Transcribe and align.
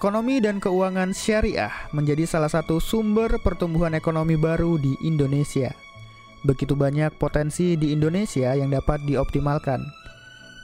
Ekonomi 0.00 0.40
dan 0.40 0.64
keuangan 0.64 1.12
syariah 1.12 1.68
menjadi 1.92 2.24
salah 2.24 2.48
satu 2.48 2.80
sumber 2.80 3.36
pertumbuhan 3.44 3.92
ekonomi 3.92 4.32
baru 4.32 4.80
di 4.80 4.96
Indonesia. 5.04 5.76
Begitu 6.40 6.72
banyak 6.72 7.20
potensi 7.20 7.76
di 7.76 7.92
Indonesia 7.92 8.48
yang 8.56 8.72
dapat 8.72 9.04
dioptimalkan. 9.04 9.84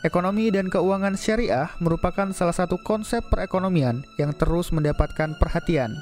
Ekonomi 0.09 0.49
dan 0.49 0.73
keuangan 0.73 1.21
syariah 1.21 1.69
merupakan 1.85 2.33
salah 2.33 2.57
satu 2.57 2.81
konsep 2.81 3.29
perekonomian 3.29 4.09
yang 4.17 4.33
terus 4.33 4.73
mendapatkan 4.73 5.37
perhatian, 5.37 5.93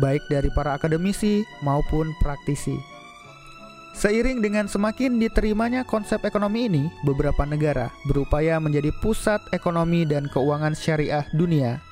baik 0.00 0.24
dari 0.32 0.48
para 0.48 0.72
akademisi 0.72 1.44
maupun 1.60 2.08
praktisi. 2.24 2.80
Seiring 3.92 4.40
dengan 4.40 4.72
semakin 4.72 5.20
diterimanya 5.20 5.84
konsep 5.84 6.24
ekonomi 6.24 6.64
ini, 6.72 6.88
beberapa 7.04 7.44
negara 7.44 7.92
berupaya 8.08 8.56
menjadi 8.56 8.88
pusat 9.04 9.44
ekonomi 9.52 10.08
dan 10.08 10.32
keuangan 10.32 10.72
syariah 10.72 11.28
dunia 11.36 11.89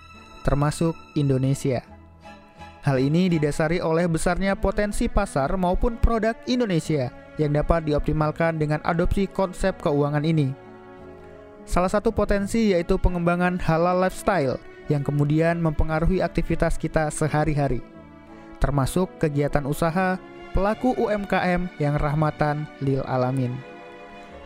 termasuk 0.48 0.96
Indonesia. 1.12 1.84
Hal 2.80 2.96
ini 2.96 3.28
didasari 3.28 3.84
oleh 3.84 4.08
besarnya 4.08 4.56
potensi 4.56 5.04
pasar 5.12 5.52
maupun 5.60 6.00
produk 6.00 6.32
Indonesia 6.48 7.12
yang 7.36 7.52
dapat 7.52 7.84
dioptimalkan 7.84 8.56
dengan 8.56 8.80
adopsi 8.80 9.28
konsep 9.28 9.76
keuangan 9.84 10.24
ini. 10.24 10.56
Salah 11.68 11.92
satu 11.92 12.08
potensi 12.16 12.72
yaitu 12.72 12.96
pengembangan 12.96 13.60
halal 13.60 14.00
lifestyle 14.00 14.56
yang 14.88 15.04
kemudian 15.04 15.60
mempengaruhi 15.60 16.24
aktivitas 16.24 16.80
kita 16.80 17.12
sehari-hari, 17.12 17.84
termasuk 18.56 19.20
kegiatan 19.20 19.68
usaha 19.68 20.16
pelaku 20.56 20.96
UMKM 20.96 21.68
yang 21.76 22.00
rahmatan 22.00 22.64
lil 22.80 23.04
alamin. 23.04 23.52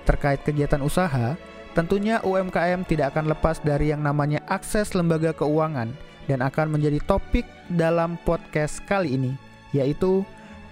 Terkait 0.02 0.42
kegiatan 0.42 0.82
usaha, 0.82 1.38
Tentunya 1.72 2.20
UMKM 2.20 2.84
tidak 2.84 3.16
akan 3.16 3.32
lepas 3.32 3.56
dari 3.64 3.96
yang 3.96 4.04
namanya 4.04 4.44
akses 4.44 4.92
lembaga 4.92 5.32
keuangan 5.32 5.88
dan 6.28 6.44
akan 6.44 6.76
menjadi 6.76 7.00
topik 7.08 7.48
dalam 7.72 8.20
podcast 8.28 8.84
kali 8.84 9.16
ini, 9.16 9.32
yaitu 9.72 10.20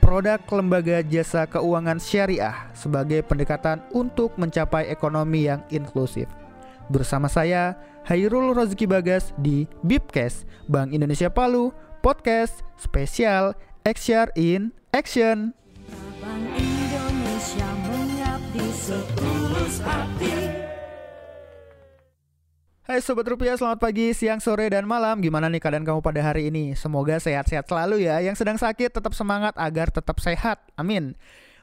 produk 0.04 0.36
lembaga 0.52 1.00
jasa 1.00 1.48
keuangan 1.48 1.96
syariah 1.96 2.68
sebagai 2.76 3.24
pendekatan 3.24 3.80
untuk 3.96 4.36
mencapai 4.36 4.92
ekonomi 4.92 5.48
yang 5.48 5.64
inklusif. 5.72 6.28
Bersama 6.92 7.32
saya, 7.32 7.80
Hairul 8.04 8.52
Rozki 8.52 8.84
Bagas 8.84 9.32
di 9.40 9.64
Bipkes, 9.80 10.44
Bank 10.68 10.92
Indonesia 10.92 11.32
Palu, 11.32 11.72
podcast 12.04 12.60
spesial 12.76 13.56
XR 13.88 14.36
in 14.36 14.76
Action. 14.92 15.56
Bank 16.20 16.44
Indonesia 16.60 17.68
mengabdi 17.88 18.66
setulus 18.74 19.80
hati. 19.80 20.39
Hai 22.90 22.98
Sobat 22.98 23.22
Rupiah, 23.22 23.54
selamat 23.54 23.78
pagi, 23.78 24.10
siang, 24.10 24.42
sore, 24.42 24.66
dan 24.66 24.82
malam. 24.82 25.22
Gimana 25.22 25.46
nih 25.46 25.62
keadaan 25.62 25.86
kamu 25.86 26.02
pada 26.02 26.26
hari 26.26 26.50
ini? 26.50 26.74
Semoga 26.74 27.22
sehat-sehat 27.22 27.70
selalu 27.70 28.02
ya. 28.02 28.18
Yang 28.18 28.42
sedang 28.42 28.58
sakit 28.58 28.90
tetap 28.90 29.14
semangat 29.14 29.54
agar 29.54 29.94
tetap 29.94 30.18
sehat, 30.18 30.58
amin. 30.74 31.14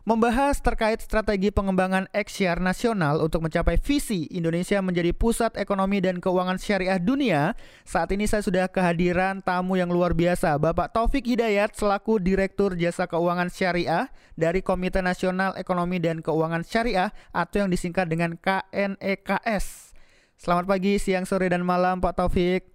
Membahas 0.07 0.63
terkait 0.63 1.03
strategi 1.03 1.51
pengembangan 1.51 2.07
XR 2.15 2.63
nasional 2.63 3.19
untuk 3.19 3.43
mencapai 3.43 3.75
visi 3.75 4.31
Indonesia 4.31 4.79
menjadi 4.79 5.11
pusat 5.11 5.59
ekonomi 5.59 5.99
dan 5.99 6.23
keuangan 6.23 6.63
syariah 6.63 6.95
dunia. 6.95 7.59
Saat 7.83 8.15
ini 8.15 8.23
saya 8.23 8.39
sudah 8.39 8.71
kehadiran 8.71 9.43
tamu 9.43 9.75
yang 9.75 9.91
luar 9.91 10.15
biasa 10.15 10.55
Bapak 10.55 10.95
Taufik 10.95 11.27
Hidayat 11.27 11.75
selaku 11.75 12.23
Direktur 12.23 12.79
Jasa 12.79 13.03
Keuangan 13.03 13.51
Syariah 13.51 14.07
Dari 14.39 14.63
Komite 14.63 15.03
Nasional 15.03 15.59
Ekonomi 15.59 15.99
dan 15.99 16.23
Keuangan 16.23 16.63
Syariah 16.63 17.11
Atau 17.35 17.67
yang 17.67 17.69
disingkat 17.75 18.07
dengan 18.07 18.39
KNEKS 18.39 19.96
Selamat 20.37 20.69
pagi, 20.69 21.01
siang, 21.01 21.25
sore, 21.25 21.49
dan 21.49 21.65
malam 21.65 21.97
Pak 21.97 22.13
Taufik. 22.13 22.69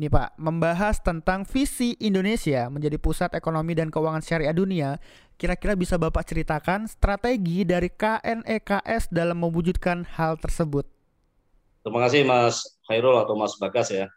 Ini 0.00 0.08
Pak, 0.08 0.40
membahas 0.40 0.96
tentang 1.04 1.44
visi 1.44 1.92
Indonesia 2.00 2.72
menjadi 2.72 2.96
pusat 2.96 3.36
ekonomi 3.36 3.76
dan 3.76 3.92
keuangan 3.92 4.24
syariah 4.24 4.56
dunia. 4.56 4.96
Kira-kira 5.36 5.76
bisa 5.76 6.00
Bapak 6.00 6.24
ceritakan 6.24 6.88
strategi 6.88 7.68
dari 7.68 7.92
KNEKS 7.92 9.12
dalam 9.12 9.44
mewujudkan 9.44 10.08
hal 10.16 10.40
tersebut? 10.40 10.88
Terima 11.84 12.00
kasih 12.00 12.24
Mas 12.24 12.64
Khairul 12.88 13.20
atau 13.20 13.36
Mas 13.36 13.60
Bagas 13.60 13.92
ya. 13.92 14.08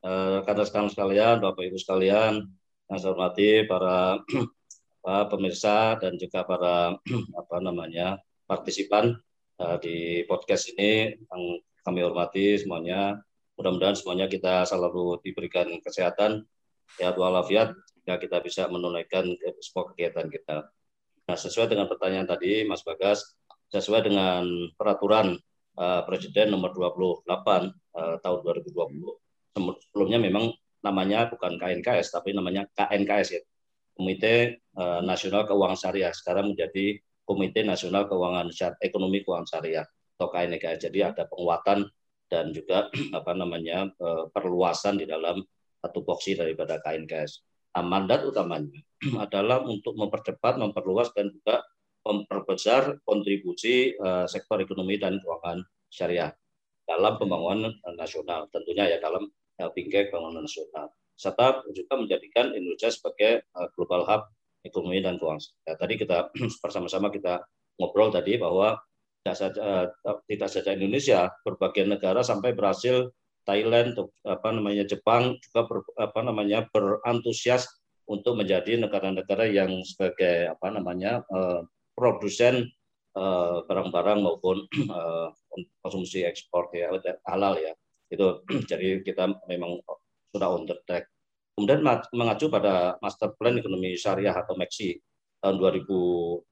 Eh, 0.00 0.40
rekan 0.48 0.88
sekalian, 0.88 1.44
Bapak 1.44 1.60
Ibu 1.60 1.76
sekalian, 1.76 2.40
yang 2.88 2.98
saya 3.04 3.12
hormati 3.12 3.68
para, 3.68 4.16
para 5.04 5.28
pemirsa 5.28 6.00
dan 6.00 6.16
juga 6.16 6.40
para 6.48 6.96
apa 7.40 7.56
namanya 7.60 8.16
partisipan 8.48 9.12
uh, 9.60 9.76
di 9.76 10.24
podcast 10.24 10.72
ini 10.72 11.20
yang 11.20 11.60
kami 11.82 12.00
hormati 12.02 12.56
semuanya. 12.58 13.18
Mudah-mudahan 13.58 13.98
semuanya 13.98 14.26
kita 14.30 14.64
selalu 14.64 15.20
diberikan 15.20 15.68
kesehatan, 15.82 16.46
sehat 16.96 17.14
walafiat, 17.20 17.76
sehingga 17.92 18.16
kita 18.18 18.38
bisa 18.40 18.62
menunaikan 18.70 19.28
semua 19.60 19.92
kegiatan 19.92 20.26
kita. 20.32 20.72
Nah, 21.28 21.36
sesuai 21.38 21.70
dengan 21.70 21.86
pertanyaan 21.86 22.26
tadi, 22.26 22.64
Mas 22.66 22.82
Bagas, 22.82 23.36
sesuai 23.70 24.08
dengan 24.08 24.72
peraturan 24.74 25.38
uh, 25.78 26.02
Presiden 26.08 26.50
nomor 26.50 26.74
28 26.74 27.28
uh, 27.28 28.16
tahun 28.24 28.38
2020. 28.42 29.84
Sebelumnya 29.90 30.18
memang 30.18 30.50
namanya 30.82 31.30
bukan 31.30 31.60
KNKS, 31.60 32.10
tapi 32.10 32.34
namanya 32.34 32.66
KNKS 32.74 33.28
ya, 33.38 33.42
Komite 33.94 34.64
uh, 34.74 35.04
Nasional 35.04 35.46
Keuangan 35.46 35.78
Syariah. 35.78 36.10
Sekarang 36.16 36.56
menjadi 36.56 36.98
Komite 37.22 37.62
Nasional 37.62 38.08
Keuangan 38.08 38.50
Syariah, 38.50 38.80
Ekonomi 38.82 39.22
Keuangan 39.22 39.46
Syariah 39.46 39.86
atau 40.16 40.28
KNK. 40.30 40.64
Jadi 40.88 40.98
ada 41.02 41.24
penguatan 41.26 41.88
dan 42.28 42.52
juga 42.52 42.88
apa 43.18 43.32
namanya 43.36 43.92
eh, 43.92 44.24
perluasan 44.32 45.00
di 45.00 45.06
dalam 45.08 45.40
satu 45.82 46.00
boksi 46.06 46.38
daripada 46.38 46.78
KNKS. 46.78 47.42
Nah, 47.72 47.84
mandat 47.84 48.22
utamanya 48.28 48.80
adalah 49.24 49.64
untuk 49.64 49.96
mempercepat, 49.98 50.60
memperluas 50.60 51.10
dan 51.16 51.32
juga 51.32 51.64
memperbesar 52.02 52.98
kontribusi 53.06 53.94
uh, 53.94 54.26
sektor 54.26 54.58
ekonomi 54.58 54.98
dan 54.98 55.22
keuangan 55.22 55.62
syariah 55.86 56.34
dalam 56.82 57.14
pembangunan 57.14 57.70
nasional, 57.94 58.50
tentunya 58.50 58.90
ya 58.90 58.98
dalam 58.98 59.30
bingkai 59.54 60.10
pembangunan 60.10 60.42
nasional, 60.42 60.90
serta 61.14 61.62
juga 61.70 61.94
menjadikan 61.94 62.50
Indonesia 62.58 62.90
sebagai 62.90 63.46
uh, 63.54 63.70
global 63.78 64.02
hub 64.02 64.22
ekonomi 64.66 64.98
dan 64.98 65.18
keuangan. 65.18 65.42
Ya, 65.62 65.74
tadi 65.78 65.94
kita 65.94 66.34
bersama-sama 66.62 67.14
kita 67.14 67.46
ngobrol 67.78 68.10
tadi 68.10 68.38
bahwa 68.38 68.78
tidak 69.22 69.36
saja 69.38 69.62
eh, 69.86 70.18
tidak 70.26 70.50
saja 70.50 70.70
Indonesia, 70.74 71.30
berbagai 71.46 71.86
negara 71.86 72.26
sampai 72.26 72.52
Brasil, 72.58 73.14
Thailand, 73.46 73.94
apa 74.26 74.48
namanya 74.50 74.82
Jepang 74.82 75.38
juga 75.38 75.66
ber, 75.70 75.78
apa 75.98 76.20
namanya 76.26 76.66
berantusias 76.74 77.70
untuk 78.10 78.34
menjadi 78.34 78.82
negara-negara 78.82 79.46
yang 79.46 79.78
sebagai 79.86 80.50
apa 80.50 80.74
namanya 80.74 81.22
uh, 81.30 81.62
produsen 81.94 82.66
uh, 83.14 83.62
barang-barang 83.66 84.18
maupun 84.26 84.66
konsumsi 85.82 86.26
ekspor 86.26 86.66
ya 86.74 86.90
halal 87.30 87.54
ya 87.62 87.72
itu 88.10 88.42
jadi 88.70 89.00
kita 89.06 89.32
memang 89.48 89.80
sudah 90.34 90.48
on 90.52 90.68
the 90.68 90.76
track. 90.84 91.08
Kemudian 91.52 91.84
mengacu 92.16 92.48
pada 92.48 92.96
Master 93.04 93.36
Plan 93.36 93.60
Ekonomi 93.60 93.92
Syariah 93.92 94.32
atau 94.32 94.56
MEXI 94.56 94.96
tahun 95.44 95.60
2019-2024 95.60 96.48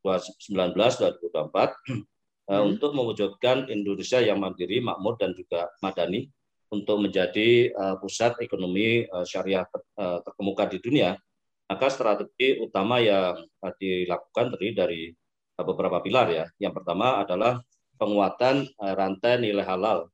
Eh, 1.41 1.71
hmm. 2.59 2.75
untuk 2.75 2.91
mewujudkan 2.99 3.71
Indonesia 3.71 4.19
yang 4.19 4.43
mandiri, 4.43 4.83
makmur 4.83 5.15
dan 5.15 5.31
juga 5.39 5.71
madani 5.79 6.27
untuk 6.71 7.03
menjadi 7.03 7.71
uh, 7.75 7.97
pusat 7.99 8.39
ekonomi 8.43 9.07
uh, 9.11 9.27
syariah 9.27 9.67
ter, 9.67 9.83
uh, 9.99 10.19
terkemuka 10.23 10.71
di 10.71 10.79
dunia, 10.79 11.19
maka 11.67 11.87
strategi 11.91 12.59
utama 12.63 12.99
yang 13.03 13.39
uh, 13.39 13.73
dilakukan 13.79 14.55
terdiri 14.55 14.73
dari 14.75 15.03
uh, 15.59 15.65
beberapa 15.67 15.99
pilar 16.03 16.27
ya. 16.31 16.47
Yang 16.63 16.83
pertama 16.83 17.23
adalah 17.23 17.59
penguatan 17.99 18.71
uh, 18.79 18.95
rantai 18.95 19.43
nilai 19.43 19.67
halal, 19.67 20.11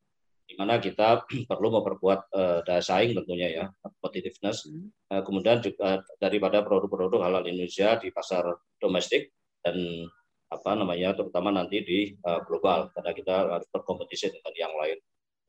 di 0.49 0.57
mana 0.57 0.81
kita 0.81 1.29
perlu 1.51 1.69
memperkuat 1.77 2.21
uh, 2.33 2.59
daya 2.65 2.81
saing 2.81 3.13
tentunya 3.13 3.49
ya, 3.53 3.65
competitiveness. 3.81 4.65
Uh, 5.13 5.21
kemudian 5.21 5.61
juga 5.61 6.01
daripada 6.17 6.65
produk-produk 6.65 7.21
halal 7.21 7.45
Indonesia 7.45 8.01
di 8.01 8.09
pasar 8.09 8.49
domestik 8.81 9.29
dan 9.61 10.09
apa 10.47 10.79
namanya 10.79 11.11
terutama 11.19 11.51
nanti 11.51 11.83
di 11.83 11.99
uh, 12.23 12.39
global 12.47 12.95
karena 12.95 13.11
kita 13.11 13.35
harus 13.59 13.67
berkompetisi 13.71 14.31
dengan 14.31 14.55
yang 14.55 14.75
lain. 14.79 14.99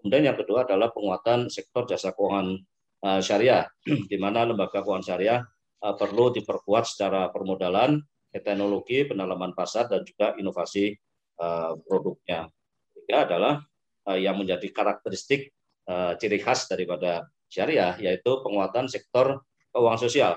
Kemudian 0.01 0.23
yang 0.33 0.37
kedua 0.37 0.65
adalah 0.65 0.89
penguatan 0.89 1.49
sektor 1.53 1.85
jasa 1.85 2.13
keuangan 2.13 2.57
uh, 3.05 3.21
syariah 3.21 3.69
di 4.11 4.17
mana 4.17 4.45
lembaga 4.49 4.81
keuangan 4.81 5.05
syariah 5.05 5.41
uh, 5.85 5.93
perlu 5.93 6.33
diperkuat 6.33 6.89
secara 6.89 7.29
permodalan, 7.29 8.01
teknologi, 8.33 9.05
pendalaman 9.05 9.53
pasar 9.53 9.85
dan 9.85 10.01
juga 10.01 10.33
inovasi 10.37 10.97
uh, 11.41 11.77
produknya. 11.85 12.49
Tiga 12.97 13.29
adalah 13.29 13.61
uh, 14.09 14.17
yang 14.17 14.41
menjadi 14.41 14.65
karakteristik 14.73 15.53
uh, 15.85 16.17
ciri 16.17 16.41
khas 16.41 16.65
daripada 16.65 17.29
syariah 17.49 17.93
yaitu 18.01 18.41
penguatan 18.41 18.89
sektor 18.89 19.45
keuangan 19.71 20.01
sosial 20.01 20.33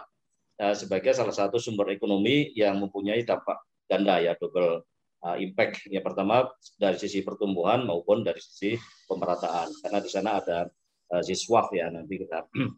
sebagai 0.77 1.17
salah 1.17 1.33
satu 1.33 1.57
sumber 1.57 1.89
ekonomi 1.89 2.53
yang 2.53 2.77
mempunyai 2.77 3.25
dampak 3.25 3.57
ganda 3.91 4.23
ya 4.23 4.39
double 4.39 4.87
uh, 5.27 5.37
impact. 5.43 5.91
Yang 5.91 6.05
pertama 6.07 6.47
dari 6.79 6.97
sisi 6.97 7.27
pertumbuhan 7.27 7.83
maupun 7.83 8.23
dari 8.23 8.39
sisi 8.39 8.79
pemerataan. 9.11 9.69
Karena 9.83 9.99
di 9.99 10.11
sana 10.11 10.31
ada 10.39 10.71
uh, 11.11 11.23
siswaf 11.23 11.75
ya 11.75 11.91
nanti 11.91 12.23
kita 12.23 12.47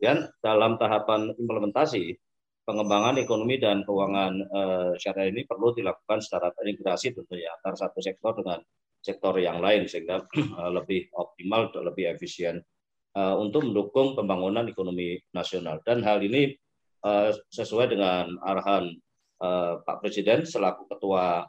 Dan 0.00 0.32
dalam 0.40 0.80
tahapan 0.80 1.36
implementasi 1.36 2.16
pengembangan 2.64 3.20
ekonomi 3.20 3.60
dan 3.60 3.84
keuangan 3.84 4.32
uh, 4.48 4.90
syariah 4.96 5.28
ini 5.28 5.44
perlu 5.44 5.76
dilakukan 5.76 6.24
secara 6.24 6.48
terintegrasi 6.56 7.12
tentunya 7.12 7.52
antara 7.60 7.76
satu 7.76 8.00
sektor 8.00 8.32
dengan 8.40 8.64
sektor 9.04 9.36
yang 9.36 9.60
lain 9.60 9.84
sehingga 9.84 10.24
uh, 10.60 10.72
lebih 10.72 11.12
optimal 11.12 11.68
dan 11.68 11.92
lebih 11.92 12.16
efisien 12.16 12.64
uh, 13.12 13.36
untuk 13.36 13.68
mendukung 13.68 14.16
pembangunan 14.16 14.64
ekonomi 14.64 15.20
nasional. 15.36 15.84
Dan 15.84 16.00
hal 16.00 16.24
ini 16.24 16.56
uh, 17.04 17.36
sesuai 17.52 17.92
dengan 17.92 18.40
arahan 18.40 18.96
uh, 19.40 19.80
Pak 19.82 20.00
Presiden 20.04 20.46
selaku 20.46 20.86
ketua 20.88 21.46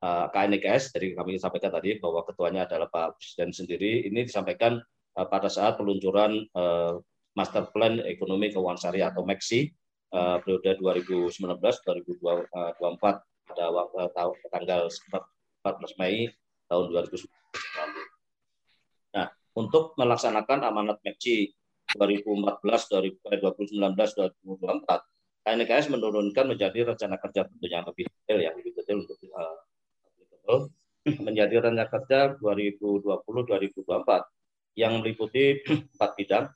uh, 0.00 0.26
KNKS 0.32 0.92
dari 0.96 1.14
kami 1.14 1.38
sampaikan 1.38 1.70
tadi 1.72 1.98
bahwa 2.00 2.24
ketuanya 2.24 2.66
adalah 2.68 2.88
Pak 2.88 3.16
Presiden 3.20 3.52
sendiri 3.52 4.02
ini 4.08 4.24
disampaikan 4.24 4.80
uh, 5.16 5.26
pada 5.28 5.48
saat 5.52 5.76
peluncuran 5.78 6.48
Master 7.34 7.66
Plan 7.74 7.98
Ekonomi 7.98 8.54
Keuangan 8.54 8.78
Syariah 8.78 9.10
atau 9.10 9.26
MEXI 9.26 9.66
uh, 10.14 10.38
periode 10.38 10.78
2019-2024 10.78 12.46
pada 13.44 13.64
uh, 13.74 14.30
tanggal 14.54 14.86
14 14.86 16.00
Mei 16.00 16.30
tahun 16.70 16.94
2019. 16.94 17.26
Nah, 19.18 19.34
untuk 19.58 19.98
melaksanakan 19.98 20.62
amanat 20.62 21.02
MECI 21.02 21.50
2014 21.98 23.18
2019 23.18 23.74
2024 23.76 25.13
KNKS 25.44 25.92
menurunkan 25.92 26.56
menjadi 26.56 26.88
rencana 26.88 27.20
kerja 27.20 27.44
tentunya 27.44 27.84
lebih 27.84 28.08
detail 28.08 28.38
ya 28.40 28.50
lebih 28.56 28.72
detail 28.72 29.04
untuk 29.04 29.20
uh, 29.36 30.64
menjadi 31.04 31.68
rencana 31.68 31.84
kerja 31.92 32.40
2020-2024 32.40 34.80
yang 34.80 35.04
meliputi 35.04 35.60
empat 35.94 36.10
bidang 36.16 36.48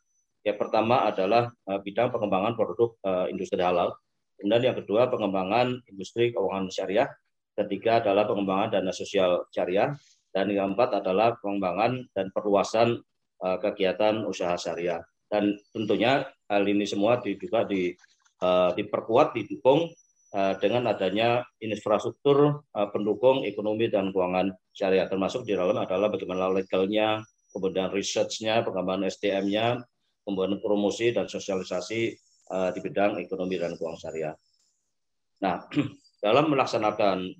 yang 0.49 0.57
pertama 0.57 1.05
adalah 1.05 1.53
uh, 1.69 1.81
bidang 1.83 2.09
pengembangan 2.09 2.57
produk 2.57 2.97
uh, 3.05 3.27
industri 3.29 3.59
halal. 3.59 3.93
Kemudian 4.41 4.73
yang 4.73 4.77
kedua 4.81 5.11
pengembangan 5.13 5.83
industri 5.91 6.31
keuangan 6.31 6.73
syariah. 6.73 7.11
Ketiga 7.53 8.01
adalah 8.01 8.25
pengembangan 8.25 8.79
dana 8.79 8.93
sosial 8.95 9.45
syariah. 9.51 9.93
Dan 10.33 10.55
yang 10.55 10.73
keempat 10.73 11.05
adalah 11.05 11.35
pengembangan 11.43 12.07
dan 12.17 12.31
perluasan 12.31 13.03
uh, 13.43 13.59
kegiatan 13.59 14.25
usaha 14.25 14.55
syariah. 14.55 15.03
Dan 15.29 15.59
tentunya 15.75 16.25
hal 16.49 16.65
ini 16.65 16.89
semua 16.89 17.21
juga 17.21 17.69
di, 17.69 17.93
uh, 18.43 18.71
diperkuat, 18.75 19.35
didukung 19.35 19.91
uh, 20.35 20.55
dengan 20.59 20.91
adanya 20.91 21.43
infrastruktur 21.59 22.63
uh, 22.75 22.89
pendukung 22.91 23.43
ekonomi 23.45 23.91
dan 23.91 24.15
keuangan 24.15 24.55
syariah. 24.75 25.07
Termasuk 25.11 25.45
di 25.47 25.55
dalam 25.55 25.79
adalah 25.79 26.09
bagaimana 26.11 26.51
legalnya, 26.51 27.23
kemudian 27.51 27.91
research-nya, 27.91 28.63
pengembangan 28.63 29.11
SDM-nya, 29.11 29.83
pembuatan 30.23 30.61
promosi 30.61 31.11
dan 31.11 31.25
sosialisasi 31.25 32.01
di 32.49 32.81
bidang 32.81 33.21
ekonomi 33.21 33.61
dan 33.61 33.77
keuangan 33.77 34.01
syariah. 34.01 34.35
Nah, 35.45 35.69
dalam 36.25 36.49
melaksanakan 36.49 37.37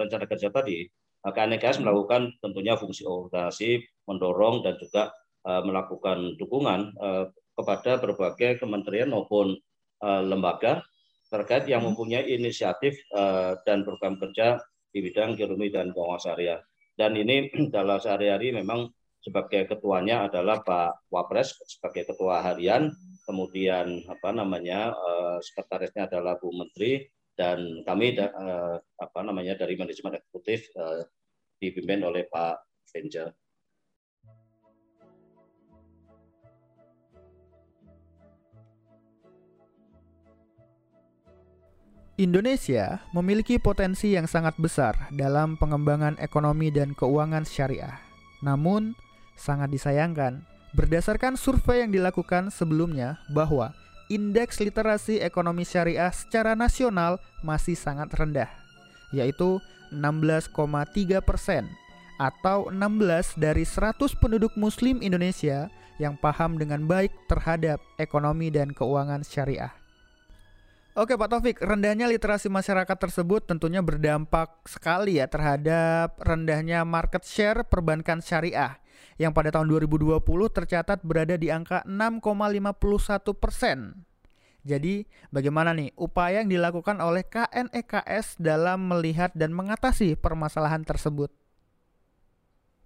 rencana 0.00 0.24
kerja 0.24 0.48
tadi, 0.48 0.88
KNKS 1.20 1.84
melakukan 1.84 2.32
tentunya 2.40 2.72
fungsi 2.80 3.04
organisasi, 3.04 3.84
mendorong 4.08 4.64
dan 4.64 4.80
juga 4.80 5.12
melakukan 5.44 6.40
dukungan 6.40 6.96
kepada 7.56 8.00
berbagai 8.00 8.56
kementerian 8.56 9.12
maupun 9.12 9.52
uh, 10.02 10.22
lembaga 10.24 10.82
terkait 11.28 11.68
yang 11.68 11.84
hmm. 11.84 11.92
mempunyai 11.92 12.24
inisiatif 12.24 12.96
uh, 13.12 13.56
dan 13.68 13.84
program 13.84 14.16
kerja 14.16 14.60
di 14.88 15.04
bidang 15.04 15.36
ekonomi 15.36 15.68
dan 15.68 15.92
keuangan 15.92 16.20
syariah. 16.20 16.60
Dan 16.96 17.14
ini 17.14 17.52
dalam 17.74 18.00
sehari-hari 18.00 18.56
memang 18.56 18.88
sebagai 19.20 19.68
ketuanya 19.68 20.30
adalah 20.30 20.64
Pak 20.64 21.10
Wapres 21.12 21.58
sebagai 21.68 22.08
ketua 22.08 22.40
harian, 22.40 22.88
kemudian 23.28 24.08
apa 24.08 24.30
namanya 24.32 24.94
uh, 24.96 25.36
sekretarisnya 25.42 26.08
adalah 26.08 26.40
Bu 26.40 26.48
Menteri 26.54 27.04
dan 27.36 27.84
kami 27.84 28.18
uh, 28.18 28.80
apa 28.80 29.20
namanya 29.22 29.54
dari 29.54 29.78
manajemen 29.78 30.16
eksekutif 30.16 30.64
uh, 30.80 31.04
dipimpin 31.60 32.02
oleh 32.02 32.24
Pak 32.26 32.56
Venja. 32.94 33.28
Indonesia 42.18 42.98
memiliki 43.14 43.62
potensi 43.62 44.18
yang 44.18 44.26
sangat 44.26 44.58
besar 44.58 45.06
dalam 45.14 45.54
pengembangan 45.54 46.18
ekonomi 46.18 46.66
dan 46.66 46.90
keuangan 46.90 47.46
syariah. 47.46 47.94
Namun, 48.42 48.98
sangat 49.38 49.70
disayangkan 49.70 50.42
berdasarkan 50.74 51.38
survei 51.38 51.86
yang 51.86 51.94
dilakukan 51.94 52.50
sebelumnya 52.50 53.22
bahwa 53.30 53.70
indeks 54.10 54.58
literasi 54.58 55.22
ekonomi 55.22 55.62
syariah 55.62 56.10
secara 56.10 56.58
nasional 56.58 57.22
masih 57.46 57.78
sangat 57.78 58.10
rendah, 58.18 58.50
yaitu 59.14 59.62
16,3 59.94 61.22
persen 61.22 61.70
atau 62.18 62.66
16 62.74 63.38
dari 63.38 63.62
100 63.62 63.94
penduduk 64.18 64.58
muslim 64.58 64.98
Indonesia 65.06 65.70
yang 66.02 66.18
paham 66.18 66.58
dengan 66.58 66.82
baik 66.82 67.14
terhadap 67.30 67.78
ekonomi 67.94 68.50
dan 68.50 68.74
keuangan 68.74 69.22
syariah. 69.22 69.70
Oke 70.98 71.14
Pak 71.14 71.30
Taufik, 71.30 71.62
rendahnya 71.62 72.10
literasi 72.10 72.50
masyarakat 72.50 72.98
tersebut 72.98 73.46
tentunya 73.46 73.78
berdampak 73.78 74.66
sekali 74.66 75.22
ya 75.22 75.30
terhadap 75.30 76.18
rendahnya 76.18 76.82
market 76.82 77.22
share 77.22 77.62
perbankan 77.62 78.18
syariah 78.18 78.82
yang 79.14 79.30
pada 79.30 79.54
tahun 79.54 79.70
2020 79.70 80.18
tercatat 80.50 80.98
berada 81.06 81.38
di 81.38 81.54
angka 81.54 81.86
6,51 81.86 83.30
persen. 83.30 83.94
Jadi, 84.66 85.06
bagaimana 85.30 85.70
nih 85.70 85.94
upaya 85.94 86.42
yang 86.42 86.50
dilakukan 86.50 86.98
oleh 86.98 87.22
KNEKS 87.30 88.42
dalam 88.42 88.90
melihat 88.90 89.30
dan 89.38 89.54
mengatasi 89.54 90.18
permasalahan 90.18 90.82
tersebut? 90.82 91.30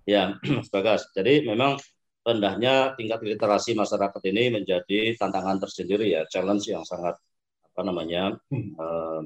Ya, 0.05 0.37
Mas 0.53 0.69
Bagas. 0.69 1.09
Jadi 1.17 1.49
memang 1.49 1.81
rendahnya 2.29 2.93
tingkat 2.93 3.25
literasi 3.25 3.73
masyarakat 3.73 4.21
ini 4.29 4.53
menjadi 4.53 5.17
tantangan 5.17 5.65
tersendiri 5.65 6.13
ya, 6.13 6.29
challenge 6.29 6.69
yang 6.69 6.85
sangat 6.85 7.17
apa 7.73 7.83
namanya 7.89 8.37
uh, 8.53 9.21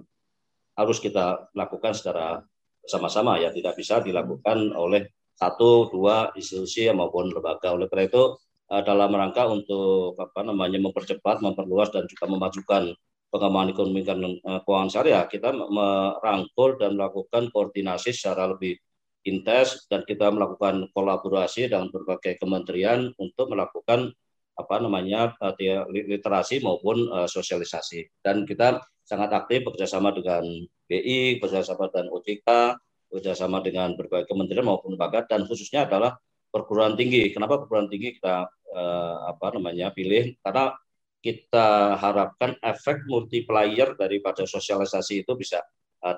harus 0.78 0.98
kita 1.02 1.50
lakukan 1.56 1.92
secara 1.96 2.46
bersama-sama 2.86 3.42
ya, 3.42 3.50
tidak 3.50 3.74
bisa 3.74 3.98
dilakukan 3.98 4.70
oleh 4.78 5.10
satu 5.34 5.90
dua 5.90 6.30
institusi 6.38 6.86
maupun 6.94 7.34
lembaga. 7.34 7.74
Oleh 7.74 7.90
karena 7.90 8.06
itu 8.06 8.22
uh, 8.70 8.82
dalam 8.86 9.10
rangka 9.10 9.50
untuk 9.50 10.14
apa 10.16 10.46
namanya 10.46 10.78
mempercepat 10.78 11.42
memperluas 11.42 11.90
dan 11.90 12.06
juga 12.06 12.30
memajukan 12.30 12.94
pengembangan 13.34 13.70
ekonomi 13.74 14.00
dan 14.06 14.18
uh, 14.22 14.62
keuangan 14.62 14.90
syariah 14.90 15.26
kita 15.26 15.50
merangkul 15.52 16.78
dan 16.78 16.94
melakukan 16.94 17.50
koordinasi 17.50 18.14
secara 18.14 18.54
lebih 18.54 18.78
intens 19.26 19.90
dan 19.90 20.06
kita 20.06 20.30
melakukan 20.30 20.86
kolaborasi 20.94 21.66
dengan 21.66 21.90
berbagai 21.90 22.38
kementerian 22.38 23.10
untuk 23.18 23.50
melakukan 23.50 24.14
apa 24.56 24.80
namanya 24.80 25.36
uh, 25.36 25.52
literasi 25.92 26.64
maupun 26.64 27.12
uh, 27.12 27.28
sosialisasi 27.28 28.24
dan 28.24 28.48
kita 28.48 28.80
sangat 29.04 29.30
aktif 29.36 29.62
bekerjasama 29.68 30.16
dengan 30.16 30.42
BI 30.88 31.38
bekerjasama 31.38 31.92
dengan 31.92 32.08
OJK 32.16 32.48
bekerjasama 33.12 33.62
dengan 33.62 33.94
berbagai 33.94 34.26
kementerian 34.26 34.66
maupun 34.66 34.96
lembaga 34.96 35.22
dan 35.28 35.46
khususnya 35.46 35.86
adalah 35.86 36.18
perguruan 36.50 36.98
tinggi. 36.98 37.30
Kenapa 37.30 37.62
perguruan 37.62 37.86
tinggi 37.86 38.18
kita 38.18 38.50
eh, 38.50 39.16
apa 39.30 39.46
namanya 39.54 39.94
pilih? 39.94 40.34
Karena 40.42 40.74
kita 41.22 41.98
harapkan 42.02 42.58
efek 42.58 43.06
multiplier 43.06 43.94
daripada 43.94 44.42
sosialisasi 44.42 45.22
itu 45.22 45.32
bisa 45.38 45.62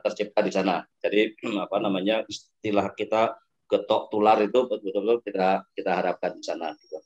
tercipta 0.04 0.40
di 0.44 0.52
sana. 0.52 0.84
Jadi 1.00 1.32
apa 1.64 1.76
namanya 1.76 2.24
istilah 2.24 2.92
kita 2.96 3.36
getok 3.68 4.08
tular 4.08 4.40
itu 4.40 4.64
betul-betul 4.64 5.20
kita 5.24 5.64
kita 5.76 5.90
harapkan 5.92 6.36
di 6.36 6.44
sana. 6.44 6.72
Gitu. 6.72 6.98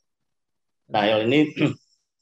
Nah 0.93 1.01
hal 1.09 1.25
ini 1.25 1.49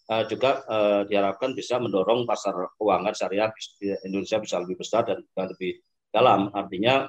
uh, 0.08 0.24
juga 0.32 0.63
uh, 0.66 1.01
diharapkan 1.04 1.51
bisa 1.51 1.78
mendorong 1.78 2.24
pasar 2.24 2.56
keuangan 2.80 3.12
syariah 3.12 3.51
di 3.78 3.92
Indonesia 4.08 4.40
bisa 4.40 4.63
lebih 4.63 4.80
besar 4.80 5.04
dan 5.04 5.22
lebih 5.36 5.84
dalam. 6.10 6.50
Artinya 6.56 7.06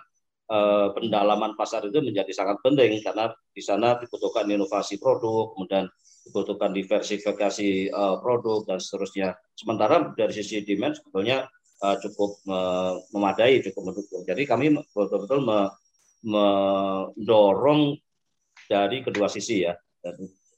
Eh, 0.52 0.88
pendalaman 0.92 1.56
pasar 1.56 1.80
itu 1.88 1.96
menjadi 2.04 2.28
sangat 2.36 2.60
penting 2.60 3.00
karena 3.00 3.32
di 3.56 3.62
sana 3.64 3.96
dibutuhkan 3.96 4.44
inovasi 4.44 5.00
produk, 5.00 5.56
kemudian 5.56 5.88
dibutuhkan 6.28 6.76
diversifikasi 6.76 7.88
produk 8.20 8.60
dan 8.68 8.76
seterusnya. 8.76 9.32
Sementara 9.56 10.12
dari 10.12 10.34
sisi 10.36 10.60
demand 10.60 10.92
sebetulnya 11.00 11.48
cukup 12.04 12.44
memadai, 13.16 13.64
cukup 13.64 13.82
mendukung. 13.90 14.22
Jadi 14.28 14.42
kami 14.44 14.76
betul-betul 14.92 15.40
me 15.42 15.72
mendorong 16.22 17.98
dari 18.70 19.02
kedua 19.02 19.26
sisi 19.26 19.66
ya, 19.66 19.74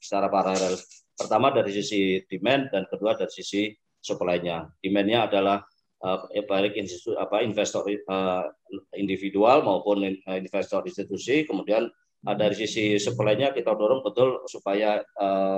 secara 0.04 0.28
paralel. 0.28 0.76
Pertama 1.16 1.48
dari 1.48 1.72
sisi 1.72 2.20
demand 2.28 2.68
dan 2.68 2.84
kedua 2.84 3.16
dari 3.16 3.32
sisi 3.32 3.72
supply-nya. 4.04 4.68
Demand-nya 4.84 5.32
adalah 5.32 5.64
uh, 6.04 6.28
baik 6.28 6.76
institusi 6.76 7.16
apa 7.16 7.40
investor 7.40 7.88
uh, 7.88 8.44
individual 8.92 9.64
maupun 9.64 10.04
investor 10.28 10.84
institusi 10.84 11.48
kemudian 11.48 11.88
uh, 12.28 12.36
dari 12.36 12.52
sisi 12.52 13.00
supply-nya 13.00 13.56
kita 13.56 13.72
dorong 13.72 14.04
betul 14.04 14.44
supaya 14.44 15.00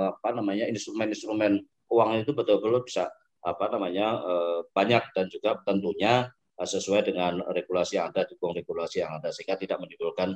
apa 0.07 0.29
namanya 0.31 0.71
instrumen-instrumen 0.71 1.59
keuangan 1.91 2.23
itu 2.23 2.31
betul-betul 2.31 2.87
bisa 2.87 3.11
apa 3.43 3.71
namanya 3.71 4.19
banyak 4.75 5.03
dan 5.15 5.31
juga 5.31 5.55
tentunya 5.63 6.27
sesuai 6.57 7.05
dengan 7.05 7.39
regulasi 7.53 8.01
yang 8.01 8.09
ada, 8.11 8.27
dukung 8.27 8.51
regulasi 8.51 8.99
yang 9.05 9.21
ada 9.21 9.29
sehingga 9.31 9.55
tidak 9.55 9.77
menimbulkan 9.79 10.35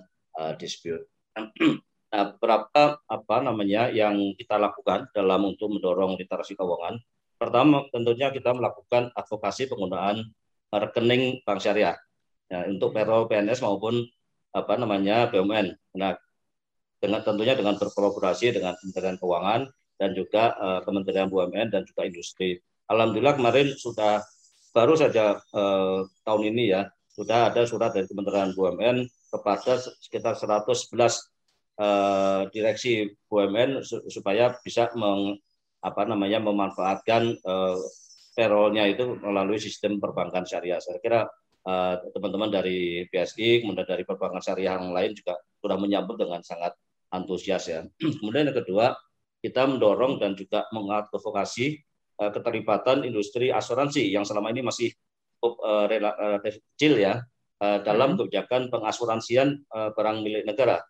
dispute. 0.56 1.04
Nah, 2.12 2.36
berapa 2.36 3.00
apa 3.08 3.36
namanya 3.40 3.88
yang 3.88 4.36
kita 4.36 4.60
lakukan 4.60 5.08
dalam 5.16 5.48
untuk 5.48 5.72
mendorong 5.72 6.20
literasi 6.20 6.60
keuangan? 6.60 7.00
Pertama, 7.40 7.88
tentunya 7.90 8.30
kita 8.36 8.52
melakukan 8.52 9.16
advokasi 9.16 9.72
penggunaan 9.72 10.28
rekening 10.72 11.40
bank 11.48 11.64
syariah 11.64 11.96
ya, 12.52 12.68
untuk 12.68 12.92
payroll 12.92 13.32
PNS 13.32 13.64
maupun 13.64 14.04
apa 14.52 14.76
namanya 14.76 15.32
BUMN. 15.32 15.72
Nah, 15.96 16.20
dengan 17.00 17.24
tentunya 17.24 17.56
dengan 17.56 17.80
berkolaborasi 17.80 18.60
dengan 18.60 18.76
Kementerian 18.78 19.18
Keuangan 19.18 19.62
dan 19.96 20.12
juga 20.12 20.54
uh, 20.60 20.80
Kementerian 20.84 21.32
BUMN 21.32 21.72
dan 21.72 21.88
juga 21.88 22.06
industri. 22.06 22.60
Alhamdulillah 22.92 23.40
kemarin 23.40 23.72
sudah 23.74 24.20
baru 24.76 25.00
saja 25.00 25.40
uh, 25.56 26.04
tahun 26.28 26.44
ini 26.52 26.76
ya 26.76 26.92
sudah 27.16 27.50
ada 27.50 27.64
surat 27.64 27.96
dari 27.96 28.06
Kementerian 28.06 28.52
BUMN 28.52 29.08
kepada 29.32 29.80
sekitar 30.04 30.36
111 30.36 30.92
uh, 31.80 32.48
direksi 32.52 33.14
BUMN 33.30 33.86
supaya 34.10 34.56
bisa 34.60 34.92
meng, 34.98 35.40
apa 35.82 36.02
namanya 36.06 36.44
memanfaatkan 36.44 37.38
uh, 37.42 37.80
payrollnya 38.36 38.88
itu 38.88 39.20
melalui 39.22 39.60
sistem 39.60 40.00
perbankan 40.00 40.44
syariah. 40.48 40.80
Saya 40.80 41.00
kira 41.00 41.28
uh, 41.68 41.96
teman-teman 42.16 42.50
dari 42.50 43.06
BSI 43.08 43.64
kemudian 43.64 43.88
dari 43.88 44.04
perbankan 44.08 44.42
syariah 44.42 44.78
yang 44.78 44.92
lain 44.92 45.12
juga 45.14 45.40
sudah 45.62 45.78
menyambut 45.78 46.18
dengan 46.20 46.42
sangat 46.42 46.76
antusias 47.12 47.68
ya. 47.68 47.84
kemudian 48.20 48.50
yang 48.52 48.58
kedua 48.58 48.96
kita 49.42 49.66
mendorong 49.66 50.22
dan 50.22 50.38
juga 50.38 50.70
mengadvokasi 50.70 51.82
uh, 52.22 52.32
keterlibatan 52.32 53.04
industri 53.04 53.50
asuransi 53.50 54.10
yang 54.14 54.24
selama 54.24 54.54
ini 54.54 54.62
masih 54.62 54.94
uh, 55.44 55.86
relatif 55.90 56.62
kecil 56.74 57.02
ya 57.02 57.26
uh, 57.62 57.78
dalam 57.82 58.16
hmm. 58.16 58.18
kebijakan 58.26 58.70
pengasuransian 58.70 59.66
uh, 59.74 59.90
barang 59.98 60.22
milik 60.22 60.46
negara 60.46 60.82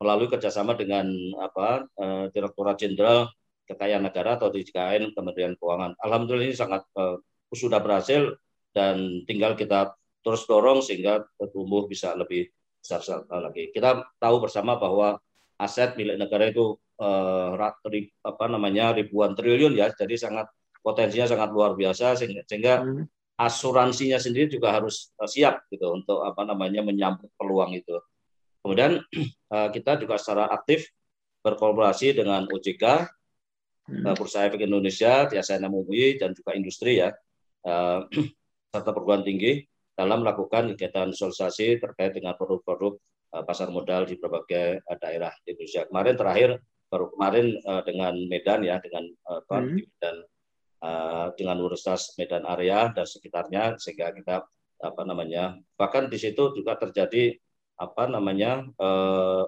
melalui 0.00 0.28
kerjasama 0.28 0.76
dengan 0.76 1.08
apa 1.40 1.88
uh, 1.96 2.24
Direktorat 2.32 2.76
Jenderal 2.76 3.32
Kekayaan 3.66 4.06
Negara 4.06 4.38
atau 4.38 4.52
DJKN 4.52 5.16
Kementerian 5.16 5.56
Keuangan. 5.58 5.98
Alhamdulillah 5.98 6.52
ini 6.52 6.56
sangat 6.56 6.86
uh, 6.94 7.18
sudah 7.50 7.80
berhasil 7.80 8.36
dan 8.76 9.24
tinggal 9.24 9.56
kita 9.56 9.96
terus 10.20 10.44
dorong 10.44 10.82
sehingga 10.84 11.24
tumbuh 11.54 11.88
bisa 11.88 12.12
lebih 12.12 12.50
besar 12.82 13.02
lagi. 13.26 13.70
Kita 13.72 14.04
tahu 14.20 14.36
bersama 14.42 14.78
bahwa 14.78 15.18
aset 15.56 15.96
milik 15.96 16.20
negara 16.20 16.52
itu 16.52 16.76
uh, 17.00 17.56
apa 18.22 18.44
namanya 18.46 18.92
ribuan 18.94 19.32
triliun 19.32 19.74
ya, 19.74 19.90
jadi 19.94 20.14
sangat 20.18 20.46
potensinya 20.84 21.26
sangat 21.26 21.50
luar 21.50 21.74
biasa 21.74 22.14
sehingga, 22.14 22.42
sehingga 22.46 22.74
hmm. 22.84 23.04
asuransinya 23.40 24.20
sendiri 24.22 24.46
juga 24.52 24.76
harus 24.76 25.10
uh, 25.18 25.26
siap 25.26 25.66
gitu 25.72 25.90
untuk 25.90 26.22
apa 26.22 26.46
namanya 26.46 26.84
menyambut 26.84 27.30
peluang 27.34 27.74
itu. 27.74 27.96
Kemudian 28.66 28.98
eh, 29.54 29.68
kita 29.70 30.02
juga 30.02 30.18
secara 30.18 30.50
aktif 30.50 30.90
berkolaborasi 31.46 32.18
dengan 32.18 32.50
OJK, 32.50 32.84
hmm. 33.86 34.02
Eh, 34.02 34.14
Bursa 34.18 34.50
Efek 34.50 34.66
Indonesia, 34.66 35.30
TSN 35.30 35.70
MUI, 35.70 36.18
dan 36.18 36.34
juga 36.34 36.58
industri 36.58 36.98
ya, 36.98 37.14
eh, 37.62 38.00
serta 38.74 38.90
perguruan 38.90 39.22
tinggi 39.22 39.62
dalam 39.94 40.26
melakukan 40.26 40.74
kegiatan 40.74 41.14
sosialisasi 41.14 41.78
terkait 41.78 42.12
dengan 42.18 42.34
produk-produk 42.34 42.98
pasar 43.36 43.68
modal 43.72 44.04
di 44.04 44.16
berbagai 44.20 44.84
daerah 45.00 45.32
di 45.40 45.56
Indonesia. 45.56 45.88
Kemarin 45.88 46.14
terakhir 46.16 46.50
baru 46.88 47.08
kemarin 47.16 47.46
dengan 47.84 48.14
Medan 48.28 48.60
ya 48.60 48.76
dengan 48.76 49.08
hmm. 49.08 49.80
dan 49.96 50.16
dengan 51.32 51.56
Universitas 51.64 52.12
Medan 52.20 52.44
area 52.44 52.92
dan 52.92 53.08
sekitarnya 53.08 53.80
sehingga 53.80 54.12
kita 54.12 54.44
apa 54.84 55.02
namanya 55.08 55.56
bahkan 55.80 56.12
di 56.12 56.20
situ 56.20 56.52
juga 56.52 56.76
terjadi 56.76 57.32
apa 57.76 58.08
namanya 58.08 58.64
uh, 58.80 59.44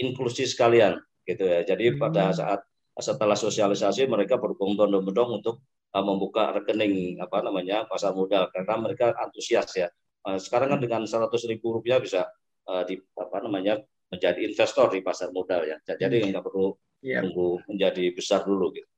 inklusi 0.00 0.48
sekalian 0.48 1.00
gitu 1.24 1.44
ya. 1.44 1.64
Jadi 1.64 1.92
hmm. 1.94 1.98
pada 2.00 2.32
saat 2.32 2.60
setelah 3.00 3.36
sosialisasi 3.36 4.04
mereka 4.08 4.36
berbondong-bondong 4.36 5.40
untuk 5.40 5.64
uh, 5.96 6.04
membuka 6.04 6.52
rekening 6.56 7.16
apa 7.20 7.40
namanya 7.40 7.88
pasar 7.88 8.12
modal 8.12 8.48
karena 8.52 8.74
mereka 8.80 9.16
antusias 9.16 9.72
ya. 9.76 9.88
Uh, 10.20 10.36
sekarang 10.36 10.76
kan 10.76 10.80
dengan 10.80 11.02
100 11.08 11.32
ribu 11.48 11.80
rupiah 11.80 11.96
bisa 11.96 12.28
uh, 12.68 12.84
di 12.84 13.00
apa 13.16 13.40
namanya 13.40 13.80
menjadi 14.10 14.42
investor 14.42 14.92
di 14.92 15.00
pasar 15.00 15.32
modal 15.32 15.64
ya. 15.64 15.76
Jadi 15.84 16.20
hmm. 16.20 16.28
nggak 16.34 16.44
perlu 16.44 16.76
yeah. 17.00 17.24
tunggu 17.24 17.60
menjadi 17.68 18.04
besar 18.12 18.44
dulu 18.44 18.74
gitu. 18.74 18.88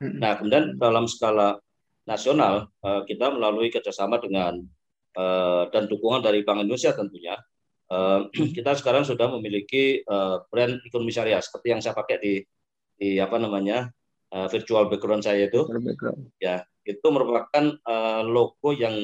Hmm. 0.00 0.16
Nah 0.16 0.40
kemudian 0.40 0.80
dalam 0.80 1.04
skala 1.04 1.60
nasional 2.08 2.72
uh, 2.80 3.04
kita 3.04 3.28
melalui 3.28 3.68
kerjasama 3.68 4.16
dengan 4.22 4.64
dan 5.70 5.82
dukungan 5.90 6.22
dari 6.22 6.46
Bank 6.46 6.62
Indonesia 6.62 6.94
tentunya, 6.94 7.34
eh, 7.90 8.20
kita 8.56 8.78
sekarang 8.78 9.02
sudah 9.02 9.26
memiliki 9.34 10.02
eh, 10.02 10.36
brand 10.48 10.78
ekonomi 10.86 11.10
syariah 11.10 11.42
seperti 11.42 11.66
yang 11.74 11.80
saya 11.82 11.94
pakai 11.96 12.16
di 12.20 12.34
di 13.00 13.16
apa 13.16 13.40
namanya 13.40 13.88
virtual 14.30 14.86
background 14.86 15.26
saya 15.26 15.50
itu, 15.50 15.66
ya 16.38 16.62
itu 16.86 17.06
merupakan 17.10 17.74
logo 18.30 18.70
yang 18.70 18.94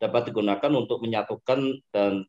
dapat 0.00 0.32
digunakan 0.32 0.72
untuk 0.72 1.04
menyatukan 1.04 1.84
dan 1.92 2.24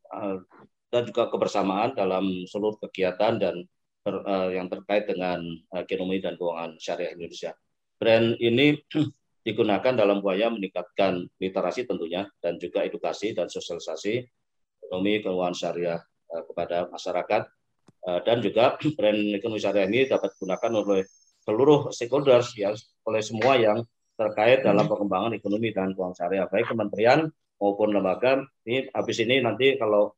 dan 0.92 1.02
juga 1.08 1.32
kebersamaan 1.32 1.96
dalam 1.96 2.44
seluruh 2.44 2.76
kegiatan 2.76 3.40
dan 3.40 3.64
ter, 4.04 4.14
yang 4.52 4.68
terkait 4.68 5.08
dengan 5.08 5.40
ekonomi 5.72 6.20
dan 6.20 6.36
keuangan 6.36 6.76
syariah 6.76 7.16
Indonesia. 7.16 7.56
Brand 7.96 8.36
ini 8.42 8.76
digunakan 9.42 9.92
dalam 9.92 10.22
upaya 10.22 10.48
meningkatkan 10.48 11.26
literasi 11.42 11.84
tentunya 11.84 12.26
dan 12.38 12.56
juga 12.62 12.86
edukasi 12.86 13.34
dan 13.34 13.50
sosialisasi 13.50 14.22
ekonomi 14.86 15.18
keuangan 15.18 15.54
syariah 15.54 15.98
uh, 16.30 16.42
kepada 16.46 16.86
masyarakat 16.88 17.42
uh, 18.06 18.20
dan 18.22 18.38
juga 18.38 18.78
brand 18.98 19.20
ekonomi 19.34 19.58
syariah 19.58 19.88
ini 19.90 20.00
dapat 20.06 20.30
digunakan 20.38 20.70
oleh 20.78 21.02
seluruh 21.42 21.90
stakeholders 21.90 22.54
ya 22.54 22.70
oleh 23.02 23.22
semua 23.22 23.58
yang 23.58 23.82
terkait 24.14 24.62
dalam 24.62 24.86
pengembangan 24.86 25.34
ekonomi 25.34 25.74
dan 25.74 25.90
keuangan 25.90 26.14
syariah 26.14 26.46
baik 26.46 26.70
kementerian 26.70 27.26
maupun 27.58 27.90
lembaga 27.90 28.46
ini 28.62 28.86
habis 28.94 29.18
ini 29.26 29.42
nanti 29.42 29.74
kalau 29.74 30.14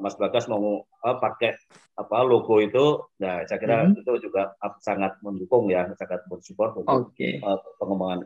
Mas 0.00 0.16
Bagas 0.16 0.48
mau 0.48 0.80
uh, 0.80 1.16
pakai 1.20 1.52
apa 2.00 2.24
logo 2.24 2.56
itu, 2.64 3.12
nah 3.20 3.44
saya 3.44 3.60
kira 3.60 3.84
hmm. 3.84 4.00
itu 4.00 4.12
juga 4.24 4.56
sangat 4.80 5.20
mendukung 5.20 5.68
ya, 5.68 5.84
sangat 6.00 6.24
bersupport 6.32 6.80
untuk 6.80 7.12
okay. 7.12 7.36
uh, 7.44 7.60
pengembangan 7.76 8.24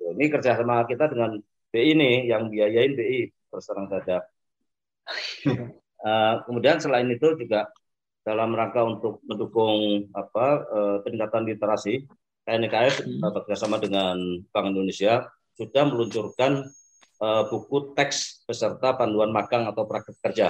ini 0.00 0.26
kerjasama 0.30 0.84
kita 0.88 1.10
dengan 1.10 1.38
BI 1.70 1.92
ini 1.92 2.10
yang 2.30 2.48
biayain 2.48 2.92
BI 2.96 3.28
terus 3.50 3.64
terang 3.66 3.88
saja. 3.90 4.24
uh, 6.02 6.34
kemudian 6.46 6.80
selain 6.82 7.08
itu 7.10 7.36
juga 7.38 7.70
dalam 8.26 8.50
rangka 8.58 8.82
untuk 8.82 9.22
mendukung 9.22 10.10
apa 10.10 10.46
uh, 10.66 10.96
peningkatan 11.06 11.46
literasi, 11.46 12.02
KNKS 12.42 13.06
hmm. 13.06 13.22
uh, 13.22 13.30
bekerjasama 13.30 13.78
dengan 13.78 14.18
Bank 14.50 14.74
Indonesia 14.74 15.30
sudah 15.54 15.84
meluncurkan 15.88 16.66
uh, 17.22 17.42
buku 17.48 17.94
teks 17.94 18.42
beserta 18.44 18.98
panduan 18.98 19.30
magang 19.30 19.64
atau 19.70 19.86
praktek 19.86 20.18
kerja 20.20 20.48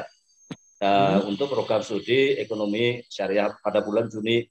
uh, 0.83 1.21
hmm. 1.21 1.31
untuk 1.31 1.53
program 1.53 1.85
studi 1.85 2.37
ekonomi 2.41 3.05
syariah 3.07 3.53
pada 3.61 3.85
bulan 3.85 4.09
Juni 4.11 4.45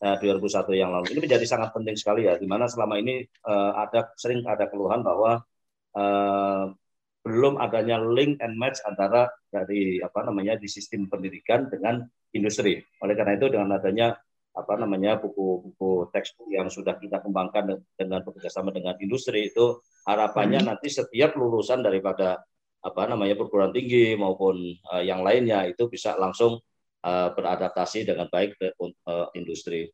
2001 0.00 0.72
eh, 0.72 0.76
yang 0.76 0.92
lalu. 0.92 1.16
Ini 1.16 1.20
menjadi 1.24 1.46
sangat 1.48 1.72
penting 1.72 1.96
sekali 1.96 2.28
ya, 2.28 2.36
di 2.36 2.44
mana 2.44 2.68
selama 2.68 3.00
ini 3.00 3.24
uh, 3.48 3.72
ada 3.80 4.12
sering 4.20 4.44
ada 4.44 4.68
keluhan 4.68 5.00
bahwa 5.00 5.40
uh, 5.96 6.64
belum 7.26 7.58
adanya 7.58 7.98
link 7.98 8.38
and 8.38 8.54
match 8.54 8.78
antara 8.86 9.26
dari 9.50 9.98
apa 9.98 10.22
namanya 10.22 10.54
di 10.60 10.68
sistem 10.68 11.08
pendidikan 11.08 11.66
dengan 11.66 12.04
industri. 12.36 12.78
Oleh 13.02 13.14
karena 13.16 13.34
itu 13.40 13.48
dengan 13.50 13.72
adanya 13.74 14.14
apa 14.56 14.72
namanya 14.80 15.20
buku-buku 15.20 16.08
teks 16.12 16.32
yang 16.48 16.72
sudah 16.72 16.96
kita 16.96 17.20
kembangkan 17.20 17.76
dengan 17.92 18.24
bekerjasama 18.24 18.72
dengan 18.72 18.96
industri 19.04 19.52
itu 19.52 19.84
harapannya 20.08 20.64
hmm. 20.64 20.68
nanti 20.72 20.88
setiap 20.88 21.36
lulusan 21.36 21.84
daripada 21.84 22.40
apa 22.80 23.02
namanya 23.04 23.36
perguruan 23.36 23.74
tinggi 23.74 24.16
maupun 24.16 24.56
uh, 24.88 25.02
yang 25.04 25.20
lainnya 25.20 25.68
itu 25.68 25.90
bisa 25.92 26.16
langsung 26.16 26.56
uh, 27.04 27.34
beradaptasi 27.34 28.06
dengan 28.06 28.30
baik 28.30 28.56
ke 28.56 28.72
uh, 28.78 29.28
industri. 29.36 29.90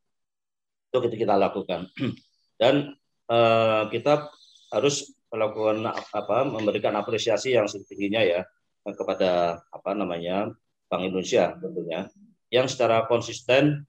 Itu 0.93 0.99
kita, 1.01 1.35
lakukan. 1.35 1.89
Dan 2.61 2.95
uh, 3.33 3.89
kita 3.89 4.29
harus 4.73 5.11
melakukan 5.33 5.89
apa 5.89 6.45
memberikan 6.45 6.93
apresiasi 6.93 7.57
yang 7.57 7.65
setingginya 7.65 8.21
ya 8.21 8.41
kepada 8.85 9.65
apa 9.73 9.91
namanya 9.97 10.53
Bank 10.93 11.09
Indonesia 11.09 11.57
tentunya 11.57 12.05
yang 12.53 12.69
secara 12.69 13.09
konsisten 13.09 13.89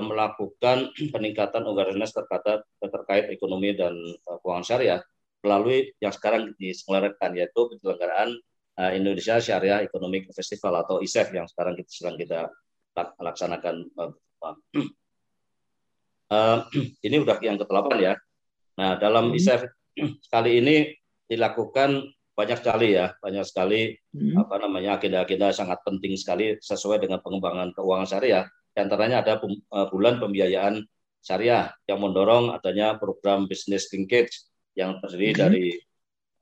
melakukan 0.00 0.96
peningkatan 1.12 1.60
awareness 1.68 2.16
terkait 2.16 2.64
terkait 2.80 3.28
ekonomi 3.28 3.76
dan 3.76 3.92
keuangan 4.40 4.64
syariah 4.64 5.00
melalui 5.44 5.92
yang 6.00 6.10
sekarang 6.10 6.56
diselenggarakan 6.56 7.30
yaitu 7.36 7.60
penyelenggaraan 7.70 8.34
Indonesia 8.76 9.40
Syariah 9.40 9.88
Economic 9.88 10.28
Festival 10.36 10.84
atau 10.84 11.00
ISEF 11.00 11.32
yang 11.32 11.48
sekarang 11.48 11.80
kita 11.80 11.90
sedang 11.90 12.16
kita 12.20 12.40
laksanakan. 13.20 13.76
Uh, 13.96 14.12
uh, 16.32 16.58
ini 17.06 17.16
udah 17.20 17.36
yang 17.40 17.56
ke-8 17.56 17.88
ya. 18.00 18.14
Nah, 18.76 19.00
dalam 19.00 19.32
hmm. 19.32 19.38
ISEF 19.38 19.64
kali 20.34 20.60
ini 20.60 20.76
dilakukan 21.24 22.12
banyak 22.36 22.60
sekali 22.60 23.00
ya, 23.00 23.16
banyak 23.16 23.44
sekali 23.48 23.96
hmm. 24.12 24.36
apa 24.36 24.60
namanya 24.60 25.00
agenda-agenda 25.00 25.56
sangat 25.56 25.80
penting 25.80 26.12
sekali 26.20 26.60
sesuai 26.60 27.00
dengan 27.00 27.24
pengembangan 27.24 27.72
keuangan 27.72 28.08
syariah. 28.08 28.44
Di 28.76 28.84
antaranya 28.84 29.24
ada 29.24 29.40
bulan 29.88 30.20
pembiayaan 30.20 30.84
syariah 31.24 31.72
yang 31.88 32.04
mendorong 32.04 32.52
adanya 32.52 33.00
program 33.00 33.48
business 33.48 33.88
linkage 33.88 34.44
yang 34.76 35.00
terdiri 35.00 35.32
hmm. 35.32 35.40
dari 35.40 35.64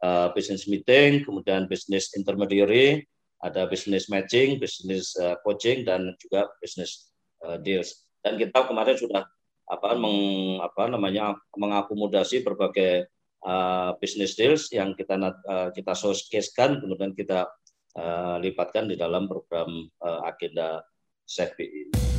uh, 0.04 0.28
business 0.36 0.68
meeting, 0.68 1.24
kemudian 1.24 1.64
business 1.64 2.12
intermediary, 2.12 3.08
ada 3.40 3.64
business 3.64 4.12
matching, 4.12 4.60
business 4.60 5.16
uh, 5.16 5.40
coaching 5.40 5.88
dan 5.88 6.12
juga 6.20 6.52
business 6.60 7.12
uh, 7.44 7.56
deals. 7.56 8.04
Dan 8.20 8.36
kita 8.36 8.68
kemarin 8.68 8.96
sudah 9.00 9.24
apa 9.64 9.96
meng, 9.96 10.60
apa 10.60 10.92
namanya 10.92 11.40
mengakomodasi 11.56 12.44
berbagai 12.44 13.08
uh, 13.48 13.96
business 13.96 14.36
deals 14.36 14.68
yang 14.68 14.92
kita 14.92 15.16
uh, 15.20 15.72
kita 15.72 15.92
showcase-kan 15.96 16.84
kemudian 16.84 17.16
kita 17.16 17.48
uh, 17.96 18.36
lipatkan 18.44 18.88
di 18.88 18.96
dalam 19.00 19.24
program 19.24 19.88
uh, 20.04 20.20
agenda 20.28 20.84
SEFI 21.24 22.13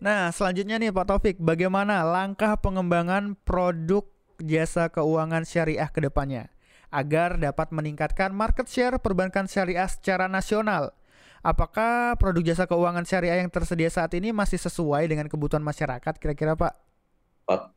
Nah, 0.00 0.32
selanjutnya 0.32 0.80
nih 0.80 0.90
Pak 0.90 1.06
Taufik, 1.12 1.36
bagaimana 1.36 2.00
langkah 2.02 2.56
pengembangan 2.56 3.36
produk 3.44 4.08
jasa 4.40 4.88
keuangan 4.88 5.44
syariah 5.44 5.88
ke 5.92 6.00
depannya 6.00 6.48
agar 6.88 7.36
dapat 7.36 7.70
meningkatkan 7.70 8.32
market 8.32 8.66
share 8.66 8.96
perbankan 8.98 9.46
syariah 9.46 9.86
secara 9.86 10.26
nasional 10.26 10.96
Apakah 11.40 12.20
produk 12.20 12.52
jasa 12.52 12.68
keuangan 12.68 13.08
syariah 13.08 13.40
yang 13.40 13.48
tersedia 13.48 13.88
saat 13.88 14.12
ini 14.12 14.28
masih 14.28 14.60
sesuai 14.60 15.08
dengan 15.08 15.24
kebutuhan 15.24 15.64
masyarakat 15.64 16.20
kira-kira 16.20 16.52
Pak? 16.52 16.76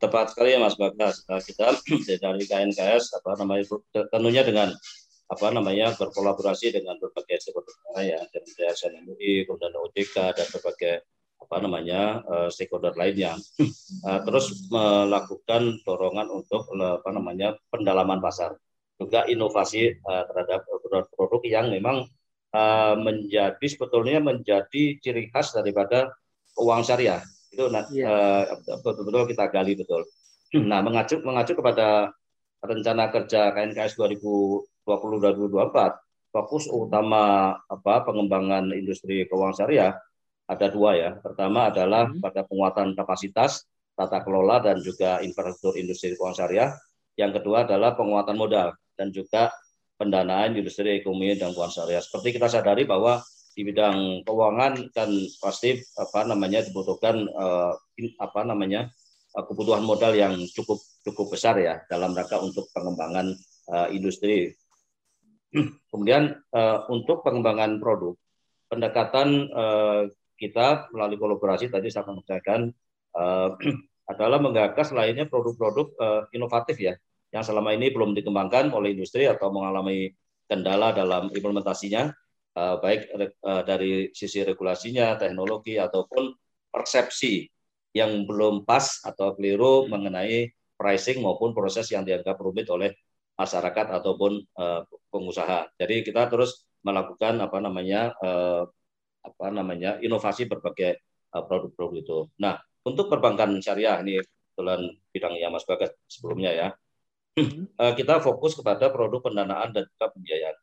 Tepat 0.03 0.36
sekali 0.36 0.51
ya 0.51 0.60
Mas 0.60 0.75
Bagas. 0.75 1.24
Nah, 1.32 1.39
kita 1.39 1.72
dari 2.27 2.44
KNKS 2.44 3.24
apa 3.24 3.39
namanya 3.39 3.63
tentunya 4.12 4.44
dengan 4.44 4.68
apa 5.32 5.48
namanya 5.56 5.96
berkolaborasi 5.96 6.75
dengan 6.75 7.00
berbagai 7.00 7.39
stakeholder 7.39 8.03
ya 8.03 8.20
dari 8.36 8.51
Yayasan 8.51 9.00
MUI, 9.08 9.48
kemudian 9.48 9.72
OJK 9.80 10.15
dan 10.36 10.48
berbagai 10.51 11.08
apa 11.43 11.55
namanya 11.59 12.23
uh, 12.23 12.50
stakeholder 12.50 12.95
lainnya 12.95 13.35
uh, 14.07 14.19
terus 14.25 14.67
melakukan 14.71 15.83
dorongan 15.83 16.27
untuk 16.31 16.71
apa 16.73 17.09
namanya 17.12 17.59
pendalaman 17.67 18.23
pasar 18.23 18.55
juga 18.95 19.27
inovasi 19.27 20.00
uh, 20.00 20.23
terhadap 20.31 20.63
produk-produk 20.63 21.41
yang 21.43 21.67
memang 21.69 22.07
uh, 22.55 22.95
menjadi 22.95 23.65
sebetulnya 23.65 24.23
menjadi 24.23 24.97
ciri 25.01 25.27
khas 25.33 25.51
daripada 25.51 26.13
uang 26.55 26.85
syariah 26.85 27.19
itu 27.53 27.69
yeah. 27.69 27.85
Iya. 27.93 28.09
uh, 28.09 28.81
betul-betul 28.81 29.29
kita 29.29 29.45
gali 29.53 29.77
betul. 29.77 30.01
Nah 30.69 30.85
mengacu 30.85 31.17
mengacu 31.25 31.57
kepada 31.57 32.13
rencana 32.62 33.09
kerja 33.09 33.50
KNKS 33.53 33.97
2020-2024 34.85 36.29
fokus 36.33 36.65
utama 36.69 37.53
apa 37.69 37.93
pengembangan 38.05 38.73
industri 38.73 39.25
keuangan 39.29 39.65
syariah 39.65 39.93
ada 40.53 40.67
dua 40.69 40.91
ya. 40.95 41.12
Pertama 41.19 41.74
adalah 41.74 42.10
hmm. 42.10 42.22
pada 42.22 42.45
penguatan 42.45 42.93
kapasitas 42.93 43.65
tata 43.93 44.25
kelola 44.25 44.62
dan 44.62 44.82
juga 44.82 45.21
infrastruktur 45.21 45.78
industri 45.78 46.17
keuangan 46.17 46.38
syariah. 46.45 46.71
Yang 47.13 47.41
kedua 47.41 47.65
adalah 47.65 47.93
penguatan 47.93 48.38
modal 48.38 48.73
dan 48.97 49.13
juga 49.13 49.54
pendanaan 49.97 50.58
industri 50.58 50.97
ekonomi 50.97 51.38
dan 51.38 51.54
keuangan 51.54 51.84
syariah. 51.84 52.01
Seperti 52.01 52.38
kita 52.38 52.49
sadari 52.49 52.89
bahwa 52.89 53.21
di 53.54 53.62
bidang 53.62 54.25
keuangan 54.25 54.89
kan 54.89 55.10
pasti 55.38 55.78
apa 55.93 56.25
namanya 56.25 56.65
dibutuhkan 56.65 57.21
uh, 57.30 57.78
apa 58.17 58.41
namanya 58.41 58.89
uh, 59.38 59.45
kebutuhan 59.45 59.86
modal 59.86 60.17
yang 60.17 60.34
cukup 60.49 60.82
cukup 61.06 61.38
besar 61.38 61.62
ya 61.62 61.78
dalam 61.86 62.17
rangka 62.17 62.41
untuk 62.41 62.65
pengembangan 62.73 63.38
uh, 63.69 63.88
industri. 63.93 64.58
Kemudian 65.93 66.34
uh, 66.49 66.89
untuk 66.89 67.21
pengembangan 67.21 67.78
produk, 67.78 68.17
pendekatan 68.73 69.54
uh, 69.54 70.10
kita 70.43 70.91
melalui 70.91 71.15
kolaborasi 71.15 71.71
tadi 71.71 71.88
saya 71.88 72.03
mengucapkan 72.03 72.67
uh, 73.15 73.56
adalah 74.12 74.43
menggagas 74.43 74.91
lainnya 74.91 75.32
produk-produk 75.32 75.88
uh, 75.95 76.21
inovatif 76.36 76.75
ya 76.75 76.93
yang 77.34 77.41
selama 77.41 77.73
ini 77.73 77.89
belum 77.89 78.13
dikembangkan 78.13 78.69
oleh 78.69 78.93
industri 78.93 79.25
atau 79.25 79.49
mengalami 79.49 80.13
kendala 80.45 80.93
dalam 80.93 81.34
implementasinya, 81.34 82.13
uh, 82.53 82.77
baik 82.77 83.10
uh, 83.41 83.65
dari 83.65 84.13
sisi 84.13 84.45
regulasinya, 84.45 85.17
teknologi 85.17 85.82
ataupun 85.82 86.29
persepsi 86.69 87.49
yang 87.97 88.29
belum 88.29 88.69
pas 88.69 89.01
atau 89.01 89.34
keliru 89.34 89.89
mengenai 89.89 90.53
pricing 90.77 91.25
maupun 91.25 91.58
proses 91.58 91.89
yang 91.89 92.06
dianggap 92.06 92.38
rumit 92.38 92.69
oleh 92.69 92.93
masyarakat 93.34 93.97
ataupun 93.97 94.45
uh, 94.53 94.86
pengusaha. 95.10 95.73
Jadi 95.73 96.06
kita 96.06 96.29
terus 96.29 96.69
melakukan 96.86 97.41
apa 97.41 97.58
namanya 97.58 98.13
uh, 98.21 98.69
apa 99.23 99.45
namanya 99.49 99.97
inovasi 100.03 100.45
berbagai 100.45 100.99
produk-produk 101.31 101.91
itu. 101.97 102.17
Nah, 102.38 102.59
untuk 102.83 103.09
perbankan 103.09 103.57
syariah 103.63 103.97
ini 104.03 104.19
kebetulan 104.19 104.93
bidangnya 105.09 105.49
Mas 105.49 105.65
Bagas 105.65 105.95
sebelumnya 106.05 106.51
ya. 106.53 106.67
Hmm. 107.33 107.65
Eh, 107.65 107.93
kita 107.97 108.21
fokus 108.21 108.53
kepada 108.53 108.93
produk 108.93 109.25
pendanaan 109.25 109.73
dan 109.73 109.89
juga 109.89 110.13
pembiayaan 110.13 110.53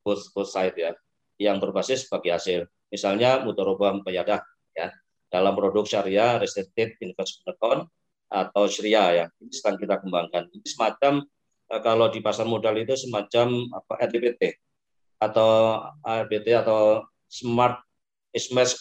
both, 0.00 0.32
both 0.32 0.48
side 0.48 0.72
ya 0.72 0.96
yang 1.36 1.60
berbasis 1.60 2.08
bagi 2.08 2.32
hasil 2.32 2.64
misalnya 2.88 3.44
mudharabah 3.44 4.00
peyadah 4.00 4.40
ya 4.72 4.88
dalam 5.28 5.52
produk 5.52 5.84
syariah 5.84 6.40
restricted 6.40 6.96
investment 7.04 7.56
account 7.56 7.82
atau 8.32 8.64
syria 8.72 9.12
ya 9.12 9.26
ini 9.40 9.52
sedang 9.52 9.76
kita 9.76 10.00
kembangkan 10.00 10.48
ini 10.48 10.64
semacam 10.64 11.28
eh, 11.68 11.80
kalau 11.84 12.08
di 12.08 12.24
pasar 12.24 12.48
modal 12.48 12.72
itu 12.80 12.96
semacam 12.96 13.68
apa 13.76 14.08
RDPT 14.08 14.42
atau 15.20 15.76
RDPT 16.00 16.48
atau 16.56 17.04
smart 17.32 17.80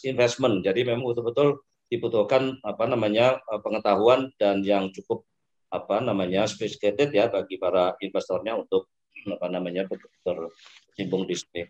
investment 0.03 0.59
jadi 0.67 0.83
memang 0.83 1.07
betul-betul 1.07 1.63
dibutuhkan 1.91 2.55
apa 2.63 2.87
namanya 2.87 3.39
eh, 3.51 3.61
pengetahuan 3.63 4.31
dan 4.39 4.63
yang 4.63 4.91
cukup 4.95 5.27
apa 5.71 6.03
namanya 6.03 6.47
sophisticated 6.47 7.11
ya 7.15 7.27
bagi 7.31 7.55
para 7.55 7.95
investornya 8.03 8.59
untuk 8.59 8.91
apa 9.27 9.47
namanya 9.51 9.87
berkecimpung 9.87 11.23
di 11.27 11.35
sini. 11.35 11.63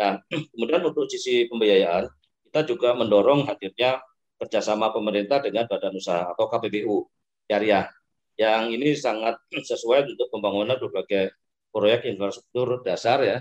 Nah, 0.00 0.20
kemudian 0.52 0.80
untuk 0.84 1.08
sisi 1.08 1.48
pembiayaan, 1.48 2.08
kita 2.48 2.60
juga 2.68 2.96
mendorong 2.96 3.48
hadirnya 3.48 4.00
kerjasama 4.40 4.92
pemerintah 4.92 5.40
dengan 5.40 5.64
badan 5.68 5.96
usaha 5.96 6.28
atau 6.28 6.44
KPBU 6.48 6.96
syariah 7.48 7.88
yang 8.36 8.72
ini 8.72 8.92
sangat 8.96 9.40
sesuai 9.70 10.12
untuk 10.12 10.28
pembangunan 10.28 10.76
berbagai 10.76 11.36
proyek 11.72 12.06
infrastruktur 12.08 12.84
dasar 12.84 13.18
ya 13.24 13.38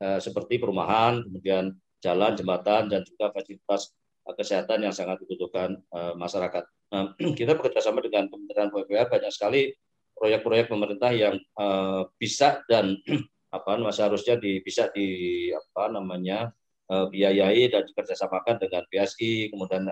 eh, 0.00 0.18
seperti 0.20 0.56
perumahan, 0.56 1.20
kemudian 1.20 1.72
jalan, 2.04 2.32
jembatan 2.36 2.88
dan 2.92 3.00
juga 3.04 3.32
fasilitas 3.32 3.92
kesehatan 4.26 4.82
yang 4.82 4.94
sangat 4.94 5.22
dibutuhkan 5.22 5.78
eh, 5.78 6.14
masyarakat. 6.18 6.64
Nah, 6.92 7.14
kita 7.38 7.54
bekerjasama 7.54 8.02
dengan 8.02 8.26
Kementerian 8.26 8.70
PUPR 8.74 9.06
banyak 9.06 9.30
sekali 9.30 9.70
proyek-proyek 10.16 10.72
pemerintah 10.72 11.12
yang 11.12 11.36
uh, 11.60 12.08
bisa 12.16 12.64
dan 12.72 12.96
apa 13.56 13.76
harusnya 13.76 14.40
di, 14.40 14.64
bisa 14.64 14.88
di 14.88 15.08
apa 15.52 15.92
namanya 15.92 16.50
biayai 16.86 17.68
dan 17.68 17.84
dikerjasamakan 17.84 18.62
dengan 18.62 18.86
BSI 18.88 19.52
kemudian 19.52 19.90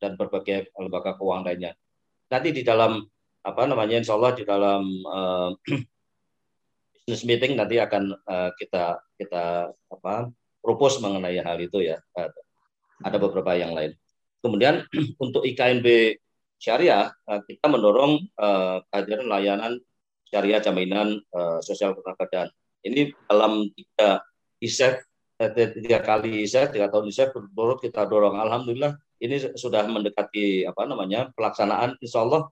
dan 0.00 0.16
berbagai 0.18 0.72
lembaga 0.74 1.14
keuangan 1.14 1.46
lainnya. 1.46 1.72
Nanti 2.32 2.50
di 2.50 2.66
dalam 2.66 3.04
apa 3.40 3.62
namanya 3.64 4.00
Insya 4.00 4.16
Allah 4.16 4.32
di 4.32 4.44
dalam 4.44 4.82
uh, 5.04 5.50
business 7.04 7.24
meeting 7.24 7.56
nanti 7.56 7.80
akan 7.80 8.12
uh, 8.16 8.50
kita 8.56 9.00
kita 9.16 9.72
apa 9.72 10.32
propose 10.60 11.00
mengenai 11.00 11.40
hal 11.40 11.58
itu 11.60 11.80
ya. 11.82 11.98
Ada 13.00 13.16
beberapa 13.16 13.56
yang 13.56 13.72
lain. 13.72 13.96
Kemudian 14.40 14.84
untuk 15.24 15.44
IKNB 15.44 16.16
syariah 16.60 17.08
eh, 17.08 17.40
kita 17.48 17.66
mendorong 17.72 18.20
eh, 18.20 18.76
kehadiran 18.92 19.26
layanan 19.28 19.72
syariah 20.28 20.60
jaminan 20.60 21.20
eh, 21.20 21.58
sosial 21.64 21.96
ketenagakerjaan. 21.96 22.48
Ini 22.80 23.12
dalam 23.28 23.68
tiga 23.72 24.24
ISEF 24.60 25.04
tiga 25.56 26.04
kali 26.04 26.44
ISEF 26.44 26.72
tiga 26.72 26.92
tahun 26.92 27.08
ISEF 27.08 27.32
berturut 27.32 27.80
kita 27.80 28.04
dorong. 28.04 28.36
Alhamdulillah 28.36 28.96
ini 29.20 29.36
sudah 29.56 29.84
mendekati 29.88 30.64
apa 30.68 30.84
namanya 30.84 31.32
pelaksanaan. 31.36 31.96
Insya 32.00 32.24
Allah 32.24 32.48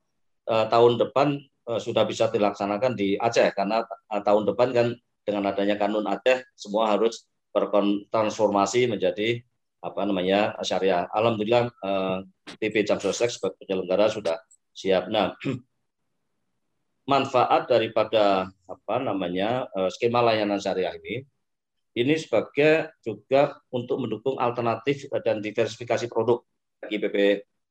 tahun 0.48 1.00
depan 1.00 1.36
sudah 1.80 2.04
bisa 2.08 2.28
dilaksanakan 2.32 2.96
di 2.96 3.16
Aceh 3.16 3.52
karena 3.52 3.84
tahun 4.08 4.48
depan 4.52 4.68
kan 4.72 4.86
dengan 5.24 5.48
adanya 5.48 5.76
kanun 5.80 6.04
Aceh 6.08 6.44
semua 6.56 6.92
harus 6.92 7.28
bertransformasi 7.66 8.86
menjadi 8.86 9.42
apa 9.82 10.02
namanya 10.06 10.54
syariah. 10.62 11.06
Alhamdulillah 11.10 11.70
eh, 11.70 12.18
TV 12.62 12.86
Jamsosek 12.86 13.30
sebagai 13.30 13.58
penyelenggara 13.62 14.10
sudah 14.10 14.38
siap. 14.74 15.10
Nah, 15.10 15.34
manfaat 17.08 17.64
daripada 17.66 18.52
apa 18.68 18.94
namanya 19.00 19.64
uh, 19.72 19.88
skema 19.88 20.20
layanan 20.20 20.60
syariah 20.60 20.92
ini 21.00 21.24
ini 21.96 22.14
sebagai 22.20 22.92
juga 23.00 23.56
untuk 23.72 23.96
mendukung 24.04 24.36
alternatif 24.36 25.08
dan 25.24 25.40
diversifikasi 25.40 26.04
produk 26.12 26.44
bagi 26.84 27.00
BP 27.00 27.16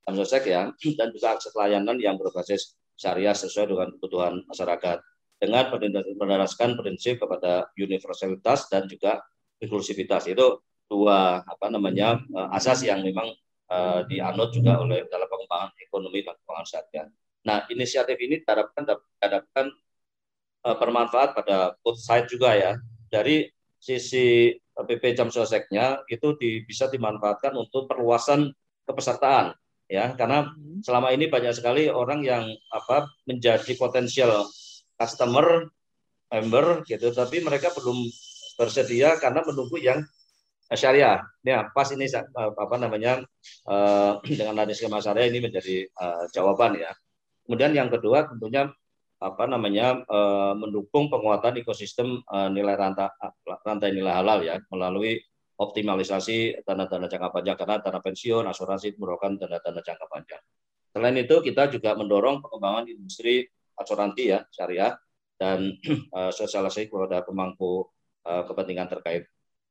Samsosek 0.10 0.50
ya 0.50 0.74
dan 0.98 1.14
juga 1.14 1.38
akses 1.38 1.54
layanan 1.54 2.02
yang 2.02 2.18
berbasis 2.18 2.74
syariah 2.98 3.38
sesuai 3.38 3.70
dengan 3.70 3.88
kebutuhan 3.94 4.42
masyarakat 4.50 4.98
dengan 5.38 5.70
berdasarkan 6.18 6.82
prinsip 6.82 7.22
kepada 7.22 7.70
universalitas 7.78 8.74
dan 8.74 8.90
juga 8.90 9.22
inklusivitas 9.62 10.30
itu 10.30 10.62
dua 10.88 11.44
apa 11.44 11.68
namanya 11.68 12.22
eh, 12.22 12.50
asas 12.56 12.84
yang 12.88 13.04
memang 13.04 13.28
uh, 13.68 14.02
dianut 14.08 14.56
juga 14.56 14.80
oleh 14.80 15.04
dalam 15.12 15.28
pengembangan 15.28 15.76
ekonomi 15.84 16.24
dan 16.24 16.36
keuangan 16.40 16.68
syariah. 16.68 17.08
Nah, 17.44 17.68
inisiatif 17.68 18.16
ini 18.20 18.40
diharapkan 18.40 18.84
diharapkan 18.88 19.66
uh, 20.64 20.76
bermanfaat 20.80 21.36
pada 21.36 21.76
both 21.84 22.00
side 22.00 22.32
juga 22.32 22.56
ya. 22.56 22.80
Dari 23.08 23.48
sisi 23.80 24.56
PP 24.76 25.04
Jam 25.16 25.30
Soseknya 25.32 26.04
itu 26.08 26.36
di, 26.40 26.64
bisa 26.64 26.88
dimanfaatkan 26.92 27.56
untuk 27.56 27.88
perluasan 27.90 28.52
kepesertaan 28.88 29.56
ya 29.88 30.12
karena 30.20 30.52
hmm. 30.52 30.84
selama 30.84 31.16
ini 31.16 31.32
banyak 31.32 31.56
sekali 31.56 31.88
orang 31.88 32.20
yang 32.22 32.44
apa 32.76 33.08
menjadi 33.24 33.72
potensial 33.80 34.44
customer 35.00 35.72
member 36.28 36.84
gitu 36.84 37.16
tapi 37.16 37.40
mereka 37.40 37.72
belum 37.72 38.04
bersedia 38.58 39.16
karena 39.22 39.46
menunggu 39.46 39.78
yang 39.78 40.02
syariah. 40.74 41.24
Ya, 41.46 41.70
pas 41.72 41.88
ini 41.96 42.10
apa 42.36 42.76
namanya 42.76 43.24
uh, 43.70 44.20
dengan 44.40 44.66
ada 44.66 44.74
skema 44.76 45.00
syariah 45.00 45.32
ini 45.32 45.40
menjadi 45.46 45.88
jawaban 46.36 46.82
ya. 46.82 46.92
Kemudian 47.48 47.72
yang 47.72 47.88
kedua 47.88 48.28
tentunya 48.28 48.68
apa 49.18 49.50
namanya 49.50 50.04
mendukung 50.54 51.10
penguatan 51.10 51.58
ekosistem 51.58 52.22
nilai 52.54 52.76
rantai 52.78 53.10
rantai 53.66 53.90
nilai 53.96 54.14
halal 54.14 54.46
ya 54.46 54.62
melalui 54.70 55.18
optimalisasi 55.58 56.62
dana-dana 56.62 57.10
jangka 57.10 57.34
panjang 57.34 57.58
karena 57.58 57.76
dana 57.82 57.98
pensiun, 57.98 58.46
asuransi 58.46 58.94
merupakan 59.02 59.34
dana-dana 59.42 59.82
jangka 59.82 60.06
panjang. 60.06 60.42
Selain 60.94 61.18
itu 61.18 61.36
kita 61.42 61.70
juga 61.74 61.98
mendorong 61.98 62.46
pengembangan 62.46 62.86
industri 62.90 63.46
asuransi 63.74 64.24
ya 64.38 64.40
syariah 64.54 64.94
dan 65.38 65.74
sosialisasi 66.38 66.90
kepada 66.90 67.26
pemangku 67.26 67.90
kepentingan 68.28 68.92
terkait. 68.92 69.24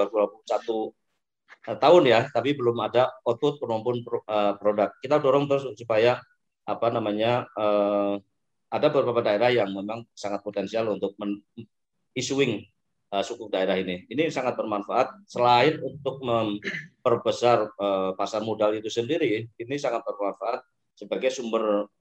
tahun 1.61 2.03
ya, 2.09 2.19
tapi 2.33 2.57
belum 2.57 2.77
ada 2.81 3.13
output 3.21 3.61
maupun 3.69 4.01
eh, 4.01 4.53
produk. 4.57 4.89
Kita 4.97 5.21
dorong 5.21 5.45
terus 5.45 5.69
supaya 5.77 6.17
apa 6.61 6.93
namanya 6.93 7.49
uh, 7.57 8.21
ada 8.69 8.87
beberapa 8.93 9.19
daerah 9.25 9.49
yang 9.49 9.73
memang 9.73 10.05
sangat 10.13 10.45
potensial 10.45 10.93
untuk 10.93 11.17
men 11.17 11.41
issuing 12.13 12.61
suku 13.11 13.51
daerah 13.51 13.75
ini. 13.75 14.07
Ini 14.07 14.31
sangat 14.31 14.55
bermanfaat 14.55 15.27
selain 15.27 15.83
untuk 15.83 16.23
memperbesar 16.23 17.75
pasar 18.15 18.39
modal 18.39 18.71
itu 18.71 18.87
sendiri, 18.87 19.51
ini 19.51 19.75
sangat 19.75 20.07
bermanfaat 20.07 20.63
sebagai 20.95 21.27
sumber 21.27 21.91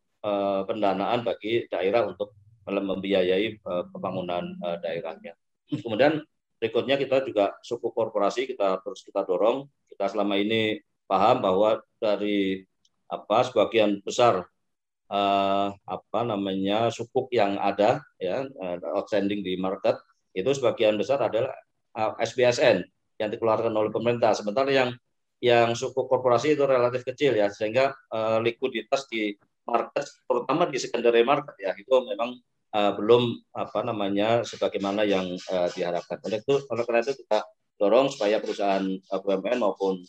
pendanaan 0.71 1.27
bagi 1.27 1.67
daerah 1.67 2.07
untuk 2.07 2.31
membiayai 2.71 3.59
pembangunan 3.91 4.55
daerahnya. 4.79 5.35
Kemudian 5.67 6.23
berikutnya 6.61 7.01
kita 7.01 7.25
juga 7.25 7.57
suku 7.65 7.89
korporasi 7.91 8.45
kita 8.45 8.85
terus 8.85 9.01
kita 9.03 9.25
dorong. 9.25 9.67
Kita 9.89 10.13
selama 10.13 10.37
ini 10.37 10.79
paham 11.09 11.41
bahwa 11.41 11.81
dari 11.97 12.63
apa 13.11 13.43
sebagian 13.43 13.99
besar 14.05 14.47
uh, 15.11 15.69
apa 15.75 16.21
namanya 16.23 16.93
sukuk 16.95 17.33
yang 17.35 17.59
ada 17.59 18.05
ya 18.23 18.47
outstanding 18.95 19.43
di 19.43 19.59
market 19.59 19.99
itu 20.31 20.47
sebagian 20.55 20.95
besar 20.95 21.19
adalah 21.19 21.51
uh, 21.99 22.15
SBSN 22.23 22.87
yang 23.19 23.29
dikeluarkan 23.29 23.73
oleh 23.75 23.91
pemerintah. 23.91 24.33
Sementara 24.33 24.71
yang 24.71 24.95
yang 25.41 25.73
suku 25.73 26.05
korporasi 26.05 26.53
itu 26.53 26.65
relatif 26.69 27.03
kecil 27.03 27.33
ya, 27.33 27.49
sehingga 27.49 27.97
uh, 28.13 28.39
likuiditas 28.45 29.09
di 29.09 29.33
market, 29.65 30.05
terutama 30.29 30.69
di 30.69 30.77
secondary 30.77 31.25
market 31.25 31.57
ya, 31.57 31.73
itu 31.77 31.93
memang 32.05 32.37
uh, 32.75 32.93
belum 32.97 33.53
apa 33.55 33.81
namanya 33.87 34.43
sebagaimana 34.43 35.07
yang 35.07 35.27
uh, 35.51 35.69
diharapkan. 35.73 36.19
Oleh 36.27 36.41
itu, 36.43 36.55
oleh 36.71 36.83
karena 36.87 37.01
itu 37.05 37.15
kita 37.27 37.39
dorong 37.81 38.13
supaya 38.13 38.39
perusahaan 38.43 38.85
uh, 38.85 39.21
BUMN 39.21 39.59
maupun 39.63 40.03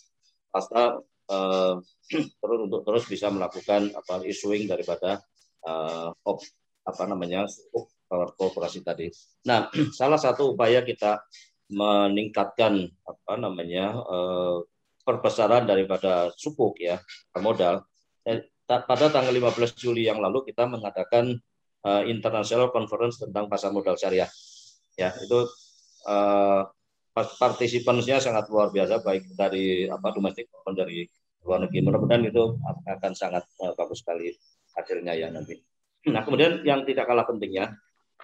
swasta 0.52 1.00
uh, 1.32 1.76
terus 2.42 2.60
untuk 2.60 2.82
terus 2.84 3.04
bisa 3.08 3.32
melakukan 3.32 3.92
apa 3.96 4.24
issuing 4.28 4.68
daripada 4.68 5.24
uh, 5.66 6.12
op, 6.28 6.44
apa 6.84 7.04
namanya 7.08 7.48
suku 7.48 7.88
korporasi 8.12 8.84
tadi. 8.84 9.08
Nah, 9.48 9.72
salah 10.00 10.20
satu 10.20 10.54
upaya 10.54 10.84
kita 10.84 11.24
meningkatkan 11.72 12.92
apa 13.08 13.34
namanya 13.40 13.96
eh, 13.96 14.58
perbesaran 15.08 15.64
daripada 15.64 16.30
sukuk 16.36 16.78
ya 16.84 17.00
modal. 17.40 17.88
Eh, 18.28 18.52
pada 18.68 19.08
tanggal 19.08 19.32
15 19.32 19.80
Juli 19.80 20.08
yang 20.08 20.20
lalu 20.20 20.52
kita 20.52 20.68
mengadakan 20.68 21.40
uh, 21.86 22.04
International 22.06 22.70
Conference 22.70 23.22
tentang 23.22 23.50
pasar 23.50 23.74
modal 23.74 23.98
syariah. 23.98 24.30
Ya, 24.98 25.14
itu 25.18 25.48
uh, 26.08 26.68
partisipannya 27.16 28.24
sangat 28.24 28.48
luar 28.48 28.72
biasa 28.72 29.04
baik 29.04 29.36
dari 29.36 29.88
apa 29.88 30.16
domestik 30.16 30.48
maupun 30.52 30.76
dari 30.78 31.04
luar 31.44 31.68
negeri. 31.68 31.80
Mudah-mudahan 31.84 32.24
itu 32.28 32.44
akan 32.88 33.12
sangat 33.18 33.44
uh, 33.60 33.74
bagus 33.76 34.00
sekali 34.04 34.32
hasilnya 34.78 35.14
ya 35.18 35.28
nanti. 35.34 35.60
Nah, 36.10 36.26
kemudian 36.26 36.66
yang 36.66 36.82
tidak 36.88 37.06
kalah 37.06 37.28
pentingnya 37.28 37.78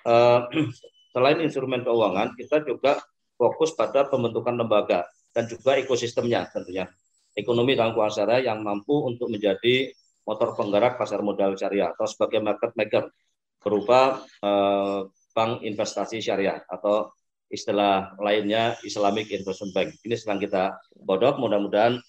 uh, 0.07 0.47
selain 1.13 1.41
instrumen 1.43 1.83
keuangan, 1.83 2.33
kita 2.39 2.63
juga 2.63 3.01
fokus 3.37 3.73
pada 3.77 4.07
pembentukan 4.09 4.57
lembaga 4.57 5.05
dan 5.35 5.45
juga 5.45 5.77
ekosistemnya 5.77 6.49
tentunya. 6.49 6.89
Ekonomi 7.37 7.77
dan 7.77 7.93
keuangan 7.93 8.13
syariah 8.17 8.49
yang 8.49 8.65
mampu 8.65 9.05
untuk 9.05 9.29
menjadi 9.29 9.93
motor 10.25 10.57
penggerak 10.57 10.97
pasar 10.97 11.21
modal 11.21 11.53
syariah 11.53 11.93
atau 11.93 12.09
sebagai 12.09 12.41
market 12.41 12.73
maker 12.73 13.13
berupa 13.61 14.21
uh, 14.41 15.07
bank 15.33 15.61
investasi 15.61 16.21
syariah 16.23 16.61
atau 16.65 17.13
istilah 17.47 18.17
lainnya 18.19 18.75
Islamic 18.83 19.31
Investment 19.31 19.71
Bank. 19.71 19.89
Ini 20.03 20.15
sedang 20.19 20.39
kita 20.41 20.75
bodok, 20.99 21.39
mudah-mudahan 21.39 21.99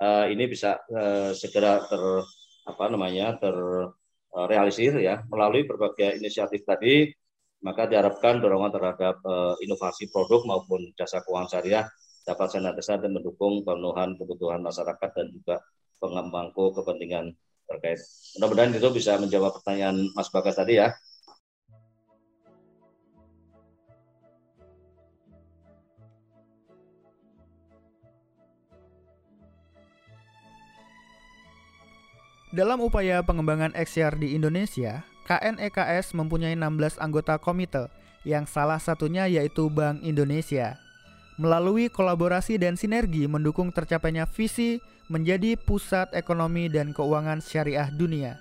uh, 0.00 0.26
ini 0.32 0.44
bisa 0.48 0.80
uh, 0.88 1.34
segera 1.36 1.84
ter 1.84 2.02
apa 2.68 2.84
namanya 2.92 3.40
terrealisir 3.40 5.00
ya 5.00 5.24
melalui 5.32 5.64
berbagai 5.64 6.20
inisiatif 6.20 6.68
tadi 6.68 7.08
maka 7.64 7.88
diharapkan 7.88 8.38
dorongan 8.38 8.70
terhadap 8.70 9.16
uh, 9.24 9.56
inovasi 9.64 10.12
produk 10.12 10.44
maupun 10.44 10.92
jasa 10.94 11.24
keuangan 11.24 11.48
syariah 11.58 11.84
dapat 12.28 12.48
senantiasa 12.52 13.00
dan 13.00 13.16
mendukung 13.16 13.64
pemenuhan 13.64 14.14
kebutuhan 14.20 14.60
masyarakat 14.60 15.10
dan 15.16 15.26
juga 15.32 15.56
pengembangku 15.98 16.76
kepentingan 16.76 17.32
terkait. 17.68 18.00
Mudah-mudahan 18.40 18.72
itu 18.72 18.88
bisa 18.90 19.20
menjawab 19.20 19.60
pertanyaan 19.60 20.08
Mas 20.16 20.32
Bagas 20.32 20.56
tadi 20.56 20.80
ya. 20.80 20.96
Dalam 32.48 32.80
upaya 32.80 33.20
pengembangan 33.20 33.76
XR 33.76 34.16
di 34.16 34.32
Indonesia, 34.32 35.04
KNEKS 35.28 36.16
mempunyai 36.16 36.56
16 36.56 36.96
anggota 36.96 37.36
komite, 37.36 37.92
yang 38.24 38.48
salah 38.48 38.80
satunya 38.80 39.28
yaitu 39.28 39.68
Bank 39.68 40.00
Indonesia. 40.00 40.80
Melalui 41.36 41.86
kolaborasi 41.92 42.58
dan 42.58 42.74
sinergi 42.74 43.28
mendukung 43.28 43.70
tercapainya 43.70 44.26
visi 44.26 44.82
menjadi 45.08 45.56
pusat 45.56 46.12
ekonomi 46.12 46.68
dan 46.68 46.92
keuangan 46.92 47.40
syariah 47.40 47.88
dunia. 47.88 48.36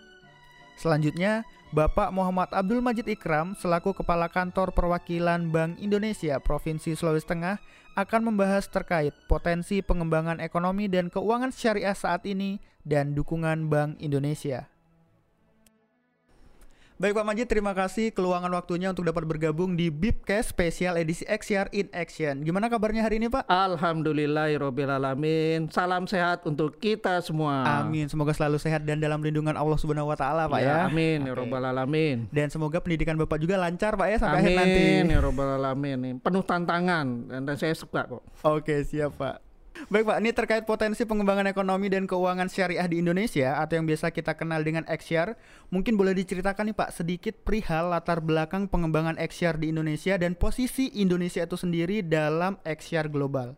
Selanjutnya, 0.77 1.41
Bapak 1.73 2.15
Muhammad 2.15 2.47
Abdul 2.55 2.79
Majid 2.79 3.11
Ikram 3.11 3.51
selaku 3.59 3.91
Kepala 3.91 4.31
Kantor 4.31 4.71
Perwakilan 4.71 5.51
Bank 5.51 5.75
Indonesia 5.83 6.39
Provinsi 6.39 6.95
Sulawesi 6.95 7.27
Tengah 7.27 7.59
akan 7.97 8.31
membahas 8.31 8.69
terkait 8.71 9.11
potensi 9.27 9.83
pengembangan 9.83 10.39
ekonomi 10.39 10.87
dan 10.87 11.11
keuangan 11.11 11.51
syariah 11.51 11.97
saat 11.97 12.23
ini 12.23 12.63
dan 12.87 13.11
dukungan 13.17 13.67
Bank 13.67 13.99
Indonesia. 13.99 14.69
Baik 16.97 17.13
Pak 17.13 17.29
Majid, 17.29 17.45
terima 17.45 17.77
kasih 17.77 18.09
keluangan 18.09 18.49
waktunya 18.57 18.89
untuk 18.89 19.05
dapat 19.05 19.21
bergabung 19.21 19.77
di 19.77 19.93
Bipcast 19.93 20.49
Special 20.49 20.97
Edisi 20.97 21.29
XR 21.29 21.69
in 21.69 21.93
Action. 21.93 22.41
Gimana 22.41 22.73
kabarnya 22.73 23.05
hari 23.05 23.21
ini 23.21 23.29
Pak? 23.29 23.45
Alhamdulillahirobbilalamin. 23.45 25.69
Salam 25.69 26.09
sehat 26.09 26.41
untuk 26.49 26.81
kita 26.81 27.21
semua. 27.21 27.85
Amin. 27.85 28.09
Semoga 28.09 28.33
selalu 28.33 28.57
sehat 28.57 28.81
dan 28.81 28.97
dalam 28.97 29.21
lindungan 29.21 29.53
Allah 29.53 29.77
Subhanahu 29.77 30.09
Wa 30.09 30.17
Taala 30.17 30.49
Pak 30.49 30.57
ya. 30.57 30.65
ya. 30.65 30.89
Amin 30.89 31.21
ya 31.21 31.37
robbal 31.37 31.69
alamin. 31.69 32.25
Dan 32.33 32.49
semoga 32.49 32.81
pendidikan 32.81 33.13
Bapak 33.13 33.45
juga 33.45 33.61
lancar 33.61 33.93
Pak 33.93 34.07
ya 34.09 34.17
sampai 34.17 34.41
amin, 34.41 34.41
akhir 34.41 34.57
nanti. 34.57 34.81
Amin 34.81 35.05
ya 35.13 35.21
alamin. 35.37 36.17
Penuh 36.17 36.41
tantangan 36.41 37.29
dan 37.29 37.53
saya 37.61 37.77
suka 37.77 38.09
kok. 38.09 38.25
Oke 38.41 38.81
siap 38.81 39.21
Pak. 39.21 39.46
Baik 39.85 40.09
Pak, 40.09 40.17
ini 40.17 40.31
terkait 40.33 40.63
potensi 40.65 41.05
pengembangan 41.05 41.45
ekonomi 41.45 41.85
dan 41.85 42.09
keuangan 42.09 42.49
syariah 42.49 42.89
di 42.89 42.97
Indonesia 42.97 43.61
atau 43.61 43.77
yang 43.77 43.85
biasa 43.85 44.09
kita 44.09 44.33
kenal 44.33 44.65
dengan 44.65 44.81
XR, 44.89 45.37
mungkin 45.69 45.93
boleh 45.93 46.17
diceritakan 46.17 46.73
nih 46.73 46.77
Pak 46.81 46.89
sedikit 46.97 47.37
perihal 47.45 47.93
latar 47.93 48.17
belakang 48.17 48.65
pengembangan 48.65 49.21
XR 49.21 49.61
di 49.61 49.69
Indonesia 49.69 50.17
dan 50.17 50.33
posisi 50.33 50.89
Indonesia 50.97 51.45
itu 51.45 51.53
sendiri 51.53 52.01
dalam 52.01 52.57
XR 52.65 53.05
global. 53.13 53.53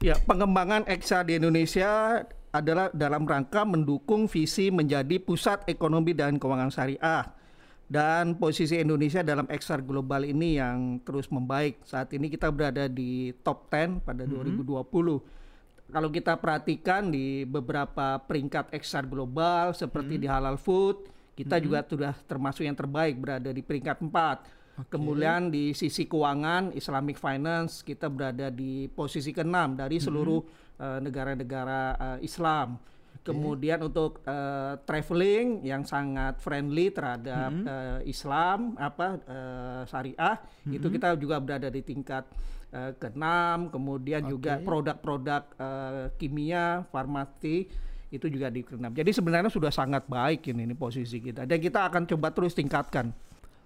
Ya, 0.00 0.16
pengembangan 0.24 0.88
XR 0.88 1.28
di 1.28 1.36
Indonesia 1.36 2.24
adalah 2.48 2.88
dalam 2.96 3.28
rangka 3.28 3.68
mendukung 3.68 4.24
visi 4.24 4.72
menjadi 4.72 5.20
pusat 5.20 5.68
ekonomi 5.68 6.16
dan 6.16 6.40
keuangan 6.40 6.72
syariah 6.72 7.43
dan 7.84 8.40
posisi 8.40 8.80
Indonesia 8.80 9.20
dalam 9.20 9.44
XR 9.44 9.84
global 9.84 10.24
ini 10.24 10.56
yang 10.56 11.00
terus 11.04 11.28
membaik. 11.28 11.84
Saat 11.84 12.16
ini 12.16 12.32
kita 12.32 12.48
berada 12.48 12.88
di 12.88 13.32
top 13.44 13.68
10 13.68 14.00
pada 14.00 14.24
mm 14.24 14.32
-hmm. 14.32 14.64
2020. 14.64 15.92
Kalau 15.92 16.08
kita 16.08 16.40
perhatikan 16.40 17.12
di 17.12 17.44
beberapa 17.44 18.16
peringkat 18.24 18.72
XR 18.72 19.04
global 19.04 19.76
seperti 19.76 20.16
mm 20.16 20.20
-hmm. 20.20 20.24
di 20.24 20.28
halal 20.32 20.56
food, 20.56 21.06
kita 21.36 21.56
mm 21.56 21.60
-hmm. 21.60 21.64
juga 21.64 21.78
sudah 21.84 22.14
termasuk 22.24 22.64
yang 22.64 22.76
terbaik 22.76 23.20
berada 23.20 23.52
di 23.52 23.60
peringkat 23.60 24.00
4. 24.00 24.10
Okay. 24.74 24.90
Kemudian 24.90 25.54
di 25.54 25.70
sisi 25.70 26.08
keuangan 26.10 26.74
Islamic 26.74 27.20
finance 27.20 27.84
kita 27.86 28.10
berada 28.10 28.50
di 28.50 28.90
posisi 28.90 29.30
ke-6 29.30 29.78
dari 29.78 30.02
seluruh 30.02 30.42
eh, 30.82 30.98
negara-negara 30.98 31.94
mm 31.94 31.98
-hmm. 32.00 32.10
uh, 32.10 32.16
uh, 32.16 32.26
Islam. 32.26 32.68
Kemudian 33.24 33.80
untuk 33.80 34.20
uh, 34.28 34.76
traveling 34.84 35.64
yang 35.64 35.80
sangat 35.88 36.44
friendly 36.44 36.92
terhadap 36.92 37.50
mm 37.50 37.60
-hmm. 37.64 37.72
uh, 37.72 38.00
Islam 38.04 38.76
apa 38.76 39.16
uh, 39.24 39.82
syariah 39.88 40.36
mm 40.36 40.68
-hmm. 40.68 40.76
itu 40.76 40.86
kita 40.92 41.16
juga 41.16 41.40
berada 41.40 41.72
di 41.72 41.80
tingkat 41.80 42.28
uh, 42.76 42.92
keenam. 43.00 43.72
Kemudian 43.72 44.28
okay. 44.28 44.32
juga 44.36 44.52
produk-produk 44.60 45.42
uh, 45.56 46.12
kimia, 46.20 46.84
farmasi 46.92 47.64
itu 48.12 48.26
juga 48.28 48.52
di 48.52 48.60
keenam. 48.60 48.92
Jadi 48.92 49.10
sebenarnya 49.10 49.50
sudah 49.50 49.72
sangat 49.72 50.04
baik 50.04 50.44
ini, 50.52 50.68
ini 50.68 50.76
posisi 50.76 51.18
kita 51.18 51.48
dan 51.48 51.58
kita 51.58 51.88
akan 51.88 52.04
coba 52.04 52.28
terus 52.30 52.52
tingkatkan. 52.52 53.10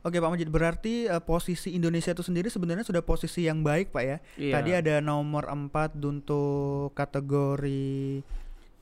Oke 0.07 0.23
Pak 0.23 0.31
Majid, 0.31 0.49
berarti 0.49 1.11
uh, 1.11 1.18
posisi 1.18 1.75
Indonesia 1.75 2.14
itu 2.14 2.23
sendiri 2.23 2.47
sebenarnya 2.47 2.87
sudah 2.87 3.03
posisi 3.03 3.51
yang 3.51 3.66
baik 3.66 3.90
Pak 3.90 4.05
ya. 4.07 4.16
Iya. 4.38 4.55
Tadi 4.55 4.71
ada 4.71 4.94
nomor 5.03 5.51
4 5.51 5.99
untuk 5.99 6.94
kategori 6.94 8.23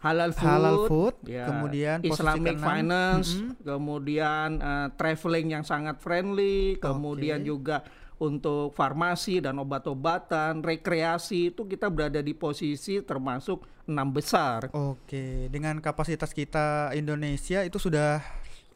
halal 0.06 0.30
food, 0.30 0.46
halal 0.46 0.78
food 0.86 1.14
ya. 1.26 1.46
kemudian 1.50 1.98
Islamic 2.06 2.56
finance, 2.62 3.34
mm 3.34 3.38
-hmm. 3.42 3.50
kemudian 3.66 4.48
uh, 4.62 4.88
traveling 4.94 5.46
yang 5.58 5.64
sangat 5.66 5.98
friendly, 5.98 6.78
kemudian 6.78 7.42
okay. 7.42 7.48
juga 7.50 7.76
untuk 8.16 8.72
farmasi 8.72 9.44
dan 9.44 9.60
obat-obatan, 9.60 10.64
rekreasi 10.64 11.52
itu 11.52 11.68
kita 11.68 11.92
berada 11.92 12.24
di 12.24 12.32
posisi 12.32 13.04
termasuk 13.04 13.68
enam 13.84 14.08
besar. 14.08 14.72
Oke, 14.72 15.52
dengan 15.52 15.78
kapasitas 15.84 16.32
kita 16.32 16.96
Indonesia 16.96 17.60
itu 17.62 17.76
sudah 17.76 18.24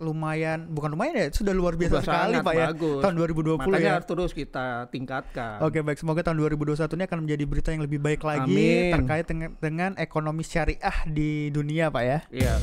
lumayan 0.00 0.64
bukan 0.72 0.96
lumayan 0.96 1.14
ya 1.14 1.26
sudah 1.28 1.52
luar 1.52 1.76
biasa 1.76 2.00
sudah 2.00 2.04
sekali 2.08 2.34
Pak 2.40 2.54
ya 2.56 2.66
bagus. 2.72 3.00
tahun 3.04 3.14
2020 3.20 3.60
Makanya 3.60 3.84
ya 3.84 3.96
terus 4.00 4.30
kita 4.32 4.66
tingkatkan. 4.88 5.60
Oke 5.60 5.84
baik 5.84 6.00
semoga 6.00 6.24
tahun 6.24 6.40
2021 6.40 6.96
ini 6.96 7.04
akan 7.04 7.18
menjadi 7.28 7.44
berita 7.44 7.68
yang 7.70 7.84
lebih 7.84 8.00
baik 8.00 8.24
lagi 8.24 8.48
Amin. 8.48 8.92
terkait 8.96 9.26
dengan, 9.28 9.50
dengan 9.60 9.90
ekonomi 10.00 10.40
syariah 10.40 10.96
di 11.04 11.52
dunia 11.52 11.92
Pak 11.92 12.02
ya. 12.02 12.18
Iya. 12.32 12.54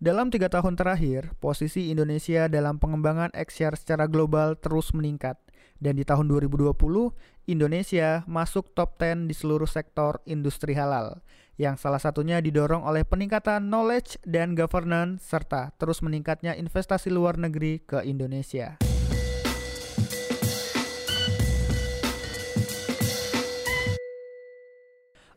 Dalam 0.00 0.32
tiga 0.32 0.48
tahun 0.48 0.80
terakhir, 0.80 1.36
posisi 1.44 1.92
Indonesia 1.92 2.48
dalam 2.48 2.80
pengembangan 2.80 3.36
XR 3.36 3.76
secara 3.76 4.08
global 4.08 4.56
terus 4.56 4.96
meningkat. 4.96 5.36
Dan 5.76 6.00
di 6.00 6.08
tahun 6.08 6.24
2020, 6.24 6.72
Indonesia 7.50 8.22
masuk 8.30 8.70
top 8.78 8.94
10 9.02 9.26
di 9.26 9.34
seluruh 9.34 9.66
sektor 9.66 10.22
industri 10.22 10.78
halal, 10.78 11.18
yang 11.58 11.74
salah 11.74 11.98
satunya 11.98 12.38
didorong 12.38 12.86
oleh 12.86 13.02
peningkatan 13.02 13.66
knowledge 13.66 14.22
dan 14.22 14.54
governance 14.54 15.26
serta 15.26 15.74
terus 15.74 15.98
meningkatnya 15.98 16.54
investasi 16.54 17.10
luar 17.10 17.42
negeri 17.42 17.82
ke 17.82 18.06
Indonesia. 18.06 18.78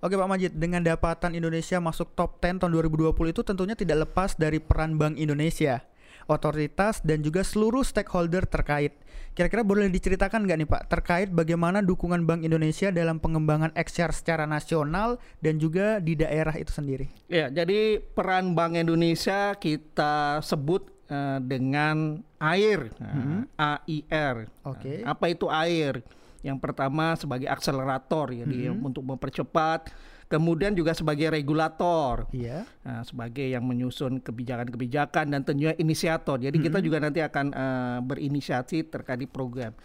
Oke 0.03 0.13
Pak 0.13 0.29
Majid, 0.29 0.53
dengan 0.53 0.85
dapatan 0.85 1.33
Indonesia 1.33 1.81
masuk 1.81 2.13
top 2.13 2.37
10 2.37 2.61
tahun 2.61 2.77
2020 2.77 3.09
itu 3.33 3.41
tentunya 3.41 3.73
tidak 3.73 4.05
lepas 4.05 4.37
dari 4.37 4.61
peran 4.61 5.01
Bank 5.01 5.17
Indonesia 5.17 5.81
otoritas 6.27 7.03
dan 7.03 7.23
juga 7.23 7.41
seluruh 7.43 7.83
stakeholder 7.83 8.47
terkait. 8.47 8.95
Kira-kira 9.33 9.65
boleh 9.65 9.89
diceritakan 9.89 10.45
nggak 10.45 10.57
nih 10.61 10.69
Pak 10.69 10.83
terkait 10.93 11.29
bagaimana 11.33 11.81
dukungan 11.81 12.21
Bank 12.21 12.45
Indonesia 12.45 12.93
dalam 12.93 13.17
pengembangan 13.17 13.73
XR 13.73 14.13
secara 14.13 14.45
nasional 14.45 15.17
dan 15.41 15.57
juga 15.57 15.97
di 15.97 16.13
daerah 16.13 16.53
itu 16.53 16.69
sendiri? 16.69 17.09
Ya, 17.25 17.49
jadi 17.49 17.97
peran 18.13 18.53
Bank 18.53 18.77
Indonesia 18.77 19.57
kita 19.57 20.37
sebut 20.45 20.85
uh, 21.09 21.41
dengan 21.41 22.21
AIR, 22.37 22.93
hmm. 22.93 23.57
AIR. 23.57 24.53
Oke. 24.69 24.77
Okay. 24.77 24.97
Uh, 25.01 25.09
apa 25.17 25.25
itu 25.33 25.49
AIR? 25.49 26.05
Yang 26.45 26.57
pertama 26.61 27.17
sebagai 27.17 27.49
akselerator 27.49 28.37
ya, 28.37 28.45
hmm. 28.45 28.85
untuk 28.85 29.01
mempercepat 29.01 29.89
kemudian 30.33 30.73
juga 30.73 30.97
sebagai 30.97 31.29
regulator, 31.29 32.25
iya. 32.33 32.65
nah, 32.81 33.05
sebagai 33.05 33.45
yang 33.45 33.61
menyusun 33.61 34.17
kebijakan-kebijakan 34.17 35.29
dan 35.29 35.45
tentunya 35.45 35.77
inisiator. 35.77 36.41
Jadi 36.41 36.57
hmm. 36.57 36.65
kita 36.65 36.79
juga 36.81 36.97
nanti 36.97 37.21
akan 37.21 37.53
uh, 37.53 37.99
berinisiasi 38.01 38.89
terkait 38.89 39.21
di 39.21 39.29
program. 39.29 39.77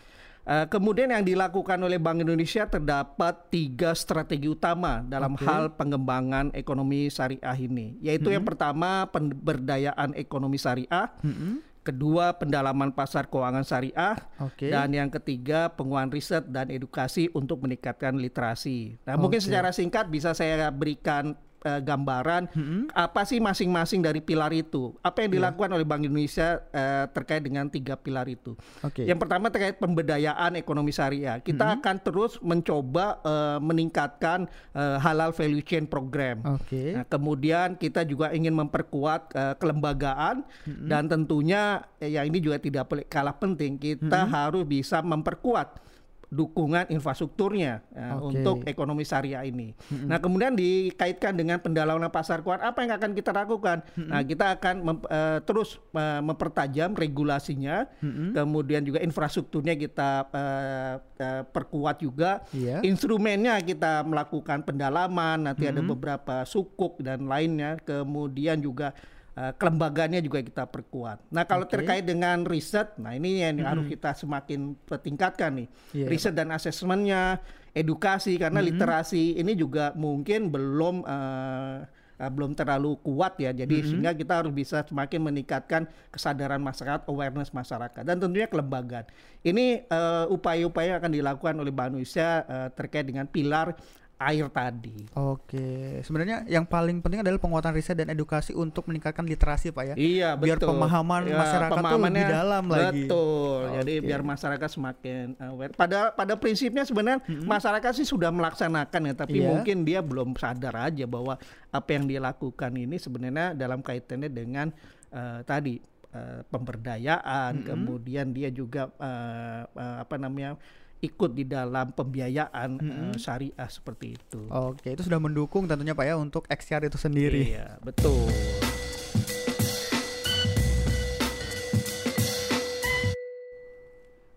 Uh, 0.49 0.65
kemudian 0.73 1.13
yang 1.13 1.21
dilakukan 1.21 1.77
oleh 1.77 2.01
Bank 2.01 2.25
Indonesia 2.25 2.65
terdapat 2.65 3.53
tiga 3.53 3.93
strategi 3.93 4.49
utama 4.49 5.05
dalam 5.05 5.37
okay. 5.37 5.45
hal 5.45 5.77
pengembangan 5.77 6.57
ekonomi 6.57 7.13
syariah 7.13 7.59
ini, 7.61 8.01
yaitu 8.01 8.33
-hmm. 8.33 8.41
yang 8.41 8.45
pertama 8.49 9.05
pemberdayaan 9.13 10.17
ekonomi 10.17 10.57
syariah, 10.57 11.13
-hmm 11.21 11.68
kedua 11.89 12.37
pendalaman 12.37 12.93
pasar 12.93 13.33
keuangan 13.33 13.65
syariah, 13.65 14.21
okay. 14.37 14.69
dan 14.69 14.93
yang 14.93 15.09
ketiga 15.09 15.73
penguatan 15.73 16.13
riset 16.13 16.45
dan 16.53 16.69
edukasi 16.69 17.33
untuk 17.33 17.65
meningkatkan 17.65 18.21
literasi. 18.21 19.01
Nah, 19.09 19.17
okay. 19.17 19.23
mungkin 19.25 19.41
secara 19.41 19.73
singkat 19.73 20.13
bisa 20.13 20.37
saya 20.37 20.69
berikan 20.69 21.33
uh, 21.65 21.81
gambaran 21.83 22.51
hmm. 22.53 22.83
apa 22.95 23.23
sih 23.27 23.43
masing-masing 23.43 24.05
dari 24.05 24.21
pilar 24.23 24.53
itu. 24.55 24.95
Apa 25.03 25.25
yang 25.25 25.31
iya. 25.33 25.37
dilakukan 25.41 25.69
yeah. 25.71 25.77
oleh 25.77 25.87
Bank 25.87 26.03
Indonesia 26.07 26.49
uh, 26.71 27.05
terkait 27.11 27.43
dengan 27.43 27.67
tiga 27.67 27.95
pilar 27.99 28.27
itu. 28.31 28.55
Okay. 28.85 29.09
Yang 29.09 29.19
pertama 29.27 29.51
terkait 29.51 29.77
pemberdayaan 29.81 30.59
ekonomi 30.59 30.95
syariah. 30.95 31.41
Kita 31.43 31.67
hmm. 31.69 31.75
akan 31.81 31.97
terus 32.03 32.33
mencoba 32.43 33.19
uh, 33.23 33.59
meningkatkan 33.63 34.47
uh, 34.75 34.99
halal 35.03 35.35
value 35.35 35.65
chain 35.65 35.89
program. 35.89 36.43
Okay. 36.63 36.95
Nah, 36.95 37.05
kemudian 37.07 37.75
kita 37.75 38.05
juga 38.07 38.31
ingin 38.31 38.55
memperkuat 38.55 39.23
uh, 39.35 39.55
kelembagaan 39.59 40.47
hmm. 40.67 40.87
dan 40.87 41.07
tentunya 41.11 41.83
yang 41.99 42.29
ini 42.29 42.39
juga 42.39 42.63
tidak 42.63 42.91
kalah 43.11 43.35
penting. 43.35 43.79
Kita 43.79 44.27
hmm. 44.27 44.31
harus 44.31 44.65
bisa 44.69 45.03
memperkuat 45.03 45.89
dukungan 46.29 46.93
infrastrukturnya 46.93 47.81
ya, 47.89 48.21
okay. 48.21 48.45
untuk 48.45 48.57
ekonomi 48.69 49.01
syariah 49.01 49.49
ini. 49.49 49.73
Mm-hmm. 49.73 50.09
Nah, 50.13 50.19
kemudian 50.21 50.53
dikaitkan 50.53 51.33
dengan 51.33 51.57
pendalaman 51.57 52.13
pasar 52.13 52.45
keuangan, 52.45 52.69
apa 52.69 52.79
yang 52.85 52.93
akan 53.01 53.11
kita 53.17 53.33
lakukan? 53.33 53.81
Mm-hmm. 53.97 54.09
Nah, 54.13 54.21
kita 54.29 54.47
akan 54.61 54.75
mem, 54.85 54.99
uh, 55.09 55.39
terus 55.41 55.81
uh, 55.97 56.21
mempertajam 56.21 56.93
regulasinya, 56.93 57.89
mm-hmm. 58.05 58.37
kemudian 58.37 58.85
juga 58.85 59.01
infrastrukturnya 59.01 59.73
kita 59.81 60.29
uh, 60.29 60.95
uh, 61.01 61.43
perkuat 61.49 62.05
juga, 62.05 62.45
yeah. 62.53 62.85
instrumennya 62.85 63.57
kita 63.65 64.05
melakukan 64.05 64.61
pendalaman, 64.69 65.49
nanti 65.49 65.65
mm-hmm. 65.65 65.81
ada 65.81 65.83
beberapa 65.83 66.37
sukuk 66.45 67.01
dan 67.01 67.25
lainnya, 67.25 67.81
kemudian 67.81 68.61
juga 68.61 68.93
uh, 69.39 69.53
kelembagaannya 69.55 70.21
juga 70.21 70.43
kita 70.43 70.67
perkuat. 70.67 71.23
Nah 71.31 71.47
kalau 71.47 71.65
okay. 71.65 71.79
terkait 71.79 72.05
dengan 72.05 72.43
riset, 72.43 72.99
nah 72.99 73.15
ini 73.15 73.47
yang 73.47 73.63
mm-hmm. 73.63 73.71
harus 73.71 73.87
kita 73.87 74.11
semakin 74.19 74.75
tingkatkan 74.99 75.63
nih, 75.63 75.69
yeah. 75.95 76.09
riset 76.11 76.35
dan 76.35 76.51
asesmennya, 76.51 77.39
edukasi 77.71 78.35
karena 78.35 78.59
mm-hmm. 78.59 78.75
literasi 78.75 79.39
ini 79.39 79.55
juga 79.55 79.95
mungkin 79.95 80.51
belum 80.51 81.07
uh, 81.07 81.87
uh, 82.19 82.31
belum 82.35 82.59
terlalu 82.59 82.99
kuat 83.07 83.39
ya. 83.39 83.55
Jadi 83.55 83.79
mm-hmm. 83.79 83.89
sehingga 83.95 84.13
kita 84.19 84.33
harus 84.43 84.53
bisa 84.53 84.83
semakin 84.83 85.21
meningkatkan 85.31 85.87
kesadaran 86.11 86.59
masyarakat, 86.59 87.07
awareness 87.07 87.55
masyarakat 87.55 88.03
dan 88.03 88.19
tentunya 88.19 88.51
kelembagaan. 88.51 89.07
Ini 89.47 89.87
uh, 89.87 90.27
upaya-upaya 90.35 90.99
akan 90.99 91.15
dilakukan 91.15 91.55
oleh 91.63 91.71
Bank 91.71 91.95
Indonesia 91.95 92.43
uh, 92.45 92.69
terkait 92.75 93.07
dengan 93.07 93.31
pilar 93.31 93.79
air 94.19 94.51
tadi. 94.51 95.07
Oke, 95.15 96.03
sebenarnya 96.03 96.43
yang 96.51 96.67
paling 96.67 96.99
penting 96.99 97.23
adalah 97.23 97.39
penguatan 97.39 97.71
riset 97.71 97.95
dan 97.95 98.11
edukasi 98.11 98.51
untuk 98.51 98.91
meningkatkan 98.91 99.23
literasi, 99.23 99.71
Pak 99.71 99.83
ya. 99.83 99.95
Iya, 99.95 100.29
betul. 100.35 100.47
Biar 100.51 100.59
pemahaman 100.59 101.23
ya, 101.31 101.39
masyarakat 101.39 101.79
tuh 101.79 102.01
lebih 102.03 102.27
dalam 102.27 102.65
betul. 102.67 102.75
lagi. 102.75 103.03
Betul. 103.07 103.61
Jadi 103.79 103.95
biar 104.03 104.21
masyarakat 104.27 104.69
semakin 104.75 105.25
aware. 105.39 105.73
Pada 105.79 106.11
pada 106.11 106.35
prinsipnya 106.35 106.83
sebenarnya 106.83 107.23
mm 107.23 107.31
-hmm. 107.31 107.47
masyarakat 107.47 107.93
sih 107.95 108.07
sudah 108.11 108.35
melaksanakan 108.35 109.01
ya, 109.07 109.15
tapi 109.15 109.39
yeah. 109.39 109.49
mungkin 109.55 109.87
dia 109.87 110.03
belum 110.03 110.35
sadar 110.35 110.75
aja 110.91 111.07
bahwa 111.07 111.39
apa 111.71 111.91
yang 111.95 112.11
dia 112.11 112.19
lakukan 112.19 112.75
ini 112.75 112.99
sebenarnya 112.99 113.55
dalam 113.55 113.87
kaitannya 113.87 114.35
dengan 114.35 114.75
uh, 115.15 115.47
tadi 115.47 115.79
uh, 116.11 116.43
pemberdayaan, 116.51 117.55
mm 117.55 117.61
-hmm. 117.63 117.69
kemudian 117.71 118.27
dia 118.35 118.51
juga 118.51 118.91
uh, 118.99 119.63
uh, 119.79 119.97
apa 120.03 120.19
namanya 120.19 120.59
ikut 120.99 121.31
di 121.31 121.47
dalam 121.47 121.95
pembiayaan 121.95 122.71
mm 122.79 122.83
-hmm. 122.83 123.09
uh, 123.15 123.17
syariah 123.19 123.69
seperti 123.71 124.19
itu. 124.19 124.41
Oke, 124.51 124.95
itu 124.95 125.07
sudah 125.07 125.23
mendukung 125.23 125.71
tentunya 125.71 125.95
Pak 125.95 126.05
ya 126.07 126.15
untuk 126.19 126.43
XR 126.51 126.91
itu 126.91 126.99
sendiri. 126.99 127.55
Iya, 127.55 127.79
betul. 127.79 128.27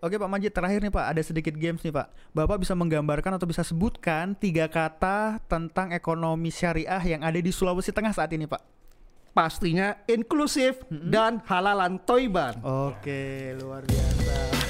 Oke 0.02 0.18
Pak 0.18 0.26
Majid, 0.26 0.50
terakhir 0.50 0.82
nih 0.82 0.90
Pak, 0.90 1.14
ada 1.14 1.22
sedikit 1.22 1.54
games 1.54 1.78
nih 1.78 1.94
Pak. 1.94 2.34
Bapak 2.34 2.58
bisa 2.58 2.74
menggambarkan 2.74 3.38
atau 3.38 3.46
bisa 3.46 3.62
sebutkan 3.62 4.34
tiga 4.34 4.66
kata 4.66 5.38
tentang 5.46 5.94
ekonomi 5.94 6.50
syariah 6.50 6.98
yang 7.06 7.22
ada 7.22 7.38
di 7.38 7.54
Sulawesi 7.54 7.94
Tengah 7.94 8.10
saat 8.10 8.34
ini 8.34 8.50
Pak. 8.50 8.58
Pastinya 9.30 9.94
inklusif 10.10 10.82
mm 10.90 10.90
-hmm. 10.90 11.10
dan 11.14 11.32
halalan 11.46 12.02
toiban. 12.02 12.58
Oke, 12.66 13.54
luar 13.62 13.86
biasa. 13.86 14.61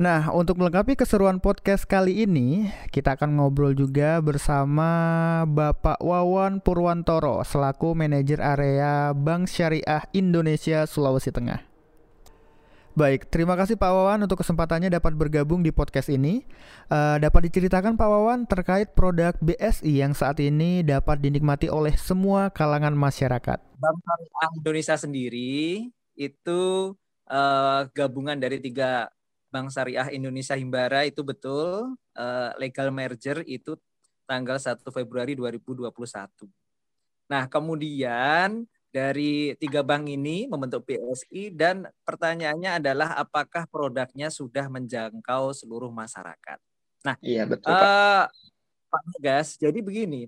Nah, 0.00 0.32
untuk 0.32 0.56
melengkapi 0.56 0.96
keseruan 0.96 1.44
podcast 1.44 1.84
kali 1.84 2.24
ini, 2.24 2.72
kita 2.88 3.20
akan 3.20 3.36
ngobrol 3.36 3.76
juga 3.76 4.16
bersama 4.24 4.88
Bapak 5.44 6.00
Wawan 6.00 6.64
Purwantoro 6.64 7.44
selaku 7.44 7.92
manajer 7.92 8.40
area 8.40 9.12
Bank 9.12 9.52
Syariah 9.52 10.08
Indonesia 10.16 10.88
Sulawesi 10.88 11.28
Tengah. 11.28 11.60
Baik, 12.96 13.28
terima 13.28 13.60
kasih 13.60 13.76
Pak 13.76 13.92
Wawan 13.92 14.24
untuk 14.24 14.40
kesempatannya 14.40 14.88
dapat 14.88 15.12
bergabung 15.12 15.60
di 15.60 15.68
podcast 15.68 16.08
ini. 16.08 16.48
Uh, 16.88 17.20
dapat 17.20 17.52
diceritakan 17.52 18.00
Pak 18.00 18.08
Wawan 18.08 18.48
terkait 18.48 18.96
produk 18.96 19.36
BSI 19.44 20.00
yang 20.00 20.16
saat 20.16 20.40
ini 20.40 20.80
dapat 20.80 21.20
dinikmati 21.20 21.68
oleh 21.68 21.92
semua 22.00 22.48
kalangan 22.48 22.96
masyarakat. 22.96 23.60
Bank 23.76 23.96
Syariah 24.00 24.48
Indonesia 24.64 24.96
sendiri 24.96 25.92
itu 26.16 26.60
uh, 27.28 27.84
gabungan 27.92 28.40
dari 28.40 28.64
tiga 28.64 29.12
Bank 29.50 29.74
Syariah 29.74 30.14
Indonesia 30.14 30.54
Himbara 30.54 31.02
itu 31.04 31.26
betul 31.26 31.98
uh, 32.14 32.50
legal 32.56 32.94
merger 32.94 33.42
itu 33.44 33.74
tanggal 34.30 34.62
1 34.62 34.78
Februari 34.94 35.34
2021. 35.34 35.90
Nah, 37.26 37.50
kemudian 37.50 38.62
dari 38.90 39.54
tiga 39.58 39.86
bank 39.86 40.10
ini 40.10 40.50
membentuk 40.50 40.82
BSI 40.86 41.54
dan 41.54 41.86
pertanyaannya 42.02 42.82
adalah 42.82 43.18
apakah 43.18 43.66
produknya 43.70 44.30
sudah 44.30 44.66
menjangkau 44.66 45.54
seluruh 45.54 45.90
masyarakat. 45.94 46.58
Nah, 47.06 47.14
iya 47.22 47.46
betul 47.46 47.70
uh, 47.70 48.26
Pak 48.90 49.02
Gas, 49.22 49.54
jadi 49.54 49.78
begini, 49.78 50.26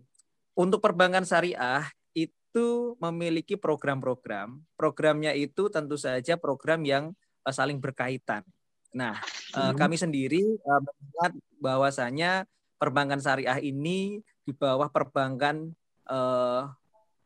untuk 0.54 0.78
perbankan 0.78 1.26
syariah 1.26 1.82
itu 2.14 2.94
memiliki 3.02 3.58
program-program. 3.58 4.62
Programnya 4.78 5.34
itu 5.34 5.66
tentu 5.66 5.98
saja 5.98 6.38
program 6.38 6.86
yang 6.86 7.04
uh, 7.42 7.54
saling 7.54 7.82
berkaitan. 7.82 8.46
Nah, 8.92 9.16
hmm. 9.56 9.76
kami 9.76 9.96
sendiri 9.96 10.42
uh, 10.62 10.80
melihat 10.80 11.32
bahwasanya 11.58 12.30
perbankan 12.76 13.20
syariah 13.22 13.58
ini 13.62 14.20
di 14.42 14.52
bawah 14.52 14.90
perbankan 14.90 15.72
uh, 16.10 16.68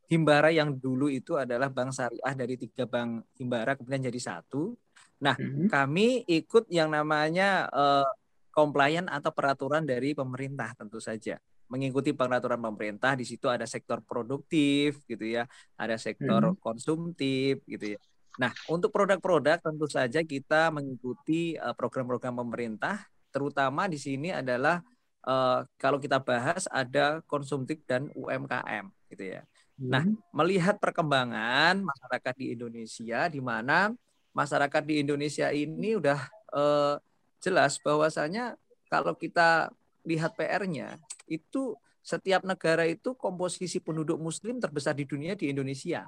Himbara 0.06 0.54
yang 0.54 0.70
dulu 0.78 1.10
itu 1.10 1.34
adalah 1.34 1.66
bank 1.66 1.90
syariah 1.90 2.34
dari 2.38 2.54
tiga 2.54 2.86
bank 2.86 3.26
Himbara 3.42 3.74
kemudian 3.74 4.06
jadi 4.06 4.20
satu. 4.22 4.78
Nah, 5.18 5.34
hmm. 5.34 5.66
kami 5.66 6.22
ikut 6.30 6.70
yang 6.70 6.94
namanya 6.94 7.66
uh, 7.74 8.06
compliant 8.54 9.10
atau 9.10 9.34
peraturan 9.34 9.82
dari 9.82 10.14
pemerintah 10.14 10.78
tentu 10.78 11.02
saja 11.02 11.36
mengikuti 11.66 12.14
peraturan 12.14 12.62
pemerintah 12.62 13.18
di 13.18 13.26
situ 13.26 13.50
ada 13.50 13.66
sektor 13.66 13.98
produktif 14.06 15.02
gitu 15.10 15.26
ya 15.26 15.50
ada 15.74 15.98
sektor 15.98 16.54
hmm. 16.54 16.62
konsumtif 16.62 17.66
gitu 17.66 17.98
ya 17.98 18.00
Nah, 18.36 18.52
untuk 18.68 18.92
produk-produk 18.92 19.60
tentu 19.60 19.86
saja 19.88 20.20
kita 20.20 20.68
mengikuti 20.68 21.56
eh, 21.56 21.74
program-program 21.76 22.36
pemerintah, 22.44 23.04
terutama 23.32 23.88
di 23.88 24.00
sini 24.00 24.32
adalah 24.32 24.80
uh, 25.28 25.60
kalau 25.76 26.00
kita 26.00 26.16
bahas 26.24 26.64
ada 26.72 27.20
konsumtif 27.28 27.84
dan 27.84 28.08
UMKM, 28.16 28.88
gitu 29.12 29.24
ya. 29.36 29.44
Nah, 29.76 30.08
hmm. 30.08 30.16
melihat 30.32 30.80
perkembangan 30.80 31.84
masyarakat 31.84 32.34
di 32.40 32.56
Indonesia, 32.56 33.28
di 33.28 33.44
mana 33.44 33.92
masyarakat 34.32 34.82
di 34.88 35.04
Indonesia 35.04 35.52
ini 35.52 36.00
udah 36.00 36.20
uh, 36.56 36.96
jelas 37.44 37.76
bahwasanya 37.84 38.56
kalau 38.88 39.12
kita 39.12 39.68
lihat 40.08 40.32
PR-nya 40.32 40.96
itu 41.28 41.76
setiap 42.00 42.46
negara 42.46 42.86
itu 42.86 43.18
komposisi 43.18 43.82
penduduk 43.82 44.16
Muslim 44.16 44.62
terbesar 44.62 44.94
di 44.94 45.04
dunia 45.04 45.34
di 45.34 45.50
Indonesia 45.50 46.06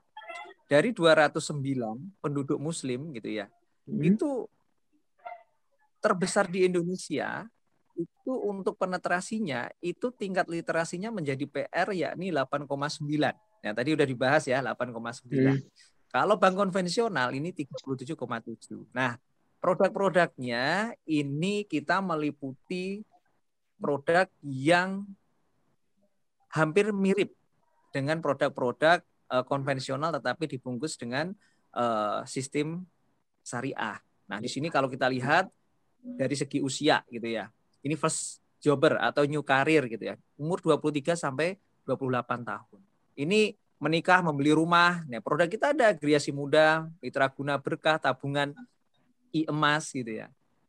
dari 0.69 0.93
209 0.93 2.21
penduduk 2.21 2.61
muslim 2.61 3.11
gitu 3.17 3.43
ya. 3.43 3.49
Hmm. 3.89 4.05
Itu 4.05 4.47
terbesar 5.99 6.47
di 6.47 6.69
Indonesia 6.69 7.49
itu 7.99 8.31
untuk 8.31 8.79
penetrasinya 8.79 9.67
itu 9.83 10.15
tingkat 10.15 10.47
literasinya 10.47 11.11
menjadi 11.11 11.43
PR 11.51 11.89
yakni 11.91 12.31
8,9. 12.31 13.35
Nah, 13.59 13.75
tadi 13.75 13.91
udah 13.91 14.07
dibahas 14.07 14.47
ya 14.47 14.63
8,9. 14.63 15.27
Hmm. 15.27 15.59
Kalau 16.09 16.39
bank 16.39 16.55
konvensional 16.55 17.35
ini 17.35 17.51
37,7. 17.51 18.87
Nah, 18.95 19.19
produk-produknya 19.59 20.95
ini 21.05 21.67
kita 21.67 21.99
meliputi 21.99 23.03
produk 23.83 24.31
yang 24.41 25.05
hampir 26.49 26.95
mirip 26.95 27.35
dengan 27.93 28.23
produk-produk 28.23 29.03
uh, 29.33 29.45
konvensional 29.45 30.13
tetapi 30.13 30.49
dibungkus 30.59 30.97
dengan 30.97 31.33
uh, 31.77 32.25
sistem 32.25 32.85
syariah. 33.45 34.01
Nah, 34.29 34.39
di 34.41 34.49
sini 34.51 34.69
kalau 34.69 34.93
kita 34.93 35.09
lihat 35.09 35.49
dari 36.03 36.35
segi 36.37 36.61
usia 36.61 37.01
gitu 37.09 37.29
ya. 37.29 37.49
Ini 37.85 37.95
first 37.97 38.43
jobber 38.59 38.99
atau 38.99 39.25
new 39.25 39.41
career 39.45 39.87
gitu 39.89 40.05
ya. 40.13 40.15
Umur 40.37 40.61
23 40.61 41.17
sampai 41.17 41.57
28 41.87 42.45
tahun. 42.45 42.81
Ini 43.19 43.57
menikah, 43.79 44.21
membeli 44.21 44.53
rumah. 44.53 45.03
Nah, 45.07 45.23
produk 45.23 45.47
kita 45.47 45.73
ada 45.73 45.95
Griasi 45.95 46.35
Muda, 46.35 46.87
Mitra 46.99 47.31
Guna 47.31 47.57
Berkah, 47.59 47.97
tabungan 47.99 48.53
i 49.31 49.47
emas 49.47 49.91
gitu 49.95 50.11
ya. 50.11 50.29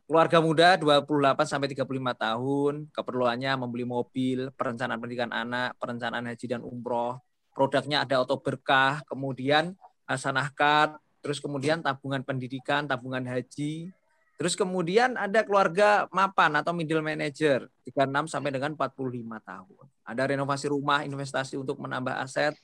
Keluarga 0.10 0.42
muda 0.42 0.74
28 0.74 1.06
sampai 1.46 1.70
35 1.70 1.86
tahun, 2.18 2.74
keperluannya 2.90 3.52
membeli 3.62 3.86
mobil, 3.86 4.50
perencanaan 4.58 4.98
pendidikan 4.98 5.30
anak, 5.30 5.78
perencanaan 5.78 6.26
haji 6.26 6.46
dan 6.50 6.66
umroh, 6.66 7.22
produknya 7.60 8.08
ada 8.08 8.24
auto 8.24 8.40
berkah, 8.40 9.04
kemudian 9.04 9.76
hasanahkat, 10.08 10.96
terus 11.20 11.44
kemudian 11.44 11.84
tabungan 11.84 12.24
pendidikan, 12.24 12.88
tabungan 12.88 13.20
haji, 13.28 13.92
terus 14.40 14.56
kemudian 14.56 15.20
ada 15.20 15.44
keluarga 15.44 16.08
mapan 16.16 16.56
atau 16.56 16.72
middle 16.72 17.04
manager 17.04 17.68
36 17.84 18.32
sampai 18.32 18.56
dengan 18.56 18.80
45 18.80 18.96
tahun. 19.44 19.86
Ada 20.08 20.24
renovasi 20.32 20.72
rumah, 20.72 21.04
investasi 21.04 21.60
untuk 21.60 21.84
menambah 21.84 22.16
aset, 22.24 22.56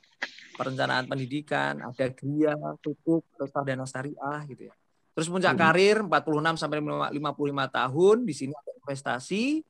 perencanaan 0.56 1.04
pendidikan, 1.04 1.76
ada 1.84 2.08
gria, 2.16 2.56
tutup, 2.80 3.20
dana 3.36 3.84
syariah 3.84 4.40
gitu 4.48 4.72
ya. 4.72 4.74
Terus 5.12 5.28
puncak 5.28 5.52
hmm. 5.52 5.60
karir 5.60 5.96
46 6.08 6.56
sampai 6.56 6.80
55 6.80 7.20
tahun, 7.68 8.16
di 8.24 8.32
sini 8.32 8.52
ada 8.56 8.72
investasi, 8.80 9.60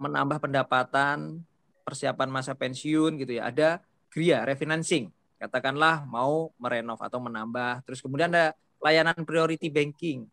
menambah 0.00 0.40
pendapatan, 0.40 1.44
persiapan 1.84 2.28
masa 2.32 2.56
pensiun 2.56 3.20
gitu 3.20 3.36
ya. 3.36 3.52
Ada 3.52 3.84
gria 4.14 4.46
refinancing 4.46 5.10
katakanlah 5.42 6.06
mau 6.06 6.54
merenov 6.62 7.02
atau 7.02 7.18
menambah 7.18 7.82
terus 7.82 7.98
kemudian 7.98 8.30
ada 8.30 8.54
layanan 8.78 9.26
priority 9.26 9.66
banking 9.66 10.30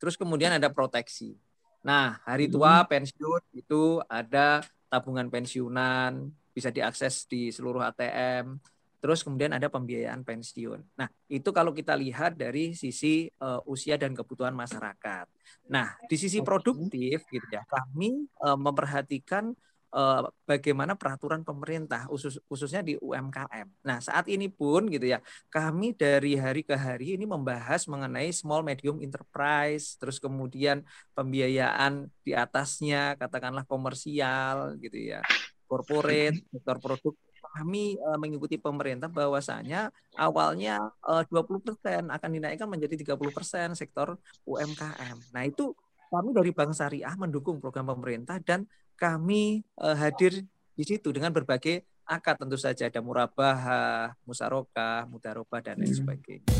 terus 0.00 0.16
kemudian 0.16 0.56
ada 0.56 0.72
proteksi 0.72 1.36
nah 1.84 2.16
hari 2.24 2.48
tua 2.48 2.80
hmm. 2.80 2.88
pensiun 2.88 3.42
itu 3.52 4.00
ada 4.08 4.64
tabungan 4.94 5.26
pensiunan, 5.26 6.30
bisa 6.54 6.70
diakses 6.70 7.26
di 7.26 7.50
seluruh 7.50 7.82
ATM. 7.90 8.62
Terus 9.02 9.20
kemudian 9.20 9.52
ada 9.52 9.68
pembiayaan 9.68 10.24
pensiun. 10.24 10.80
Nah, 10.96 11.10
itu 11.28 11.50
kalau 11.52 11.76
kita 11.76 11.92
lihat 11.92 12.40
dari 12.40 12.72
sisi 12.72 13.28
uh, 13.42 13.60
usia 13.68 14.00
dan 14.00 14.16
kebutuhan 14.16 14.56
masyarakat. 14.56 15.28
Nah, 15.68 15.92
di 16.08 16.16
sisi 16.16 16.40
produktif 16.40 17.28
gitu 17.28 17.48
ya, 17.52 17.68
kami 17.68 18.24
uh, 18.40 18.56
memperhatikan 18.56 19.52
uh, 19.94 20.26
bagaimana 20.44 20.98
peraturan 20.98 21.46
pemerintah 21.46 22.10
khusus, 22.10 22.42
khususnya 22.50 22.82
di 22.82 22.98
UMKM. 22.98 23.70
Nah, 23.86 24.02
saat 24.02 24.26
ini 24.26 24.50
pun 24.50 24.90
gitu 24.90 25.06
ya, 25.06 25.22
kami 25.48 25.94
dari 25.94 26.34
hari 26.34 26.66
ke 26.66 26.74
hari 26.74 27.14
ini 27.14 27.24
membahas 27.24 27.86
mengenai 27.86 28.34
small 28.34 28.66
medium 28.66 28.98
enterprise, 28.98 29.94
terus 29.96 30.18
kemudian 30.18 30.82
pembiayaan 31.14 32.10
di 32.26 32.34
atasnya 32.34 33.14
katakanlah 33.14 33.62
komersial 33.64 34.74
gitu 34.82 35.14
ya 35.14 35.22
corporate, 35.64 36.44
sektor 36.52 36.76
produk 36.82 37.14
kami 37.54 37.94
uh, 38.02 38.18
mengikuti 38.18 38.58
pemerintah 38.58 39.06
bahwasanya 39.06 39.94
awalnya 40.18 40.90
uh, 41.06 41.22
20% 41.22 42.10
akan 42.10 42.30
dinaikkan 42.34 42.66
menjadi 42.66 43.14
30% 43.14 43.78
sektor 43.78 44.18
UMKM. 44.42 45.16
Nah, 45.30 45.42
itu 45.46 45.70
kami 46.10 46.34
dari 46.34 46.50
Bank 46.50 46.74
Syariah 46.74 47.14
mendukung 47.14 47.62
program 47.62 47.94
pemerintah 47.94 48.42
dan 48.42 48.66
kami 48.94 49.66
uh, 49.78 49.94
hadir 49.98 50.46
di 50.74 50.84
situ 50.86 51.10
dengan 51.14 51.30
berbagai 51.30 51.86
akad 52.04 52.36
tentu 52.36 52.58
saja 52.60 52.86
ada 52.86 53.00
murabah, 53.00 53.58
musarokah, 54.28 55.08
mudarobah 55.08 55.60
dan 55.64 55.80
lain 55.80 55.90
hmm. 55.90 56.00
sebagainya. 56.04 56.52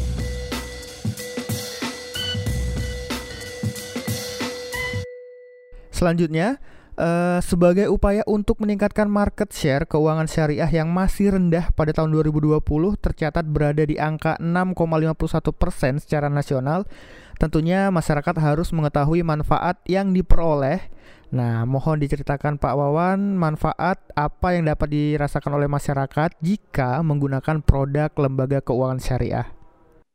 Selanjutnya, 5.94 6.58
uh, 6.98 7.38
sebagai 7.42 7.90
upaya 7.90 8.22
untuk 8.26 8.62
meningkatkan 8.62 9.06
market 9.10 9.50
share 9.50 9.86
keuangan 9.86 10.26
syariah 10.26 10.68
yang 10.70 10.90
masih 10.90 11.34
rendah 11.34 11.70
pada 11.74 11.94
tahun 11.94 12.14
2020 12.14 12.62
tercatat 12.98 13.44
berada 13.46 13.82
di 13.82 13.98
angka 13.98 14.38
6,51 14.42 15.54
persen 15.54 15.98
secara 16.02 16.26
nasional. 16.26 16.86
Tentunya 17.38 17.90
masyarakat 17.90 18.34
harus 18.38 18.70
mengetahui 18.70 19.26
manfaat 19.26 19.82
yang 19.90 20.14
diperoleh. 20.14 20.80
Nah, 21.34 21.66
mohon 21.66 21.98
diceritakan 21.98 22.62
Pak 22.62 22.74
Wawan 22.78 23.34
manfaat 23.34 23.98
apa 24.14 24.54
yang 24.54 24.70
dapat 24.70 24.94
dirasakan 24.94 25.58
oleh 25.58 25.66
masyarakat 25.66 26.30
jika 26.38 27.02
menggunakan 27.02 27.58
produk 27.58 28.14
lembaga 28.14 28.62
keuangan 28.62 29.02
syariah. 29.02 29.50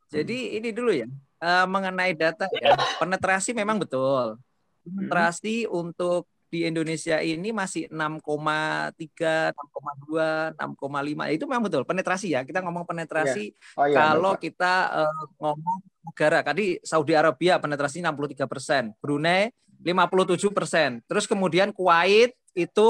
Jadi 0.08 0.56
ini 0.56 0.72
dulu 0.72 0.96
ya 0.96 1.12
uh, 1.44 1.66
mengenai 1.68 2.16
data 2.16 2.48
ya 2.56 2.76
penetrasi 3.04 3.52
memang 3.52 3.84
betul 3.84 4.40
penetrasi 4.88 5.68
untuk 5.70 6.26
di 6.50 6.66
Indonesia 6.66 7.22
ini 7.22 7.54
masih 7.54 7.86
6,3, 7.94 9.54
6,2, 9.54 10.58
6,5. 10.58 11.38
Itu 11.38 11.46
memang 11.46 11.64
betul 11.70 11.86
penetrasi 11.86 12.34
ya. 12.34 12.42
Kita 12.42 12.66
ngomong 12.66 12.90
penetrasi 12.90 13.54
yeah. 13.54 13.80
oh, 13.80 13.86
iya, 13.86 13.96
kalau 13.96 14.34
betul. 14.34 14.44
kita 14.50 14.74
uh, 15.06 15.24
ngomong 15.38 15.78
negara. 16.10 16.42
Tadi 16.42 16.82
Saudi 16.82 17.14
Arabia 17.14 17.62
penetrasi 17.62 18.02
63 18.02 18.50
persen, 18.50 18.84
Brunei 18.98 19.54
57 19.86 20.52
persen, 20.52 21.00
terus 21.08 21.24
kemudian 21.24 21.72
Kuwait 21.72 22.36
itu 22.52 22.90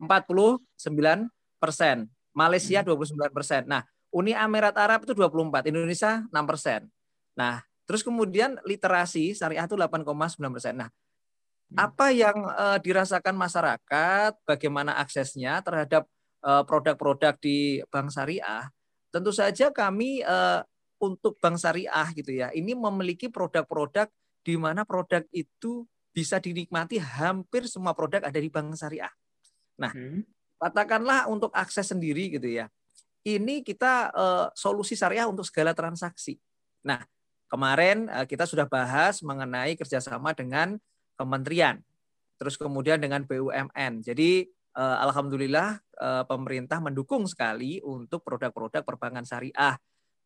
49 0.00 1.28
persen, 1.60 2.08
Malaysia 2.32 2.80
29 2.80 3.12
hmm. 3.12 3.34
persen. 3.34 3.62
Nah, 3.68 3.84
Uni 4.08 4.32
Emirat 4.32 4.78
Arab 4.78 5.04
itu 5.04 5.12
24, 5.12 5.68
Indonesia 5.68 6.24
6 6.24 6.32
persen. 6.48 6.88
Nah, 7.36 7.60
terus 7.84 8.00
kemudian 8.00 8.56
literasi 8.64 9.36
syariah 9.36 9.66
itu 9.66 9.76
8,9 9.76 10.06
persen. 10.56 10.78
Nah. 10.78 10.90
Apa 11.78 12.10
yang 12.10 12.34
uh, 12.50 12.78
dirasakan 12.82 13.38
masyarakat, 13.38 14.34
bagaimana 14.42 14.98
aksesnya 14.98 15.62
terhadap 15.62 16.06
uh, 16.42 16.66
produk-produk 16.66 17.38
di 17.38 17.78
bank 17.90 18.10
syariah. 18.10 18.66
Tentu 19.10 19.30
saja 19.30 19.70
kami 19.70 20.22
uh, 20.26 20.62
untuk 20.98 21.38
bank 21.38 21.58
syariah 21.58 22.08
gitu 22.14 22.32
ya, 22.34 22.50
ini 22.50 22.74
memiliki 22.74 23.30
produk-produk 23.30 24.10
di 24.42 24.54
mana 24.58 24.82
produk 24.82 25.22
itu 25.30 25.86
bisa 26.10 26.42
dinikmati 26.42 26.98
hampir 26.98 27.70
semua 27.70 27.94
produk 27.94 28.26
ada 28.26 28.38
di 28.38 28.50
bank 28.50 28.74
syariah. 28.74 29.12
Nah, 29.78 29.94
hmm. 29.94 30.26
katakanlah 30.58 31.30
untuk 31.30 31.54
akses 31.54 31.94
sendiri 31.94 32.34
gitu 32.34 32.50
ya. 32.50 32.66
Ini 33.22 33.62
kita 33.62 34.10
uh, 34.10 34.46
solusi 34.56 34.98
syariah 34.98 35.28
untuk 35.28 35.46
segala 35.46 35.76
transaksi. 35.76 36.40
Nah, 36.82 37.04
kemarin 37.46 38.08
uh, 38.10 38.26
kita 38.26 38.48
sudah 38.48 38.66
bahas 38.66 39.20
mengenai 39.22 39.76
kerjasama 39.78 40.34
dengan 40.34 40.80
kementerian, 41.20 41.76
terus 42.40 42.56
kemudian 42.56 42.96
dengan 42.96 43.28
BUMN. 43.28 44.00
Jadi 44.00 44.48
eh, 44.48 44.96
alhamdulillah 45.04 45.76
eh, 46.00 46.24
pemerintah 46.24 46.80
mendukung 46.80 47.28
sekali 47.28 47.84
untuk 47.84 48.24
produk-produk 48.24 48.80
perbankan 48.80 49.28
syariah. 49.28 49.76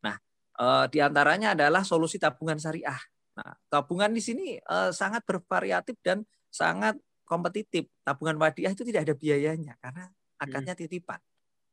Nah, 0.07 0.15
eh, 0.63 0.85
di 0.95 1.03
antaranya 1.03 1.59
adalah 1.59 1.83
solusi 1.83 2.23
tabungan 2.23 2.63
syariah. 2.63 3.03
Nah, 3.35 3.51
tabungan 3.67 4.15
di 4.15 4.23
sini 4.23 4.55
eh, 4.55 4.91
sangat 4.95 5.27
bervariatif 5.27 5.99
dan 6.07 6.23
sangat 6.47 6.95
kompetitif. 7.27 7.91
Tabungan 8.07 8.39
wadiah 8.39 8.71
itu 8.71 8.87
tidak 8.87 9.11
ada 9.11 9.15
biayanya 9.19 9.75
karena 9.83 10.07
akadnya 10.39 10.79
hmm. 10.79 10.83
titipan. 10.87 11.19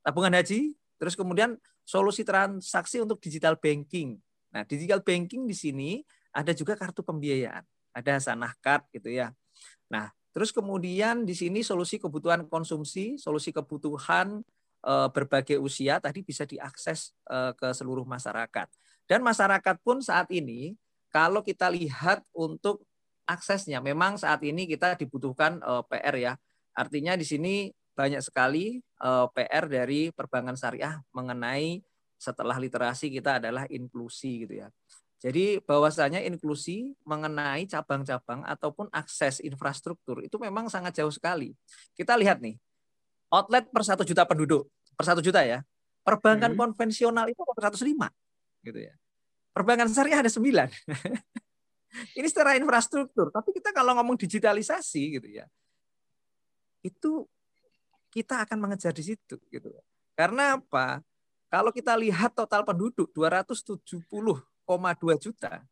Tabungan 0.01 0.33
haji, 0.33 0.73
terus 0.97 1.13
kemudian 1.13 1.61
solusi 1.85 2.25
transaksi 2.25 2.97
untuk 2.97 3.21
digital 3.21 3.53
banking. 3.61 4.17
Nah, 4.49 4.65
digital 4.65 5.05
banking 5.05 5.45
di 5.45 5.53
sini 5.53 6.01
ada 6.33 6.49
juga 6.57 6.73
kartu 6.73 7.05
pembiayaan 7.05 7.61
ada 7.91 8.17
sanah 8.19 8.55
card 8.59 8.87
gitu 8.95 9.11
ya. 9.11 9.35
Nah, 9.91 10.11
terus 10.31 10.55
kemudian 10.55 11.27
di 11.27 11.35
sini 11.35 11.61
solusi 11.61 11.99
kebutuhan 11.99 12.47
konsumsi, 12.47 13.19
solusi 13.19 13.51
kebutuhan 13.51 14.39
e, 14.79 14.93
berbagai 15.11 15.59
usia 15.59 15.99
tadi 15.99 16.23
bisa 16.23 16.47
diakses 16.47 17.11
e, 17.27 17.51
ke 17.55 17.67
seluruh 17.75 18.07
masyarakat. 18.07 18.67
Dan 19.05 19.19
masyarakat 19.21 19.75
pun 19.83 19.99
saat 19.99 20.31
ini 20.31 20.79
kalau 21.11 21.43
kita 21.43 21.67
lihat 21.67 22.23
untuk 22.31 22.87
aksesnya 23.27 23.83
memang 23.83 24.15
saat 24.15 24.39
ini 24.47 24.65
kita 24.65 24.95
dibutuhkan 24.95 25.59
e, 25.59 25.71
PR 25.91 26.15
ya. 26.15 26.33
Artinya 26.71 27.19
di 27.19 27.27
sini 27.27 27.67
banyak 27.91 28.23
sekali 28.23 28.79
PR 29.35 29.67
dari 29.67 30.15
perbankan 30.15 30.55
syariah 30.55 31.03
mengenai 31.11 31.83
setelah 32.15 32.55
literasi 32.55 33.11
kita 33.11 33.43
adalah 33.43 33.67
inklusi 33.67 34.47
gitu 34.47 34.63
ya. 34.63 34.71
Jadi 35.21 35.61
bahwasanya 35.61 36.17
inklusi 36.25 36.97
mengenai 37.05 37.69
cabang-cabang 37.69 38.41
ataupun 38.41 38.89
akses 38.89 39.37
infrastruktur 39.45 40.25
itu 40.25 40.41
memang 40.41 40.65
sangat 40.65 40.97
jauh 40.97 41.13
sekali. 41.13 41.53
Kita 41.93 42.17
lihat 42.17 42.41
nih, 42.41 42.57
outlet 43.29 43.69
per 43.69 43.85
satu 43.85 44.01
juta 44.01 44.25
penduduk, 44.25 44.65
per 44.97 45.05
satu 45.05 45.21
juta 45.21 45.45
ya. 45.45 45.61
Perbankan 46.01 46.57
hmm. 46.57 46.59
konvensional 46.59 47.29
itu 47.29 47.37
per 47.37 47.69
105 47.69 48.09
gitu 48.65 48.79
ya. 48.81 48.93
Perbankan 49.53 49.93
syariah 49.93 50.25
ada 50.25 50.31
9. 50.33 50.41
Ini 52.17 52.25
secara 52.25 52.57
infrastruktur, 52.57 53.29
tapi 53.29 53.53
kita 53.53 53.69
kalau 53.77 53.93
ngomong 54.01 54.17
digitalisasi 54.17 55.21
gitu 55.21 55.27
ya. 55.29 55.45
Itu 56.81 57.29
kita 58.09 58.41
akan 58.41 58.57
mengejar 58.57 58.89
di 58.89 59.05
situ 59.05 59.37
gitu. 59.53 59.69
Karena 60.17 60.57
apa? 60.57 61.05
Kalau 61.51 61.69
kita 61.69 61.93
lihat 61.93 62.33
total 62.33 62.65
penduduk 62.65 63.13
270 63.13 63.85
juta. 65.19 65.63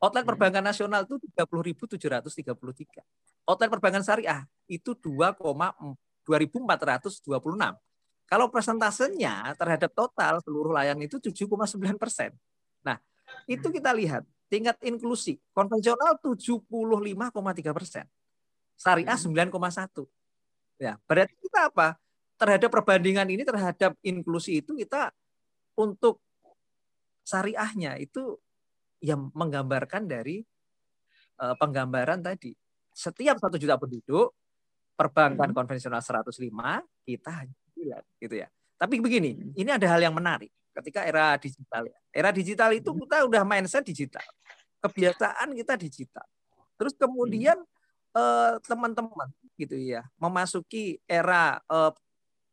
Outlet 0.00 0.24
hmm. 0.24 0.30
perbankan 0.32 0.64
nasional 0.64 1.04
itu 1.04 1.20
30.733. 1.36 3.04
Outlet 3.44 3.68
perbankan 3.68 4.00
syariah 4.00 4.48
itu 4.64 4.96
2,2426. 4.96 6.24
Kalau 8.30 8.46
persentasenya 8.46 9.58
terhadap 9.58 9.90
total 9.92 10.38
seluruh 10.40 10.72
layanan 10.72 11.04
itu 11.04 11.18
7,9 11.18 11.98
persen. 12.00 12.30
Nah, 12.80 12.96
itu 13.44 13.68
hmm. 13.68 13.74
kita 13.76 13.90
lihat 13.92 14.22
tingkat 14.48 14.78
inklusi 14.80 15.36
konvensional 15.52 16.16
75,3 16.22 17.76
persen, 17.76 18.04
syariah 18.80 19.18
9,1. 19.18 19.52
Hmm. 19.52 20.06
Ya, 20.80 20.96
berarti 21.04 21.36
kita 21.44 21.68
apa? 21.68 22.00
Terhadap 22.40 22.72
perbandingan 22.72 23.28
ini 23.28 23.44
terhadap 23.44 23.92
inklusi 24.00 24.64
itu 24.64 24.72
kita 24.72 25.12
untuk 25.76 26.24
syariahnya 27.30 27.94
itu 28.02 28.34
yang 28.98 29.30
menggambarkan 29.30 30.10
dari 30.10 30.42
uh, 31.38 31.54
penggambaran 31.54 32.18
tadi. 32.18 32.52
Setiap 32.90 33.38
satu 33.38 33.54
juta 33.54 33.78
penduduk, 33.78 34.34
perbankan 34.98 35.54
hmm. 35.54 35.56
konvensional 35.56 36.02
105, 36.02 36.50
kita 37.06 37.30
hanya 37.30 37.56
9 37.78 38.26
gitu 38.26 38.34
ya. 38.34 38.48
Tapi 38.76 38.98
begini, 38.98 39.30
hmm. 39.38 39.54
ini 39.54 39.70
ada 39.70 39.86
hal 39.86 40.02
yang 40.02 40.12
menarik 40.12 40.50
ketika 40.74 41.06
era 41.06 41.38
digital 41.38 41.86
ya. 41.86 41.98
Era 42.10 42.30
digital 42.34 42.70
itu 42.74 42.90
hmm. 42.90 42.98
kita 43.06 43.16
udah 43.30 43.42
mindset 43.46 43.86
digital. 43.86 44.26
Kebiasaan 44.82 45.54
kita 45.54 45.78
digital. 45.78 46.26
Terus 46.76 46.92
kemudian 46.98 47.56
hmm. 47.56 48.60
teman-teman 48.66 49.30
gitu 49.54 49.78
ya, 49.78 50.04
memasuki 50.18 50.98
era 51.06 51.62
uh, 51.70 51.94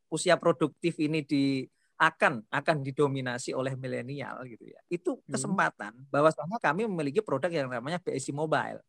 usia 0.07 0.39
produktif 0.39 0.95
ini 0.99 1.23
di 1.23 1.67
akan 1.97 2.45
akan 2.53 2.85
didominasi 2.85 3.57
oleh 3.57 3.73
milenial 3.73 4.45
gitu 4.45 4.69
ya. 4.69 4.79
Itu 4.87 5.17
hmm. 5.17 5.33
kesempatan 5.33 5.93
hmm. 5.97 6.07
bahwasanya 6.13 6.57
kami 6.61 6.85
memiliki 6.85 7.25
produk 7.25 7.49
yang 7.49 7.67
namanya 7.67 7.97
BSI 7.97 8.31
Mobile. 8.31 8.79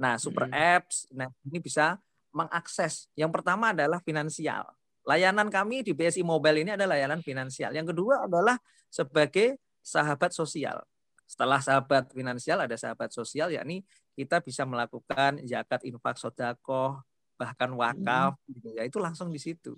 Nah, 0.00 0.16
super 0.16 0.48
hmm. 0.48 0.56
apps, 0.56 1.04
nah 1.12 1.28
ini 1.44 1.60
bisa 1.60 2.00
mengakses. 2.32 3.10
Yang 3.12 3.30
pertama 3.40 3.76
adalah 3.76 4.00
finansial. 4.00 4.64
Layanan 5.04 5.52
kami 5.52 5.84
di 5.84 5.92
BSI 5.92 6.24
Mobile 6.24 6.64
ini 6.64 6.70
adalah 6.72 6.96
layanan 6.96 7.20
finansial. 7.20 7.72
Yang 7.72 7.92
kedua 7.96 8.24
adalah 8.24 8.56
sebagai 8.88 9.60
sahabat 9.84 10.32
sosial. 10.32 10.80
Setelah 11.28 11.60
sahabat 11.60 12.08
finansial 12.16 12.64
ada 12.64 12.76
sahabat 12.80 13.12
sosial 13.12 13.52
yakni 13.52 13.84
kita 14.16 14.40
bisa 14.40 14.64
melakukan 14.64 15.44
zakat, 15.44 15.84
infak, 15.84 16.16
sodakoh, 16.16 17.04
bahkan 17.36 17.68
wakaf 17.76 18.40
hmm. 18.40 18.52
gitu 18.56 18.68
ya. 18.72 18.82
Itu 18.88 18.98
langsung 19.00 19.28
di 19.28 19.40
situ 19.40 19.76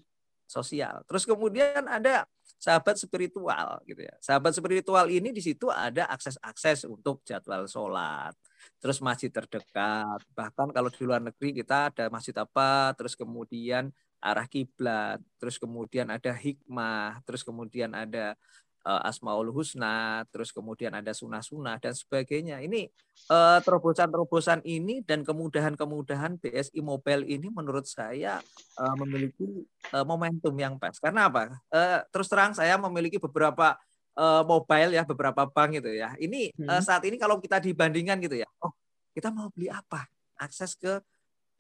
sosial. 0.50 1.06
Terus 1.06 1.22
kemudian 1.22 1.86
ada 1.86 2.26
sahabat 2.60 3.00
spiritual 3.00 3.80
gitu 3.88 4.04
ya. 4.04 4.14
Sahabat 4.20 4.52
spiritual 4.52 5.08
ini 5.08 5.32
di 5.32 5.40
situ 5.40 5.72
ada 5.72 6.04
akses-akses 6.12 6.84
untuk 6.84 7.24
jadwal 7.24 7.64
sholat, 7.64 8.36
terus 8.76 9.00
masjid 9.00 9.32
terdekat. 9.32 10.20
Bahkan 10.36 10.76
kalau 10.76 10.92
di 10.92 11.02
luar 11.02 11.24
negeri 11.24 11.56
kita 11.56 11.88
ada 11.88 12.12
masjid 12.12 12.36
apa, 12.36 12.92
terus 12.94 13.16
kemudian 13.16 13.88
arah 14.20 14.44
kiblat, 14.44 15.18
terus 15.40 15.56
kemudian 15.56 16.12
ada 16.12 16.36
hikmah, 16.36 17.24
terus 17.24 17.40
kemudian 17.40 17.96
ada 17.96 18.36
uh, 18.84 19.02
Asmaul 19.04 19.52
Husna, 19.52 20.24
terus 20.32 20.52
kemudian 20.52 20.92
ada 20.96 21.12
sunah-sunah 21.12 21.76
dan 21.80 21.92
sebagainya. 21.92 22.60
Ini 22.64 22.88
uh, 23.28 23.58
terobosan-terobosan 23.64 24.64
ini 24.64 25.04
dan 25.04 25.24
kemudahan-kemudahan 25.24 26.40
BSI 26.40 26.80
Mobile 26.80 27.28
ini 27.28 27.48
menurut 27.52 27.84
saya 27.84 28.40
uh, 28.80 28.94
memiliki 28.96 29.64
uh, 29.92 30.04
momentum 30.04 30.54
yang 30.56 30.80
pas. 30.80 30.96
Karena 30.96 31.28
apa? 31.28 31.60
Uh, 31.68 32.00
terus 32.08 32.28
terang 32.30 32.56
saya 32.56 32.80
memiliki 32.80 33.20
beberapa 33.20 33.76
uh, 34.16 34.42
mobile 34.44 34.96
ya, 34.96 35.02
beberapa 35.04 35.44
bank 35.48 35.80
gitu 35.80 35.90
ya. 35.92 36.16
Ini 36.16 36.54
hmm. 36.56 36.68
uh, 36.68 36.82
saat 36.82 37.04
ini 37.04 37.20
kalau 37.20 37.38
kita 37.38 37.60
dibandingkan 37.60 38.16
gitu 38.24 38.40
ya, 38.40 38.48
oh 38.64 38.72
kita 39.12 39.28
mau 39.28 39.52
beli 39.52 39.68
apa? 39.68 40.08
Akses 40.40 40.72
ke 40.72 41.04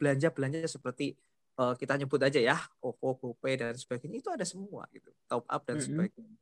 belanja-belanja 0.00 0.64
seperti 0.64 1.12
uh, 1.60 1.76
kita 1.76 1.92
nyebut 2.00 2.16
aja 2.24 2.40
ya, 2.40 2.56
OVO, 2.80 3.20
GoPay 3.20 3.60
dan 3.60 3.76
sebagainya 3.76 4.24
itu 4.24 4.32
ada 4.32 4.48
semua 4.48 4.88
gitu, 4.96 5.12
top 5.28 5.44
up 5.44 5.60
dan 5.68 5.76
hmm. 5.76 5.84
sebagainya 5.84 6.40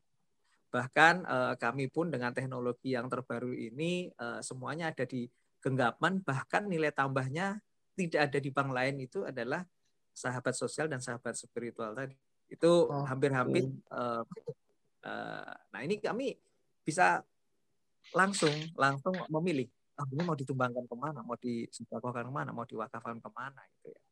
Bahkan 0.68 1.14
uh, 1.24 1.54
kami 1.56 1.88
pun 1.88 2.12
dengan 2.12 2.32
teknologi 2.36 2.92
yang 2.92 3.08
terbaru 3.08 3.52
ini 3.56 4.12
uh, 4.20 4.44
semuanya 4.44 4.92
ada 4.92 5.08
di 5.08 5.24
genggaman, 5.64 6.20
bahkan 6.22 6.68
nilai 6.68 6.92
tambahnya 6.92 7.58
tidak 7.96 8.30
ada 8.30 8.38
di 8.38 8.50
bank 8.52 8.70
lain 8.70 8.94
itu 9.02 9.26
adalah 9.26 9.66
sahabat 10.14 10.54
sosial 10.54 10.86
dan 10.86 11.02
sahabat 11.02 11.34
spiritual 11.34 11.96
tadi. 11.96 12.14
Itu 12.48 12.88
hampir-hampir 13.04 13.68
oh, 13.92 14.22
uh, 14.22 14.22
uh, 15.04 15.52
nah 15.72 15.80
ini 15.84 16.00
kami 16.00 16.36
bisa 16.84 17.20
langsung 18.16 18.52
langsung 18.72 19.12
memilih 19.28 19.68
oh, 19.98 20.06
ini 20.14 20.22
mau 20.24 20.36
ditumbangkan 20.38 20.84
ke 20.86 20.96
mana, 20.96 21.20
mau 21.26 21.36
disedekahkan 21.36 22.24
ke 22.28 22.32
mana, 22.32 22.50
mau 22.54 22.64
diwakafkan 22.64 23.18
ke 23.18 23.30
mana 23.34 23.60
gitu 23.76 23.92
ya. 23.92 24.02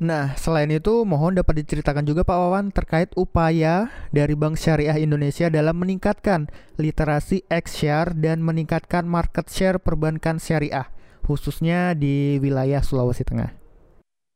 Nah, 0.00 0.32
selain 0.40 0.72
itu, 0.72 1.04
mohon 1.04 1.36
dapat 1.36 1.60
diceritakan 1.60 2.08
juga 2.08 2.24
Pak 2.24 2.32
Wawan 2.32 2.72
terkait 2.72 3.12
upaya 3.20 3.92
dari 4.08 4.32
Bank 4.32 4.56
Syariah 4.56 4.96
Indonesia 4.96 5.52
dalam 5.52 5.76
meningkatkan 5.76 6.48
literasi 6.80 7.44
X-share 7.52 8.16
dan 8.16 8.40
meningkatkan 8.40 9.04
market 9.04 9.52
share 9.52 9.76
perbankan 9.76 10.40
syariah, 10.40 10.88
khususnya 11.28 11.92
di 11.92 12.40
wilayah 12.40 12.80
Sulawesi 12.80 13.28
Tengah. 13.28 13.52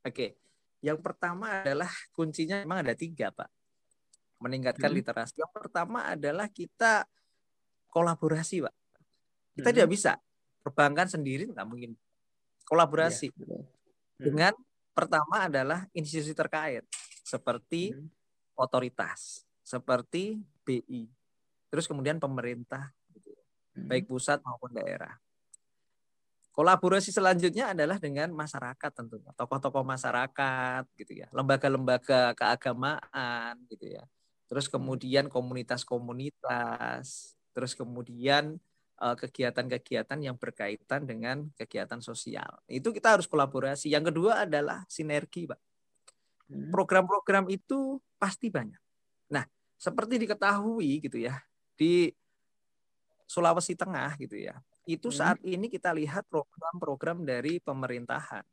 Oke, 0.05 0.37
yang 0.85 1.01
pertama 1.01 1.65
adalah 1.65 1.89
kuncinya 2.12 2.61
memang 2.61 2.85
ada 2.85 2.93
tiga, 2.93 3.33
Pak. 3.33 3.49
Meningkatkan 4.45 4.93
hmm. 4.93 4.99
literasi. 5.01 5.33
Yang 5.41 5.53
pertama 5.65 6.05
adalah 6.12 6.53
kita 6.53 7.09
kolaborasi, 7.89 8.69
Pak. 8.69 8.75
Kita 9.57 9.73
hmm. 9.73 9.77
tidak 9.81 9.89
bisa 9.89 10.12
perbankan 10.61 11.09
sendiri 11.09 11.49
nggak 11.49 11.65
mungkin 11.65 11.97
kolaborasi 12.69 13.33
ya, 13.33 13.49
hmm. 13.49 13.65
dengan 14.21 14.53
Pertama 14.95 15.51
adalah 15.51 15.91
institusi 15.91 16.33
terkait 16.33 16.87
seperti 17.27 17.91
hmm. 17.91 18.07
otoritas, 18.55 19.43
seperti 19.67 20.39
BI, 20.63 21.11
terus 21.67 21.91
kemudian 21.91 22.23
pemerintah, 22.23 22.95
gitu. 23.11 23.35
hmm. 23.75 23.91
baik 23.91 24.07
pusat 24.07 24.39
maupun 24.47 24.71
daerah. 24.71 25.19
Kolaborasi 26.55 27.11
selanjutnya 27.11 27.75
adalah 27.75 27.99
dengan 27.99 28.31
masyarakat 28.31 28.91
tentunya, 28.95 29.35
tokoh-tokoh 29.35 29.83
masyarakat, 29.83 30.87
gitu 30.95 31.19
ya, 31.19 31.27
lembaga-lembaga 31.35 32.31
keagamaan, 32.39 33.59
gitu 33.67 33.99
ya. 33.99 34.07
Terus 34.47 34.71
kemudian 34.71 35.27
komunitas-komunitas, 35.27 37.35
terus 37.51 37.75
kemudian 37.75 38.63
kegiatan-kegiatan 39.13 40.17
yang 40.17 40.41
berkaitan 40.41 41.05
dengan 41.05 41.53
kegiatan 41.61 42.01
sosial. 42.01 42.49
Itu 42.65 42.89
kita 42.89 43.21
harus 43.21 43.29
kolaborasi. 43.29 43.93
Yang 43.93 44.15
kedua 44.15 44.49
adalah 44.49 44.89
sinergi, 44.89 45.45
Pak. 45.45 45.61
Hmm. 46.49 46.73
Program-program 46.73 47.53
itu 47.53 48.01
pasti 48.17 48.49
banyak. 48.49 48.81
Nah, 49.29 49.45
seperti 49.77 50.17
diketahui 50.17 51.05
gitu 51.05 51.21
ya, 51.21 51.37
di 51.77 52.09
Sulawesi 53.29 53.77
Tengah 53.77 54.17
gitu 54.17 54.41
ya. 54.41 54.57
Itu 54.89 55.13
hmm. 55.13 55.17
saat 55.17 55.39
ini 55.45 55.69
kita 55.69 55.93
lihat 55.93 56.25
program-program 56.33 57.29
dari 57.29 57.61
pemerintahan, 57.61 58.45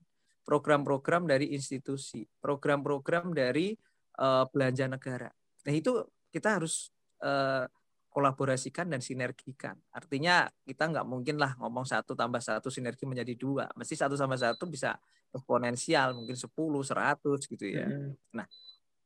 program-program 0.44 1.32
dari 1.32 1.56
institusi, 1.56 2.28
program-program 2.44 3.32
dari 3.32 3.72
uh, 4.20 4.44
belanja 4.52 4.92
negara. 4.92 5.32
Nah, 5.64 5.74
itu 5.76 6.04
kita 6.32 6.60
harus 6.60 6.92
uh, 7.24 7.68
kolaborasikan 8.12 8.92
dan 8.92 9.00
sinergikan. 9.00 9.80
Artinya 9.96 10.44
kita 10.68 10.92
nggak 10.92 11.08
mungkin 11.08 11.40
lah 11.40 11.56
ngomong 11.56 11.88
satu 11.88 12.12
tambah 12.12 12.44
satu 12.44 12.68
sinergi 12.68 13.08
menjadi 13.08 13.34
dua. 13.40 13.66
Mesti 13.80 13.96
satu 13.96 14.20
sama 14.20 14.36
satu 14.36 14.68
bisa 14.68 15.00
eksponensial, 15.32 16.12
mungkin 16.12 16.36
10, 16.36 16.52
100 16.84 17.48
gitu 17.48 17.66
ya. 17.72 17.88
Hmm. 17.88 18.12
Nah, 18.36 18.46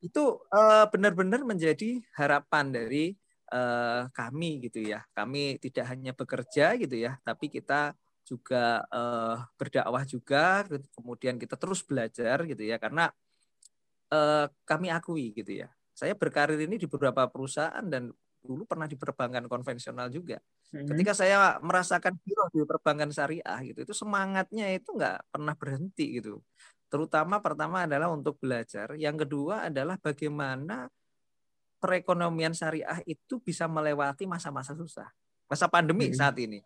itu 0.02 0.42
uh, 0.50 0.90
benar-benar 0.90 1.46
menjadi 1.46 2.02
harapan 2.18 2.74
dari 2.74 3.14
uh, 3.54 4.10
kami 4.10 4.66
gitu 4.66 4.82
ya. 4.82 5.06
Kami 5.14 5.62
tidak 5.62 5.86
hanya 5.94 6.10
bekerja 6.10 6.74
gitu 6.74 6.98
ya, 6.98 7.14
tapi 7.22 7.46
kita 7.46 7.94
juga 8.26 8.82
uh, 8.90 9.38
berdakwah 9.54 10.02
juga, 10.02 10.66
kemudian 10.98 11.38
kita 11.38 11.54
terus 11.54 11.86
belajar 11.86 12.42
gitu 12.42 12.66
ya, 12.66 12.82
karena 12.82 13.06
uh, 14.10 14.50
kami 14.66 14.90
akui 14.90 15.30
gitu 15.30 15.62
ya. 15.62 15.70
Saya 15.94 16.18
berkarir 16.18 16.58
ini 16.58 16.76
di 16.76 16.90
beberapa 16.90 17.30
perusahaan 17.30 17.86
dan 17.86 18.10
dulu 18.46 18.62
pernah 18.64 18.86
di 18.86 18.94
perbankan 18.94 19.50
konvensional 19.50 20.08
juga. 20.08 20.38
Hmm. 20.70 20.86
Ketika 20.86 21.12
saya 21.12 21.58
merasakan 21.58 22.14
hero 22.22 22.46
di 22.54 22.62
perbankan 22.62 23.10
syariah 23.10 23.58
gitu, 23.66 23.82
itu 23.82 23.94
semangatnya 23.94 24.70
itu 24.72 24.94
nggak 24.94 25.28
pernah 25.34 25.54
berhenti 25.58 26.22
gitu. 26.22 26.40
Terutama 26.86 27.42
pertama 27.42 27.84
adalah 27.84 28.08
untuk 28.08 28.38
belajar, 28.38 28.94
yang 28.94 29.18
kedua 29.18 29.66
adalah 29.66 29.98
bagaimana 29.98 30.86
perekonomian 31.82 32.54
syariah 32.54 33.02
itu 33.04 33.42
bisa 33.42 33.66
melewati 33.66 34.24
masa-masa 34.24 34.72
susah, 34.72 35.10
masa 35.50 35.66
pandemi 35.66 36.08
hmm. 36.08 36.16
saat 36.16 36.38
ini. 36.38 36.62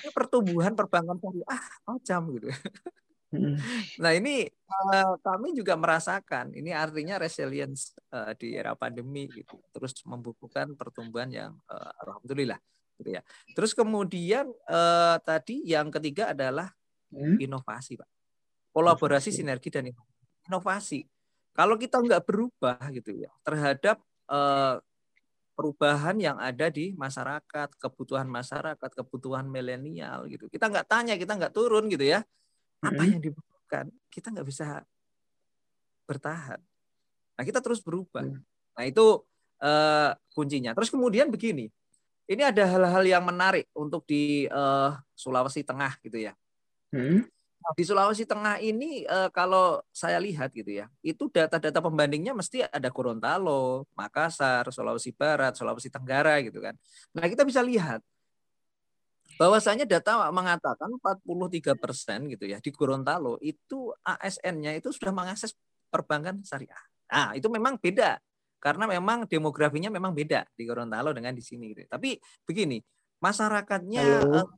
Ini 0.00 0.10
pertumbuhan 0.14 0.72
perbankan 0.72 1.18
syariah 1.18 1.62
macam 1.84 2.20
gitu. 2.38 2.48
Hmm. 3.34 3.58
Nah 3.98 4.12
ini 4.14 4.46
uh, 4.46 5.18
kami 5.18 5.56
juga 5.58 5.74
merasakan 5.74 6.54
ini 6.54 6.70
artinya 6.70 7.18
resilience 7.18 7.96
uh, 8.14 8.30
di 8.38 8.54
era 8.54 8.78
pandemi 8.78 9.26
gitu 9.26 9.58
terus 9.74 9.96
membukukan 10.06 10.78
pertumbuhan 10.78 11.30
yang 11.32 11.52
uh, 11.66 11.92
alhamdulillah 12.06 12.58
gitu 13.02 13.10
ya. 13.18 13.22
Terus 13.58 13.74
kemudian 13.74 14.46
uh, 14.70 15.16
tadi 15.22 15.66
yang 15.66 15.90
ketiga 15.90 16.30
adalah 16.30 16.70
hmm. 17.10 17.42
inovasi 17.42 17.98
pak, 17.98 18.08
kolaborasi 18.70 19.34
sinergi 19.34 19.70
dan 19.72 19.90
inovasi. 20.46 21.02
Kalau 21.54 21.78
kita 21.78 22.02
nggak 22.02 22.22
berubah 22.26 22.78
gitu 22.90 23.14
ya 23.14 23.30
terhadap 23.46 24.02
uh, 24.30 24.78
perubahan 25.54 26.18
yang 26.18 26.34
ada 26.38 26.66
di 26.66 26.94
masyarakat, 26.98 27.78
kebutuhan 27.78 28.26
masyarakat, 28.26 28.90
kebutuhan 28.90 29.46
milenial 29.46 30.26
gitu. 30.26 30.50
Kita 30.50 30.66
nggak 30.66 30.86
tanya, 30.86 31.14
kita 31.14 31.38
nggak 31.38 31.54
turun 31.54 31.86
gitu 31.86 32.06
ya 32.10 32.26
apa 32.84 33.02
yang 33.08 33.20
dibutuhkan? 33.20 33.88
Kita 34.12 34.28
nggak 34.34 34.46
bisa 34.48 34.84
bertahan. 36.04 36.60
Nah 37.34 37.42
kita 37.44 37.64
terus 37.64 37.80
berubah. 37.80 38.24
Mm. 38.24 38.40
nah 38.74 38.84
itu 38.84 39.22
uh, 39.62 40.10
kuncinya. 40.34 40.74
Terus 40.74 40.90
kemudian 40.90 41.30
begini 41.30 41.70
ini 42.24 42.42
ada 42.42 42.64
hal-hal 42.64 43.04
yang 43.04 43.24
menarik 43.24 43.68
untuk 43.76 44.08
di 44.08 44.48
uh, 44.48 44.96
Sulawesi 45.12 45.60
Tengah 45.64 46.00
gitu 46.00 46.20
ya. 46.20 46.32
Hmm. 46.94 47.26
di 47.74 47.80
Sulawesi 47.82 48.28
Tengah 48.28 48.60
ini 48.60 49.08
uh, 49.08 49.32
kalau 49.32 49.80
saya 49.88 50.20
lihat 50.20 50.52
gitu 50.52 50.68
ya 50.68 50.86
itu 51.00 51.32
data-data 51.32 51.80
pembandingnya 51.80 52.36
mesti 52.36 52.60
ada 52.60 52.92
Gorontalo 52.92 53.88
Makassar 53.96 54.68
Sulawesi 54.68 55.16
Barat 55.16 55.56
Sulawesi 55.56 55.88
Tenggara 55.88 56.44
gitu 56.44 56.60
kan. 56.60 56.76
Nah 57.16 57.24
kita 57.24 57.42
bisa 57.42 57.64
lihat 57.64 58.04
bahwasanya 59.40 59.84
data 59.84 60.30
mengatakan 60.30 60.90
43 61.00 61.74
persen 61.74 62.30
gitu 62.30 62.44
ya 62.46 62.62
di 62.62 62.70
Gorontalo 62.70 63.38
itu 63.42 63.90
ASN-nya 64.06 64.78
itu 64.78 64.94
sudah 64.94 65.10
mengakses 65.10 65.54
perbankan 65.90 66.42
syariah. 66.46 66.78
Nah 67.10 67.34
itu 67.34 67.46
memang 67.50 67.78
beda 67.78 68.18
karena 68.62 68.88
memang 68.88 69.28
demografinya 69.28 69.92
memang 69.92 70.16
beda 70.16 70.48
di 70.56 70.62
Gorontalo 70.64 71.12
dengan 71.12 71.34
di 71.36 71.42
sini 71.44 71.74
gitu. 71.74 71.84
Tapi 71.86 72.16
begini, 72.46 72.80
Masyarakatnya 73.20 74.24
uh, 74.24 74.48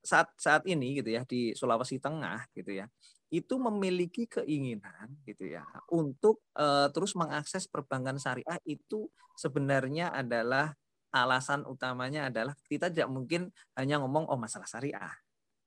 saat 0.00 0.32
saat 0.36 0.62
ini 0.64 0.98
gitu 0.98 1.12
ya 1.12 1.22
di 1.28 1.52
Sulawesi 1.52 2.00
Tengah 2.00 2.48
gitu 2.56 2.72
ya 2.72 2.88
itu 3.30 3.54
memiliki 3.62 4.26
keinginan 4.26 5.14
gitu 5.22 5.54
ya 5.54 5.62
untuk 5.94 6.42
uh, 6.58 6.90
terus 6.90 7.14
mengakses 7.14 7.70
perbankan 7.70 8.18
syariah 8.18 8.58
itu 8.66 9.06
sebenarnya 9.38 10.10
adalah 10.10 10.74
alasan 11.10 11.66
utamanya 11.66 12.30
adalah 12.30 12.54
kita 12.66 12.90
tidak 12.90 13.10
mungkin 13.10 13.50
hanya 13.74 13.98
ngomong 13.98 14.30
oh 14.30 14.38
masalah 14.38 14.66
syariah. 14.66 15.14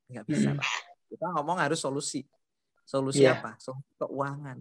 Nggak 0.07 0.25
bisa 0.27 0.49
Pak. 0.55 0.71
kita 1.11 1.25
ngomong 1.39 1.59
harus 1.59 1.79
solusi. 1.79 2.23
Solusi 2.83 3.23
yeah. 3.23 3.39
apa? 3.39 3.55
Solusi 3.59 3.91
keuangan. 3.99 4.59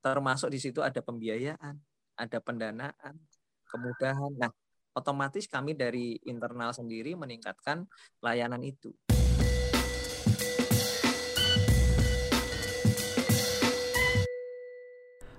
Termasuk 0.00 0.48
di 0.52 0.60
situ 0.60 0.80
ada 0.84 1.00
pembiayaan 1.00 1.76
ada 2.16 2.38
pendanaan 2.40 3.14
kemudahan. 3.68 4.32
Nah 4.40 4.50
otomatis 4.96 5.44
kami 5.44 5.76
dari 5.76 6.16
internal 6.24 6.72
sendiri 6.72 7.12
meningkatkan 7.12 7.84
layanan 8.24 8.64
itu 8.64 8.92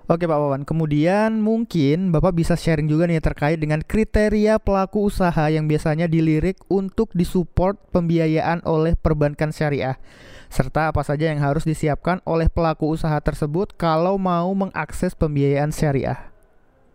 Oke 0.08 0.24
Pak 0.24 0.40
Wawan, 0.40 0.64
kemudian 0.64 1.36
mungkin 1.44 2.16
Bapak 2.16 2.32
bisa 2.32 2.56
sharing 2.56 2.88
juga 2.88 3.04
nih 3.04 3.20
terkait 3.20 3.60
dengan 3.60 3.84
kriteria 3.84 4.56
pelaku 4.56 5.04
usaha 5.04 5.52
yang 5.52 5.68
biasanya 5.68 6.08
dilirik 6.08 6.56
untuk 6.72 7.12
disupport 7.12 7.76
pembiayaan 7.92 8.64
oleh 8.64 8.96
perbankan 8.96 9.52
syariah. 9.52 10.00
Serta 10.48 10.88
apa 10.88 11.04
saja 11.04 11.28
yang 11.28 11.44
harus 11.44 11.68
disiapkan 11.68 12.24
oleh 12.24 12.48
pelaku 12.48 12.96
usaha 12.96 13.20
tersebut 13.20 13.76
kalau 13.76 14.16
mau 14.16 14.48
mengakses 14.56 15.12
pembiayaan 15.12 15.76
syariah. 15.76 16.32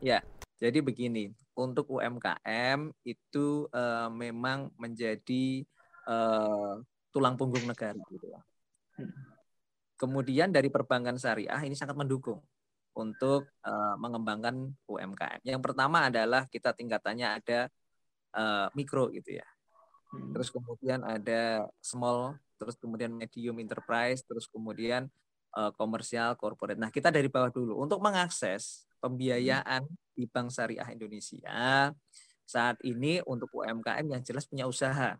Ya, 0.01 0.25
jadi 0.57 0.81
begini, 0.81 1.37
untuk 1.53 1.93
UMKM 1.93 2.97
itu 3.05 3.69
uh, 3.77 4.09
memang 4.09 4.73
menjadi 4.81 5.61
uh, 6.09 6.81
tulang 7.13 7.37
punggung 7.37 7.69
negara 7.69 7.93
gitu 8.09 8.25
ya. 8.25 8.41
Kemudian 10.01 10.49
dari 10.49 10.73
perbankan 10.73 11.21
syariah 11.21 11.61
ini 11.61 11.77
sangat 11.77 11.93
mendukung 11.93 12.41
untuk 12.93 13.49
uh, 13.65 13.95
mengembangkan 13.97 14.73
UMKM. 14.85 15.41
Yang 15.45 15.61
pertama 15.61 16.07
adalah 16.07 16.45
kita 16.47 16.73
tingkatannya 16.73 17.27
ada 17.41 17.59
uh, 18.37 18.67
mikro 18.77 19.09
gitu 19.09 19.37
ya. 19.41 19.47
Hmm. 20.13 20.29
Terus 20.33 20.53
kemudian 20.53 21.01
ada 21.01 21.65
small, 21.81 22.37
terus 22.61 22.77
kemudian 22.77 23.09
medium 23.09 23.57
enterprise, 23.57 24.21
terus 24.21 24.45
kemudian 24.45 25.09
uh, 25.57 25.73
komersial 25.73 26.37
corporate. 26.37 26.77
Nah, 26.77 26.93
kita 26.93 27.09
dari 27.09 27.29
bawah 27.29 27.49
dulu 27.49 27.81
untuk 27.81 27.97
mengakses 28.01 28.85
pembiayaan 29.01 29.83
di 30.13 30.29
Bank 30.29 30.53
Syariah 30.53 30.93
Indonesia 30.93 31.89
saat 32.45 32.77
ini 32.85 33.19
untuk 33.25 33.49
UMKM 33.51 34.05
yang 34.05 34.21
jelas 34.21 34.45
punya 34.45 34.69
usaha. 34.69 35.17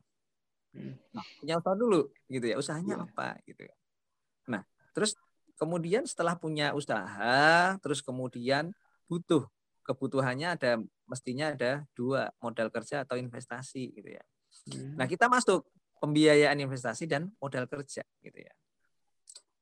Hmm. 0.74 0.94
Nah, 1.14 1.26
punya 1.42 1.58
usaha 1.58 1.76
dulu 1.78 2.10
gitu 2.30 2.46
ya. 2.46 2.56
Usahanya 2.62 3.02
yeah. 3.02 3.06
apa 3.10 3.28
gitu 3.50 3.62
ya. 3.66 3.76
Nah, 4.50 4.62
terus 4.94 5.18
Kemudian 5.64 6.04
setelah 6.04 6.36
punya 6.36 6.76
usaha, 6.76 7.80
terus 7.80 8.04
kemudian 8.04 8.76
butuh 9.08 9.48
kebutuhannya 9.88 10.60
ada 10.60 10.84
mestinya 11.08 11.56
ada 11.56 11.88
dua 11.96 12.32
modal 12.44 12.68
kerja 12.68 13.08
atau 13.08 13.16
investasi 13.16 13.96
gitu 13.96 14.10
ya. 14.12 14.24
Hmm. 14.68 15.00
Nah 15.00 15.08
kita 15.08 15.32
masuk 15.32 15.64
pembiayaan 16.04 16.60
investasi 16.60 17.08
dan 17.08 17.32
modal 17.40 17.64
kerja 17.68 18.04
gitu 18.24 18.40
ya. 18.40 18.54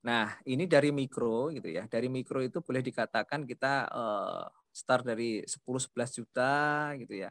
Nah 0.02 0.41
ini 0.49 0.66
dari 0.66 0.89
mikro 0.89 1.54
gitu 1.54 1.70
ya. 1.70 1.86
Dari 1.86 2.10
mikro 2.10 2.41
itu 2.41 2.66
boleh 2.66 2.82
dikatakan 2.82 3.45
kita 3.45 3.89
uh, 3.93 4.45
start 4.74 5.06
dari 5.06 5.45
10-11 5.45 6.18
juta 6.18 6.54
gitu 6.97 7.14
ya. 7.14 7.30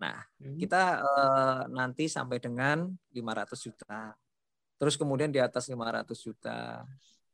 Nah 0.00 0.20
hmm. 0.40 0.60
kita 0.60 1.00
uh, 1.00 1.62
nanti 1.72 2.12
sampai 2.12 2.40
dengan 2.40 2.92
500 3.12 3.56
juta. 3.56 4.12
Terus 4.76 4.98
kemudian 4.98 5.30
di 5.30 5.38
atas 5.38 5.68
500 5.68 6.12
juta 6.16 6.82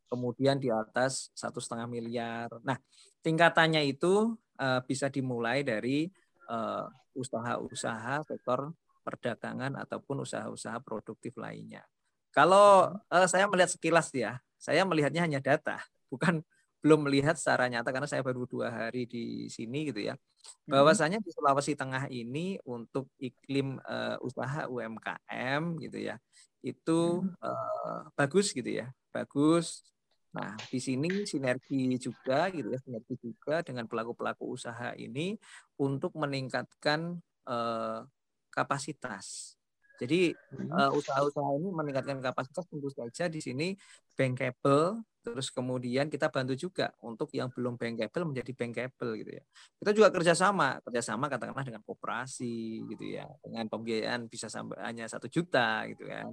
kemudian 0.08 0.56
di 0.56 0.72
atas 0.72 1.30
satu 1.36 1.60
setengah 1.60 1.86
miliar. 1.86 2.48
Nah, 2.64 2.80
tingkatannya 3.22 3.84
itu 3.84 4.34
uh, 4.58 4.80
bisa 4.82 5.12
dimulai 5.12 5.62
dari 5.62 6.08
eh, 6.48 6.86
usaha-usaha 7.12 8.24
sektor 8.24 8.72
perdagangan 9.04 9.72
ataupun 9.80 10.24
usaha-usaha 10.24 10.80
produktif 10.84 11.32
lainnya. 11.40 11.80
Kalau 12.28 12.92
uh, 12.92 13.26
saya 13.26 13.48
melihat 13.48 13.72
sekilas 13.72 14.12
ya, 14.12 14.36
saya 14.60 14.84
melihatnya 14.84 15.24
hanya 15.24 15.40
data, 15.40 15.80
bukan 16.12 16.44
belum 16.84 17.10
melihat 17.10 17.34
secara 17.34 17.66
nyata 17.66 17.90
karena 17.90 18.06
saya 18.06 18.22
baru 18.22 18.46
dua 18.46 18.70
hari 18.70 19.08
di 19.08 19.50
sini 19.50 19.90
gitu 19.90 20.12
ya. 20.12 20.14
Hmm. 20.14 20.78
Bahwasanya 20.78 21.18
di 21.18 21.34
Sulawesi 21.34 21.74
Tengah 21.74 22.06
ini 22.12 22.60
untuk 22.62 23.10
iklim 23.18 23.82
uh, 23.82 24.20
usaha 24.22 24.68
UMKM 24.70 25.80
gitu 25.82 25.98
ya, 25.98 26.20
itu 26.62 27.26
uh, 27.42 28.00
bagus 28.14 28.54
gitu 28.54 28.70
ya, 28.70 28.92
bagus 29.10 29.82
Nah, 30.28 30.54
di 30.68 30.78
sini 30.78 31.24
sinergi 31.24 31.96
juga 31.98 32.52
gitu 32.52 32.68
ya, 32.70 32.78
sinergi 32.78 33.14
juga 33.18 33.64
dengan 33.64 33.88
pelaku-pelaku 33.88 34.44
usaha 34.54 34.92
ini 34.94 35.34
untuk 35.80 36.14
meningkatkan 36.14 37.18
uh, 37.48 38.06
kapasitas. 38.52 39.57
Jadi 39.98 40.30
uh, 40.70 40.90
usaha-usaha 40.94 41.50
ini 41.58 41.68
meningkatkan 41.74 42.22
kapasitas 42.22 42.70
tentu 42.70 42.86
saja 42.94 43.26
di 43.26 43.42
sini 43.42 43.74
bankable 44.14 45.02
terus 45.28 45.52
kemudian 45.52 46.08
kita 46.08 46.32
bantu 46.32 46.56
juga 46.56 46.88
untuk 47.04 47.28
yang 47.36 47.52
belum 47.52 47.76
bankable 47.76 48.32
menjadi 48.32 48.52
bankable 48.56 49.12
gitu 49.20 49.36
ya. 49.36 49.44
Kita 49.76 49.90
juga 49.92 50.08
kerjasama, 50.08 50.80
kerjasama 50.80 51.28
katakanlah 51.28 51.66
dengan 51.68 51.82
koperasi 51.84 52.88
gitu 52.88 53.04
ya, 53.18 53.28
dengan 53.44 53.68
pembiayaan 53.68 54.30
bisa 54.30 54.48
sampai 54.48 54.80
hanya 54.88 55.04
satu 55.04 55.28
juta 55.28 55.84
gitu 55.92 56.08
kan. 56.08 56.32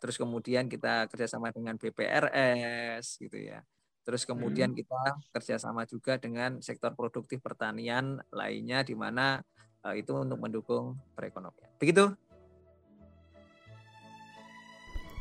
Terus 0.00 0.16
kemudian 0.16 0.70
kita 0.70 1.12
kerjasama 1.12 1.52
dengan 1.52 1.76
BPRS 1.76 3.20
gitu 3.20 3.36
ya. 3.36 3.60
Terus 4.02 4.26
kemudian 4.26 4.74
hmm. 4.74 4.78
kita 4.82 5.02
kerjasama 5.30 5.86
juga 5.86 6.18
dengan 6.18 6.58
sektor 6.58 6.90
produktif 6.96 7.38
pertanian 7.38 8.18
lainnya 8.34 8.82
di 8.82 8.98
mana 8.98 9.38
uh, 9.86 9.94
itu 9.94 10.10
untuk 10.16 10.42
mendukung 10.42 10.98
perekonomian. 11.14 11.70
Begitu. 11.78 12.31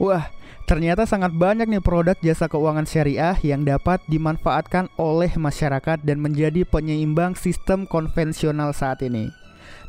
Wah, 0.02 0.34
ternyata 0.66 1.06
sangat 1.06 1.30
banyak 1.38 1.70
nih 1.70 1.78
produk 1.78 2.18
jasa 2.26 2.50
keuangan 2.50 2.90
syariah 2.90 3.38
yang 3.46 3.62
dapat 3.62 4.02
dimanfaatkan 4.10 4.90
oleh 4.98 5.30
masyarakat 5.38 6.02
dan 6.02 6.18
menjadi 6.18 6.66
penyeimbang 6.66 7.38
sistem 7.38 7.86
konvensional 7.86 8.74
saat 8.74 9.06
ini. 9.06 9.30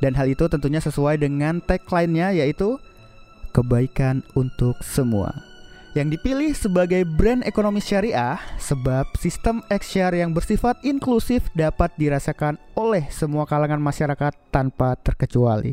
Dan 0.05 0.13
hal 0.13 0.29
itu 0.29 0.53
tentunya 0.53 0.85
sesuai 0.85 1.17
dengan 1.17 1.65
tagline-nya 1.65 2.37
yaitu 2.37 2.77
kebaikan 3.57 4.21
untuk 4.37 4.77
semua. 4.85 5.33
Yang 5.97 6.21
dipilih 6.21 6.53
sebagai 6.53 7.09
brand 7.09 7.41
ekonomi 7.49 7.81
syariah 7.81 8.37
sebab 8.61 9.09
sistem 9.17 9.65
XR 9.73 10.13
yang 10.13 10.37
bersifat 10.37 10.77
inklusif 10.85 11.49
dapat 11.57 11.89
dirasakan 11.97 12.61
oleh 12.77 13.09
semua 13.09 13.49
kalangan 13.49 13.81
masyarakat 13.81 14.37
tanpa 14.53 14.93
terkecuali. 15.01 15.73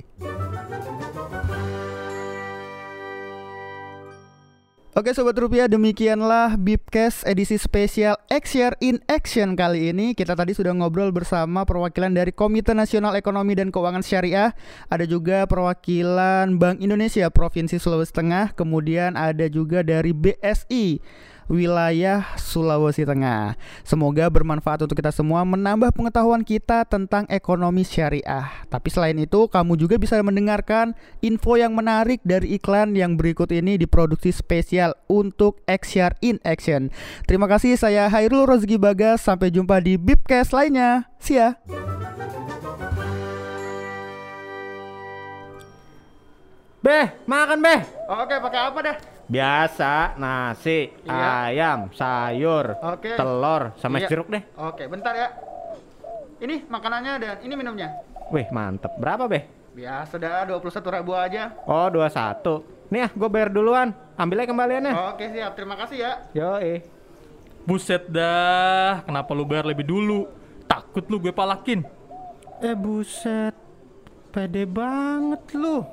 Oke 5.00 5.16
Sobat 5.16 5.40
Rupiah 5.40 5.72
demikianlah 5.72 6.60
Bipcast 6.60 7.24
edisi 7.24 7.56
spesial 7.56 8.20
X-Share 8.28 8.76
in 8.84 9.00
Action 9.08 9.56
kali 9.56 9.96
ini. 9.96 10.12
Kita 10.12 10.36
tadi 10.36 10.52
sudah 10.52 10.76
ngobrol 10.76 11.16
bersama 11.16 11.64
perwakilan 11.64 12.12
dari 12.12 12.36
Komite 12.36 12.76
Nasional 12.76 13.16
Ekonomi 13.16 13.56
dan 13.56 13.72
Keuangan 13.72 14.04
Syariah. 14.04 14.52
Ada 14.92 15.08
juga 15.08 15.48
perwakilan 15.48 16.60
Bank 16.60 16.84
Indonesia 16.84 17.32
Provinsi 17.32 17.80
Sulawesi 17.80 18.12
Tengah. 18.12 18.52
Kemudian 18.60 19.16
ada 19.16 19.48
juga 19.48 19.88
dari 19.88 20.12
BSI 20.12 21.00
wilayah 21.50 22.38
Sulawesi 22.38 23.04
Tengah. 23.04 23.58
Semoga 23.82 24.30
bermanfaat 24.30 24.86
untuk 24.86 24.96
kita 24.96 25.10
semua 25.10 25.42
menambah 25.44 25.92
pengetahuan 25.92 26.46
kita 26.46 26.86
tentang 26.86 27.26
ekonomi 27.28 27.82
syariah. 27.84 28.48
Tapi 28.70 28.88
selain 28.94 29.18
itu, 29.18 29.50
kamu 29.50 29.76
juga 29.76 29.98
bisa 29.98 30.22
mendengarkan 30.22 30.94
info 31.20 31.58
yang 31.58 31.74
menarik 31.74 32.22
dari 32.22 32.56
iklan 32.56 32.94
yang 32.94 33.18
berikut 33.18 33.50
ini 33.50 33.76
diproduksi 33.76 34.30
spesial 34.30 34.94
untuk 35.10 35.60
XR 35.66 36.16
in 36.22 36.38
Action. 36.46 36.94
Terima 37.26 37.50
kasih 37.50 37.76
saya 37.76 38.08
Hairul 38.08 38.46
Rozgi 38.46 38.78
Bagas. 38.78 39.26
Sampai 39.26 39.50
jumpa 39.50 39.82
di 39.82 39.98
Bipcast 39.98 40.54
lainnya. 40.54 41.10
See 41.18 41.36
ya. 41.36 41.58
Beh, 46.80 47.12
makan 47.28 47.60
beh. 47.60 47.82
Oke, 48.08 48.36
pakai 48.40 48.62
apa 48.72 48.80
dah? 48.80 49.19
Biasa, 49.30 50.18
nasi, 50.18 50.90
iya. 51.06 51.54
ayam, 51.54 51.94
sayur, 51.94 52.74
Oke. 52.82 53.14
telur, 53.14 53.78
sama 53.78 54.02
iya. 54.02 54.10
jeruk 54.10 54.26
deh. 54.26 54.42
Oke, 54.58 54.90
bentar 54.90 55.14
ya. 55.14 55.30
Ini 56.42 56.66
makanannya 56.66 57.14
dan 57.22 57.38
ini 57.46 57.54
minumnya. 57.54 57.94
Wih, 58.34 58.50
mantep. 58.50 58.90
Berapa, 58.98 59.30
Beh? 59.30 59.46
Biasa 59.78 60.18
dah, 60.18 60.50
21 60.50 60.98
ribu 60.98 61.14
aja. 61.14 61.54
Oh, 61.70 61.94
21. 61.94 62.66
Nih 62.90 63.06
ya, 63.06 63.10
gue 63.14 63.30
bayar 63.30 63.54
duluan. 63.54 63.94
Ambil 64.18 64.42
aja 64.42 64.50
kembaliannya. 64.50 64.94
Oke, 65.14 65.30
siap. 65.30 65.54
Terima 65.54 65.78
kasih 65.78 65.98
ya. 66.02 66.12
Yo, 66.34 66.58
eh. 66.58 66.82
Buset 67.70 68.10
dah, 68.10 69.06
kenapa 69.06 69.30
lu 69.38 69.46
bayar 69.46 69.70
lebih 69.70 69.86
dulu? 69.86 70.26
Takut 70.66 71.06
lu 71.06 71.22
gue 71.22 71.30
palakin. 71.30 71.86
Eh, 72.66 72.74
buset. 72.74 73.54
Pede 74.34 74.66
banget 74.66 75.54
lu. 75.54 75.86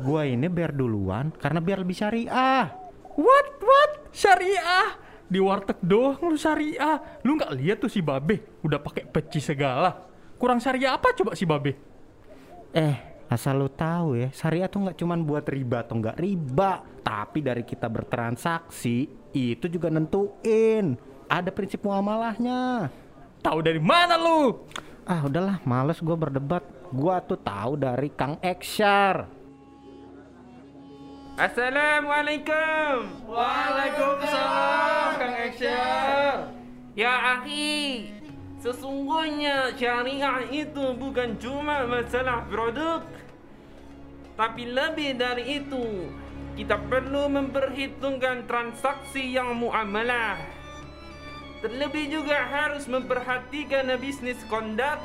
Gua 0.00 0.24
ini 0.24 0.48
biar 0.48 0.72
duluan 0.72 1.28
karena 1.36 1.60
biar 1.60 1.84
lebih 1.84 1.92
syariah. 1.92 2.79
What? 3.20 3.60
What? 3.60 3.92
Syariah? 4.16 4.96
Di 5.28 5.36
warteg 5.38 5.76
doang 5.84 6.16
lu 6.24 6.40
syariah. 6.40 7.20
Lu 7.20 7.36
nggak 7.36 7.52
lihat 7.52 7.76
tuh 7.84 7.92
si 7.92 8.00
Babe 8.00 8.40
udah 8.64 8.80
pakai 8.80 9.04
peci 9.04 9.44
segala. 9.44 10.08
Kurang 10.40 10.56
syariah 10.56 10.96
apa 10.96 11.12
coba 11.12 11.36
si 11.36 11.44
Babe? 11.44 11.76
Eh, 12.72 12.96
asal 13.28 13.60
lu 13.60 13.68
tahu 13.68 14.16
ya, 14.16 14.32
syariah 14.32 14.72
tuh 14.72 14.88
nggak 14.88 14.96
cuman 14.96 15.20
buat 15.22 15.44
riba 15.44 15.84
atau 15.84 16.00
nggak 16.00 16.16
riba, 16.16 16.80
tapi 17.04 17.44
dari 17.44 17.62
kita 17.62 17.92
bertransaksi 17.92 19.10
itu 19.36 19.66
juga 19.68 19.92
nentuin. 19.92 20.96
Ada 21.28 21.52
prinsip 21.52 21.84
muamalahnya. 21.84 22.88
Tahu 23.44 23.58
dari 23.62 23.78
mana 23.78 24.16
lu? 24.16 24.66
Ah, 25.04 25.22
udahlah, 25.28 25.60
males 25.62 26.00
gua 26.00 26.16
berdebat. 26.16 26.64
Gua 26.90 27.22
tuh 27.22 27.38
tahu 27.38 27.78
dari 27.78 28.10
Kang 28.10 28.40
Eksyar. 28.42 29.39
Assalamualaikum. 31.38 33.06
Waalaikumsalam 33.30 35.10
Kang 35.14 35.36
Eksyar. 35.46 36.50
Ya 36.98 37.38
akhi, 37.38 38.10
sesungguhnya 38.58 39.78
syariah 39.78 40.42
itu 40.50 40.96
bukan 40.98 41.38
cuma 41.38 41.86
masalah 41.86 42.42
produk, 42.50 43.06
tapi 44.34 44.74
lebih 44.74 45.14
dari 45.14 45.62
itu, 45.62 46.10
kita 46.58 46.82
perlu 46.90 47.30
memperhitungkan 47.30 48.50
transaksi 48.50 49.22
yang 49.30 49.54
muamalah. 49.54 50.34
Terlebih 51.62 52.10
juga 52.10 52.40
harus 52.42 52.90
memperhatikan 52.90 53.86
bisnis 54.02 54.40
conduct. 54.50 55.04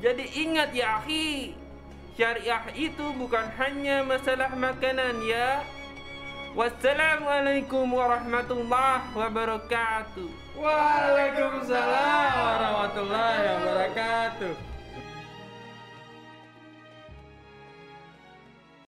Jadi 0.00 0.24
ingat 0.32 0.72
ya 0.72 1.04
akhi, 1.04 1.52
Syariah 2.20 2.68
itu 2.76 3.16
bukan 3.16 3.48
hanya 3.56 4.04
masalah 4.04 4.52
makanan 4.52 5.24
ya. 5.24 5.64
Wassalamualaikum 6.52 7.88
warahmatullahi 7.88 9.08
wabarakatuh. 9.16 10.28
Waalaikumsalam 10.52 12.32
warahmatullahi 12.36 13.40
wabarakatuh. 13.56 14.69